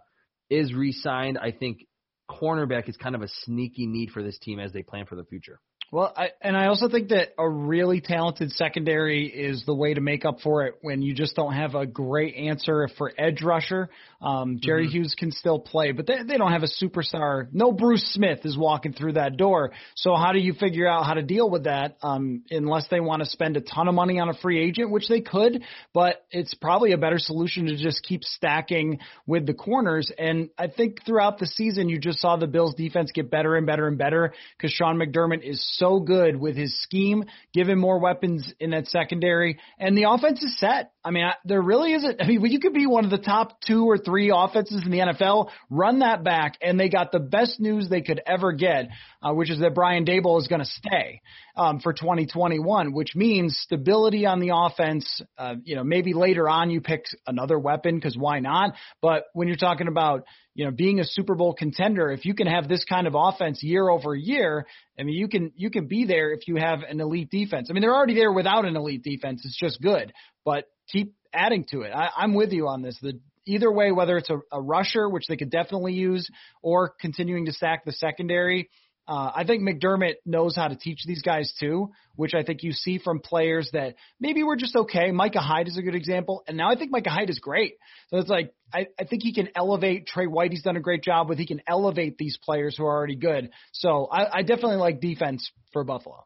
is 0.49 0.73
re-signed, 0.73 1.37
I 1.37 1.51
think 1.51 1.85
cornerback 2.29 2.89
is 2.89 2.97
kind 2.97 3.15
of 3.15 3.21
a 3.21 3.27
sneaky 3.43 3.87
need 3.87 4.09
for 4.09 4.23
this 4.23 4.37
team 4.39 4.59
as 4.59 4.73
they 4.73 4.83
plan 4.83 5.05
for 5.05 5.15
the 5.15 5.23
future. 5.23 5.59
Well, 5.91 6.11
I, 6.15 6.29
and 6.41 6.57
I 6.57 6.67
also 6.67 6.89
think 6.89 7.09
that 7.09 7.29
a 7.37 7.47
really 7.47 8.01
talented 8.01 8.51
secondary 8.51 9.27
is 9.27 9.63
the 9.65 9.75
way 9.75 9.93
to 9.93 10.01
make 10.01 10.25
up 10.25 10.39
for 10.41 10.65
it 10.65 10.75
when 10.81 11.01
you 11.01 11.13
just 11.13 11.35
don't 11.35 11.53
have 11.53 11.75
a 11.75 11.85
great 11.85 12.35
answer 12.35 12.89
for 12.97 13.11
edge 13.17 13.41
rusher. 13.43 13.89
Um, 14.21 14.59
Jerry 14.61 14.87
mm-hmm. 14.87 14.91
Hughes 14.97 15.15
can 15.17 15.31
still 15.31 15.59
play, 15.59 15.91
but 15.91 16.07
they, 16.07 16.23
they 16.27 16.37
don't 16.37 16.51
have 16.51 16.63
a 16.63 16.83
superstar. 16.83 17.47
No 17.53 17.71
Bruce 17.71 18.03
Smith 18.13 18.39
is 18.45 18.57
walking 18.57 18.93
through 18.93 19.13
that 19.13 19.37
door. 19.37 19.71
So 19.95 20.15
how 20.15 20.31
do 20.31 20.39
you 20.39 20.53
figure 20.53 20.87
out 20.87 21.05
how 21.05 21.13
to 21.13 21.21
deal 21.21 21.49
with 21.49 21.65
that? 21.65 21.97
Um, 22.01 22.43
unless 22.49 22.87
they 22.89 22.99
want 22.99 23.21
to 23.23 23.29
spend 23.29 23.55
a 23.55 23.61
ton 23.61 23.87
of 23.87 23.93
money 23.93 24.19
on 24.19 24.29
a 24.29 24.33
free 24.33 24.59
agent, 24.67 24.89
which 24.89 25.07
they 25.07 25.21
could, 25.21 25.63
but 25.93 26.25
it's 26.31 26.55
probably 26.55 26.93
a 26.93 26.97
better 26.97 27.19
solution 27.19 27.67
to 27.67 27.77
just 27.77 28.03
keep 28.03 28.23
stacking 28.23 28.99
with 29.27 29.45
the 29.45 29.53
corners. 29.53 30.11
And 30.17 30.49
I 30.57 30.67
think 30.67 31.05
throughout 31.05 31.37
the 31.37 31.47
season, 31.47 31.89
you 31.89 31.99
just 31.99 32.19
saw 32.19 32.37
the 32.37 32.47
Bills 32.47 32.73
defense 32.73 33.11
get 33.13 33.29
better 33.29 33.55
and 33.55 33.67
better 33.67 33.87
and 33.87 33.97
better 33.97 34.33
because 34.57 34.71
Sean 34.71 34.97
McDermott 34.97 35.43
is 35.43 35.63
so 35.77 35.99
good 35.99 36.35
with 36.35 36.55
his 36.55 36.81
scheme, 36.81 37.25
give 37.53 37.67
him 37.67 37.79
more 37.79 37.99
weapons 37.99 38.53
in 38.59 38.71
that 38.71 38.87
secondary, 38.87 39.59
and 39.79 39.97
the 39.97 40.09
offense 40.09 40.43
is 40.43 40.57
set. 40.59 40.91
I 41.03 41.11
mean, 41.11 41.25
I, 41.25 41.33
there 41.45 41.61
really 41.61 41.93
isn't. 41.93 42.21
I 42.21 42.27
mean, 42.27 42.43
you 42.45 42.59
could 42.59 42.73
be 42.73 42.87
one 42.87 43.05
of 43.05 43.11
the 43.11 43.17
top 43.17 43.61
two 43.61 43.85
or 43.85 43.97
three 43.97 44.31
offenses 44.33 44.83
in 44.85 44.91
the 44.91 44.99
NFL, 44.99 45.49
run 45.69 45.99
that 45.99 46.23
back, 46.23 46.57
and 46.61 46.79
they 46.79 46.89
got 46.89 47.11
the 47.11 47.19
best 47.19 47.59
news 47.59 47.89
they 47.89 48.01
could 48.01 48.21
ever 48.25 48.51
get, 48.51 48.89
uh, 49.25 49.33
which 49.33 49.49
is 49.49 49.59
that 49.59 49.73
Brian 49.73 50.05
Daboll 50.05 50.39
is 50.39 50.47
going 50.47 50.61
to 50.61 50.65
stay 50.65 51.21
um, 51.55 51.79
for 51.79 51.93
2021, 51.93 52.93
which 52.93 53.15
means 53.15 53.57
stability 53.57 54.25
on 54.25 54.39
the 54.39 54.51
offense. 54.53 55.21
Uh, 55.37 55.55
you 55.63 55.75
know, 55.75 55.83
maybe 55.83 56.13
later 56.13 56.47
on 56.47 56.69
you 56.69 56.79
pick 56.79 57.05
another 57.25 57.57
weapon 57.57 57.95
because 57.95 58.15
why 58.15 58.39
not? 58.39 58.75
But 59.01 59.25
when 59.33 59.47
you're 59.47 59.57
talking 59.57 59.87
about 59.87 60.25
you 60.53 60.65
know 60.65 60.71
being 60.71 60.99
a 60.99 61.03
Super 61.03 61.33
Bowl 61.33 61.55
contender, 61.55 62.11
if 62.11 62.23
you 62.23 62.35
can 62.35 62.45
have 62.45 62.69
this 62.69 62.85
kind 62.85 63.07
of 63.07 63.15
offense 63.15 63.63
year 63.63 63.89
over 63.89 64.13
year, 64.13 64.67
I 64.99 65.03
mean 65.03 65.15
you 65.15 65.27
can 65.27 65.51
you 65.55 65.71
can 65.71 65.87
be 65.87 66.05
there 66.05 66.31
if 66.31 66.47
you 66.47 66.57
have 66.57 66.81
an 66.87 67.01
elite 67.01 67.31
defense. 67.31 67.69
I 67.69 67.73
mean 67.73 67.81
they're 67.81 67.95
already 67.95 68.15
there 68.15 68.31
without 68.31 68.65
an 68.65 68.75
elite 68.75 69.03
defense. 69.03 69.41
It's 69.43 69.57
just 69.57 69.81
good, 69.81 70.13
but 70.43 70.65
keep 70.91 71.15
adding 71.33 71.65
to 71.71 71.81
it. 71.81 71.91
I, 71.93 72.09
I'm 72.15 72.35
with 72.35 72.51
you 72.51 72.67
on 72.67 72.83
this. 72.83 72.97
The 73.01 73.19
either 73.47 73.71
way, 73.71 73.91
whether 73.91 74.17
it's 74.17 74.29
a, 74.29 74.39
a 74.51 74.61
rusher, 74.61 75.09
which 75.09 75.27
they 75.27 75.37
could 75.37 75.49
definitely 75.49 75.93
use, 75.93 76.29
or 76.61 76.93
continuing 76.99 77.45
to 77.45 77.53
stack 77.53 77.85
the 77.85 77.91
secondary 77.91 78.69
uh, 79.07 79.31
I 79.35 79.43
think 79.45 79.61
McDermott 79.61 80.15
knows 80.25 80.55
how 80.55 80.67
to 80.67 80.75
teach 80.75 81.03
these 81.05 81.21
guys 81.21 81.53
too, 81.59 81.91
which 82.15 82.33
I 82.33 82.43
think 82.43 82.63
you 82.63 82.71
see 82.71 82.97
from 82.97 83.19
players 83.19 83.69
that 83.73 83.95
maybe 84.19 84.41
were 84.41 84.55
just 84.55 84.75
okay. 84.75 85.11
Micah 85.11 85.39
Hyde 85.39 85.67
is 85.67 85.77
a 85.77 85.83
good 85.83 85.93
example, 85.93 86.43
and 86.47 86.57
now 86.57 86.71
I 86.71 86.75
think 86.75 86.91
Micah 86.91 87.11
Hyde 87.11 87.29
is 87.29 87.39
great. 87.39 87.75
So 88.09 88.17
it's 88.17 88.29
like 88.29 88.53
I, 88.73 88.87
I 88.99 89.03
think 89.03 89.21
he 89.21 89.33
can 89.33 89.49
elevate 89.55 90.07
Trey 90.07 90.25
White. 90.25 90.51
He's 90.51 90.63
done 90.63 90.75
a 90.75 90.81
great 90.81 91.03
job 91.03 91.29
with. 91.29 91.37
He 91.37 91.45
can 91.45 91.61
elevate 91.67 92.17
these 92.17 92.37
players 92.41 92.75
who 92.77 92.85
are 92.85 92.95
already 92.95 93.15
good. 93.15 93.51
So 93.73 94.07
I, 94.11 94.39
I 94.39 94.41
definitely 94.41 94.77
like 94.77 95.01
defense 95.01 95.51
for 95.71 95.83
Buffalo. 95.83 96.25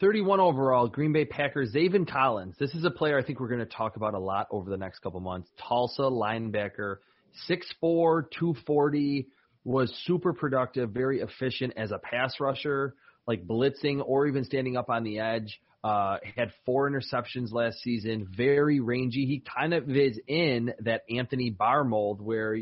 31 0.00 0.40
overall, 0.40 0.88
Green 0.88 1.12
Bay 1.12 1.24
Packers, 1.24 1.72
Zaven 1.74 2.08
Collins. 2.08 2.54
This 2.58 2.72
is 2.74 2.84
a 2.84 2.90
player 2.90 3.18
I 3.18 3.24
think 3.24 3.40
we're 3.40 3.48
going 3.48 3.58
to 3.60 3.66
talk 3.66 3.96
about 3.96 4.14
a 4.14 4.18
lot 4.18 4.46
over 4.50 4.70
the 4.70 4.76
next 4.76 5.00
couple 5.00 5.18
months. 5.18 5.48
Tulsa 5.68 6.02
linebacker, 6.02 6.98
6'4", 7.48 8.30
240 8.30 9.26
was 9.68 9.94
super 10.06 10.32
productive, 10.32 10.90
very 10.92 11.20
efficient 11.20 11.74
as 11.76 11.90
a 11.90 11.98
pass 11.98 12.40
rusher, 12.40 12.94
like 13.26 13.46
blitzing 13.46 14.02
or 14.02 14.26
even 14.26 14.42
standing 14.42 14.78
up 14.78 14.88
on 14.88 15.04
the 15.04 15.18
edge. 15.18 15.60
Uh, 15.84 16.16
had 16.36 16.50
four 16.64 16.90
interceptions 16.90 17.52
last 17.52 17.78
season, 17.82 18.26
very 18.34 18.80
rangy. 18.80 19.26
He 19.26 19.42
kind 19.58 19.74
of 19.74 19.90
is 19.90 20.18
in 20.26 20.72
that 20.80 21.02
Anthony 21.14 21.50
Barr 21.50 21.84
mold 21.84 22.22
where 22.22 22.56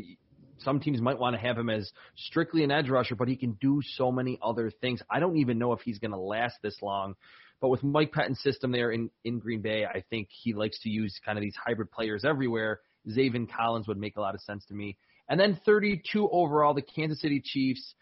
some 0.59 0.81
teams 0.81 0.99
might 0.99 1.17
want 1.17 1.33
to 1.33 1.41
have 1.41 1.57
him 1.57 1.69
as 1.69 1.89
strictly 2.17 2.65
an 2.65 2.71
edge 2.71 2.89
rusher, 2.89 3.15
but 3.15 3.29
he 3.29 3.37
can 3.37 3.53
do 3.53 3.81
so 3.95 4.11
many 4.11 4.37
other 4.43 4.69
things. 4.69 5.01
I 5.09 5.21
don't 5.21 5.37
even 5.37 5.57
know 5.57 5.71
if 5.71 5.79
he's 5.79 5.99
going 5.99 6.11
to 6.11 6.17
last 6.17 6.55
this 6.61 6.75
long. 6.81 7.15
But 7.61 7.69
with 7.69 7.83
Mike 7.83 8.11
Pettine's 8.11 8.41
system 8.41 8.73
there 8.73 8.91
in, 8.91 9.09
in 9.23 9.39
Green 9.39 9.61
Bay, 9.61 9.85
I 9.85 10.03
think 10.09 10.27
he 10.29 10.53
likes 10.53 10.79
to 10.81 10.89
use 10.89 11.17
kind 11.23 11.37
of 11.37 11.41
these 11.41 11.55
hybrid 11.55 11.89
players 11.89 12.25
everywhere. 12.25 12.81
Zaven 13.09 13.49
Collins 13.49 13.87
would 13.87 13.97
make 13.97 14.17
a 14.17 14.21
lot 14.21 14.35
of 14.35 14.41
sense 14.41 14.65
to 14.65 14.73
me. 14.73 14.97
And 15.29 15.39
then 15.39 15.59
32 15.65 16.29
overall, 16.31 16.73
the 16.73 16.81
Kansas 16.81 17.21
City 17.21 17.41
Chiefs, 17.43 17.93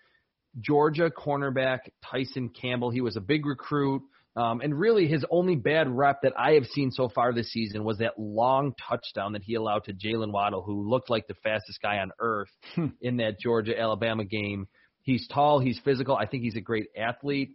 Georgia 0.60 1.10
cornerback 1.10 1.80
Tyson 2.10 2.50
Campbell. 2.50 2.92
He 2.92 3.02
was 3.02 3.18
a 3.18 3.22
big 3.22 3.46
recruit. 3.46 4.04
Um, 4.38 4.60
and 4.60 4.78
really, 4.78 5.08
his 5.08 5.26
only 5.32 5.56
bad 5.56 5.90
rep 5.90 6.24
that 6.24 6.34
I 6.38 6.54
have 6.54 6.66
seen 6.66 6.92
so 6.92 7.08
far 7.08 7.34
this 7.34 7.52
season 7.52 7.86
was 7.86 8.00
that 8.00 8.20
long 8.20 8.74
touchdown 8.90 9.32
that 9.34 9.44
he 9.44 9.56
allowed 9.56 9.86
to 9.86 9.94
Jaylen 9.94 10.32
Waddle, 10.32 10.62
who 10.62 10.90
looked 10.90 11.10
like 11.10 11.28
the 11.28 11.36
fastest 11.36 11.82
guy 11.82 12.00
on 12.00 12.12
earth 12.20 12.50
hmm. 12.76 12.88
in 13.02 13.18
that 13.18 13.40
Georgia 13.40 13.80
Alabama 13.80 14.26
game. 14.26 14.68
He's 15.04 15.26
tall, 15.28 15.60
he's 15.60 15.80
physical. 15.86 16.18
I 16.18 16.26
think 16.26 16.44
he's 16.44 16.58
a 16.58 16.62
great 16.62 16.88
athlete. 16.98 17.52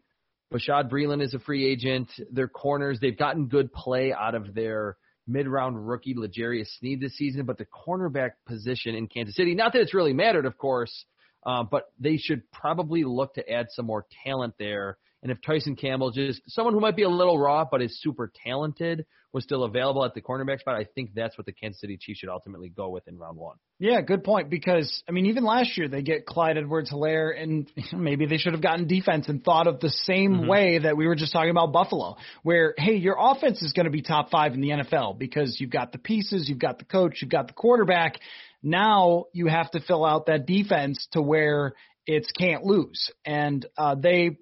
Bashaud 0.52 0.90
Breeland 0.90 1.22
is 1.22 1.34
a 1.34 1.38
free 1.38 1.70
agent. 1.70 2.08
Their 2.32 2.48
corners, 2.48 2.98
they've 3.00 3.16
gotten 3.16 3.48
good 3.48 3.72
play 3.72 4.12
out 4.12 4.34
of 4.34 4.54
their 4.54 4.96
mid-round 5.30 5.88
rookie 5.88 6.14
L'Jarius 6.16 6.68
Sneed 6.78 7.00
this 7.00 7.16
season, 7.16 7.46
but 7.46 7.58
the 7.58 7.66
cornerback 7.66 8.32
position 8.46 8.94
in 8.94 9.06
Kansas 9.06 9.36
City, 9.36 9.54
not 9.54 9.72
that 9.72 9.82
it's 9.82 9.94
really 9.94 10.12
mattered, 10.12 10.46
of 10.46 10.58
course, 10.58 11.04
uh, 11.46 11.62
but 11.62 11.92
they 11.98 12.16
should 12.16 12.50
probably 12.52 13.04
look 13.04 13.34
to 13.34 13.50
add 13.50 13.66
some 13.70 13.86
more 13.86 14.06
talent 14.24 14.54
there. 14.58 14.98
And 15.22 15.30
if 15.30 15.40
Tyson 15.42 15.76
Campbell, 15.76 16.10
just 16.10 16.40
someone 16.48 16.74
who 16.74 16.80
might 16.80 16.96
be 16.96 17.02
a 17.02 17.08
little 17.08 17.38
raw 17.38 17.64
but 17.70 17.82
is 17.82 18.00
super 18.00 18.32
talented, 18.44 19.04
was 19.32 19.44
still 19.44 19.62
available 19.62 20.04
at 20.04 20.14
the 20.14 20.20
cornerback 20.20 20.60
spot, 20.60 20.74
I 20.74 20.86
think 20.94 21.10
that's 21.14 21.38
what 21.38 21.46
the 21.46 21.52
Kansas 21.52 21.80
City 21.80 21.96
Chiefs 22.00 22.20
should 22.20 22.28
ultimately 22.28 22.68
go 22.68 22.88
with 22.88 23.06
in 23.06 23.16
round 23.16 23.38
one. 23.38 23.56
Yeah, 23.78 24.00
good 24.00 24.24
point. 24.24 24.50
Because 24.50 25.02
I 25.08 25.12
mean, 25.12 25.26
even 25.26 25.44
last 25.44 25.78
year 25.78 25.88
they 25.88 26.02
get 26.02 26.26
Clyde 26.26 26.56
Edwards-Helaire, 26.58 27.40
and 27.40 27.70
maybe 27.92 28.26
they 28.26 28.38
should 28.38 28.54
have 28.54 28.62
gotten 28.62 28.88
defense 28.88 29.28
and 29.28 29.44
thought 29.44 29.66
of 29.66 29.80
the 29.80 29.90
same 29.90 30.32
mm-hmm. 30.32 30.48
way 30.48 30.78
that 30.78 30.96
we 30.96 31.06
were 31.06 31.14
just 31.14 31.32
talking 31.32 31.50
about 31.50 31.72
Buffalo, 31.72 32.16
where 32.42 32.74
hey, 32.76 32.96
your 32.96 33.16
offense 33.18 33.62
is 33.62 33.72
going 33.72 33.84
to 33.86 33.90
be 33.90 34.02
top 34.02 34.30
five 34.30 34.54
in 34.54 34.60
the 34.60 34.70
NFL 34.70 35.18
because 35.18 35.58
you've 35.60 35.70
got 35.70 35.92
the 35.92 35.98
pieces, 35.98 36.48
you've 36.48 36.58
got 36.58 36.78
the 36.78 36.84
coach, 36.84 37.18
you've 37.20 37.30
got 37.30 37.46
the 37.46 37.54
quarterback. 37.54 38.18
Now 38.62 39.26
you 39.32 39.46
have 39.46 39.70
to 39.72 39.80
fill 39.80 40.04
out 40.04 40.26
that 40.26 40.46
defense 40.46 41.06
to 41.12 41.22
where 41.22 41.74
it's 42.06 42.30
can't 42.32 42.64
lose, 42.64 43.10
and 43.24 43.64
uh, 43.78 43.94
they 43.94 44.38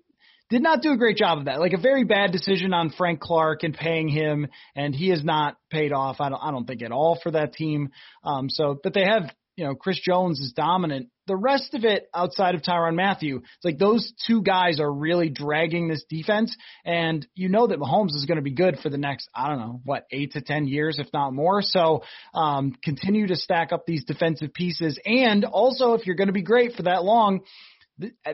did 0.50 0.62
not 0.62 0.82
do 0.82 0.92
a 0.92 0.96
great 0.96 1.16
job 1.16 1.38
of 1.38 1.44
that. 1.44 1.60
Like 1.60 1.72
a 1.72 1.80
very 1.80 2.04
bad 2.04 2.32
decision 2.32 2.72
on 2.72 2.90
Frank 2.90 3.20
Clark 3.20 3.62
and 3.64 3.74
paying 3.74 4.08
him, 4.08 4.46
and 4.74 4.94
he 4.94 5.10
has 5.10 5.22
not 5.22 5.56
paid 5.70 5.92
off. 5.92 6.20
I 6.20 6.28
don't, 6.30 6.40
I 6.42 6.50
don't 6.50 6.66
think 6.66 6.82
at 6.82 6.92
all 6.92 7.18
for 7.22 7.32
that 7.32 7.52
team. 7.52 7.90
Um, 8.24 8.48
so, 8.48 8.78
but 8.82 8.94
they 8.94 9.04
have, 9.04 9.30
you 9.56 9.64
know, 9.64 9.74
Chris 9.74 10.00
Jones 10.00 10.40
is 10.40 10.52
dominant. 10.52 11.08
The 11.26 11.36
rest 11.36 11.74
of 11.74 11.84
it 11.84 12.08
outside 12.14 12.54
of 12.54 12.62
Tyrann 12.62 12.94
Mathieu, 12.94 13.38
it's 13.38 13.64
like 13.64 13.76
those 13.76 14.14
two 14.26 14.40
guys 14.40 14.80
are 14.80 14.90
really 14.90 15.28
dragging 15.28 15.88
this 15.88 16.02
defense, 16.08 16.56
and 16.86 17.26
you 17.34 17.50
know 17.50 17.66
that 17.66 17.78
Mahomes 17.78 18.14
is 18.14 18.24
going 18.26 18.36
to 18.36 18.42
be 18.42 18.54
good 18.54 18.78
for 18.82 18.88
the 18.88 18.96
next, 18.96 19.28
I 19.34 19.48
don't 19.48 19.58
know, 19.58 19.82
what 19.84 20.06
eight 20.10 20.32
to 20.32 20.40
ten 20.40 20.66
years, 20.66 20.98
if 20.98 21.08
not 21.12 21.34
more. 21.34 21.60
So, 21.60 22.02
um, 22.32 22.72
continue 22.82 23.26
to 23.26 23.36
stack 23.36 23.72
up 23.72 23.84
these 23.84 24.04
defensive 24.04 24.54
pieces, 24.54 24.98
and 25.04 25.44
also 25.44 25.92
if 25.92 26.06
you're 26.06 26.16
going 26.16 26.28
to 26.28 26.32
be 26.32 26.40
great 26.40 26.72
for 26.72 26.84
that 26.84 27.04
long 27.04 27.40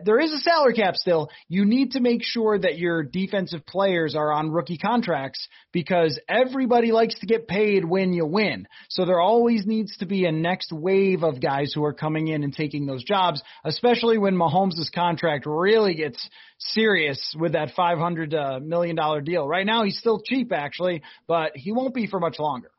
there 0.04 0.20
is 0.20 0.32
a 0.32 0.38
salary 0.38 0.74
cap 0.74 0.94
still. 0.96 1.30
You 1.48 1.64
need 1.64 1.92
to 1.92 2.00
make 2.00 2.22
sure 2.22 2.58
that 2.58 2.78
your 2.78 3.02
defensive 3.02 3.64
players 3.66 4.14
are 4.14 4.32
on 4.32 4.50
rookie 4.50 4.76
contracts 4.76 5.48
because 5.72 6.20
everybody 6.28 6.92
likes 6.92 7.18
to 7.20 7.26
get 7.26 7.48
paid 7.48 7.84
when 7.84 8.12
you 8.12 8.26
win. 8.26 8.66
So 8.90 9.04
there 9.04 9.20
always 9.20 9.66
needs 9.66 9.96
to 9.98 10.06
be 10.06 10.26
a 10.26 10.32
next 10.32 10.72
wave 10.72 11.22
of 11.22 11.40
guys 11.40 11.72
who 11.74 11.84
are 11.84 11.94
coming 11.94 12.28
in 12.28 12.42
and 12.42 12.52
taking 12.52 12.86
those 12.86 13.04
jobs, 13.04 13.42
especially 13.64 14.18
when 14.18 14.34
Mahomes' 14.34 14.92
contract 14.94 15.46
really 15.46 15.94
gets 15.94 16.28
serious 16.58 17.34
with 17.38 17.52
that 17.52 17.72
$500 17.76 18.34
uh, 18.34 19.20
deal. 19.20 19.48
Right 19.48 19.66
now 19.66 19.84
he's 19.84 19.98
still 19.98 20.20
cheap 20.20 20.52
actually, 20.52 21.02
but 21.26 21.52
he 21.56 21.72
won't 21.72 21.94
be 21.94 22.06
for 22.06 22.20
much 22.20 22.38
longer. 22.38 22.70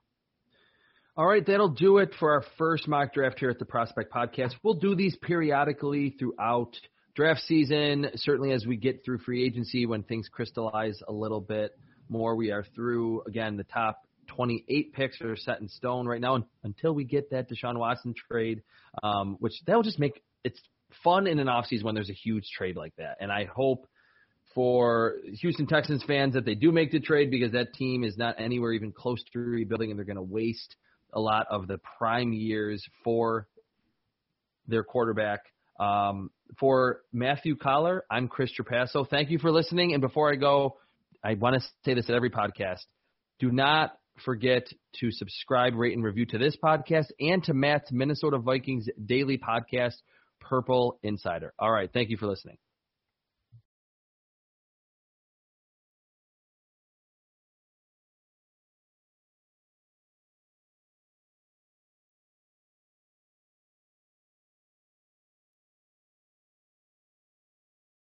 All 1.18 1.26
right, 1.26 1.46
that'll 1.46 1.70
do 1.70 2.00
it 2.00 2.14
for 2.20 2.34
our 2.34 2.44
first 2.58 2.90
mock 2.90 3.14
draft 3.14 3.40
here 3.40 3.50
at 3.50 3.58
the 3.58 3.64
Prospect 3.64 4.12
Podcast. 4.12 4.52
We'll 4.64 4.74
do 4.74 4.96
these 4.96 5.16
periodically 5.16 6.10
throughout 6.20 6.76
draft 7.16 7.40
season, 7.48 8.08
certainly 8.16 8.52
as 8.52 8.66
we 8.66 8.76
get 8.76 9.06
through 9.06 9.20
free 9.20 9.46
agency 9.46 9.86
when 9.86 10.04
things 10.04 10.28
crystallize 10.30 11.02
a 11.08 11.14
little 11.14 11.40
bit 11.40 11.72
more. 12.10 12.36
We 12.36 12.52
are 12.52 12.66
through, 12.76 13.22
again, 13.28 13.56
the 13.56 13.64
top 13.64 14.02
28 14.28 14.92
picks 14.92 15.22
are 15.22 15.38
set 15.38 15.62
in 15.62 15.70
stone 15.70 16.06
right 16.06 16.20
now 16.20 16.46
until 16.66 16.92
we 16.92 17.06
get 17.06 17.32
that 17.32 17.50
Deshaun 17.50 17.78
Watson 17.78 18.14
trade, 18.30 18.62
um, 19.02 19.38
which 19.40 19.54
that'll 19.66 19.84
just 19.84 20.00
make 20.00 20.22
it's 20.44 20.60
fun 21.02 21.28
in 21.28 21.40
an 21.40 21.48
offseason 21.48 21.84
when 21.84 21.96
there's 21.96 22.10
a 22.10 22.14
huge 22.14 22.50
trade 22.58 22.76
like 22.76 22.94
that. 22.98 23.20
And 23.22 23.32
I 23.32 23.46
hope 23.46 23.88
for 24.54 25.14
Houston 25.40 25.66
Texans 25.66 26.04
fans 26.04 26.34
that 26.34 26.44
they 26.44 26.56
do 26.56 26.74
make 26.74 26.92
the 26.92 27.00
trade 27.00 27.32
because 27.32 27.54
that 27.54 27.74
team 27.74 28.04
is 28.04 28.18
not 28.18 28.36
anywhere 28.38 28.74
even 28.74 28.92
close 28.92 29.24
to 29.32 29.40
rebuilding 29.40 29.92
and 29.92 29.98
they're 29.98 30.06
going 30.06 30.18
to 30.18 30.22
waste 30.22 30.76
a 31.16 31.20
lot 31.20 31.48
of 31.50 31.68
the 31.68 31.80
prime 31.98 32.34
years 32.34 32.86
for 33.04 33.48
their 34.68 34.84
quarterback. 34.84 35.42
Um, 35.80 36.30
for 36.60 37.02
Matthew 37.12 37.56
Coller, 37.56 38.04
I'm 38.10 38.28
Chris 38.28 38.52
Trapasso. 38.58 39.08
Thank 39.10 39.30
you 39.30 39.40
for 39.40 39.52
listening. 39.52 39.94
And 39.94 40.02
before 40.02 40.32
I 40.32 40.36
go, 40.36 40.78
I 41.24 41.34
want 41.34 41.56
to 41.56 41.68
say 41.84 41.96
this 41.96 42.10
at 42.10 42.16
every 42.16 42.30
podcast. 42.30 42.84
Do 43.40 43.52
not 43.52 43.98
forget 44.24 44.68
to 45.00 45.12
subscribe, 45.12 45.74
rate, 45.76 45.94
and 45.94 46.04
review 46.04 46.26
to 46.28 46.38
this 46.38 46.56
podcast 46.64 47.08
and 47.20 47.44
to 47.46 47.54
Matt's 47.54 47.92
Minnesota 47.92 48.38
Vikings 48.38 48.88
daily 49.06 49.38
podcast, 49.38 49.96
Purple 50.40 51.00
Insider. 51.04 51.54
All 51.60 51.72
right. 51.72 51.90
Thank 51.92 52.10
you 52.10 52.18
for 52.18 52.28
listening. 52.28 52.58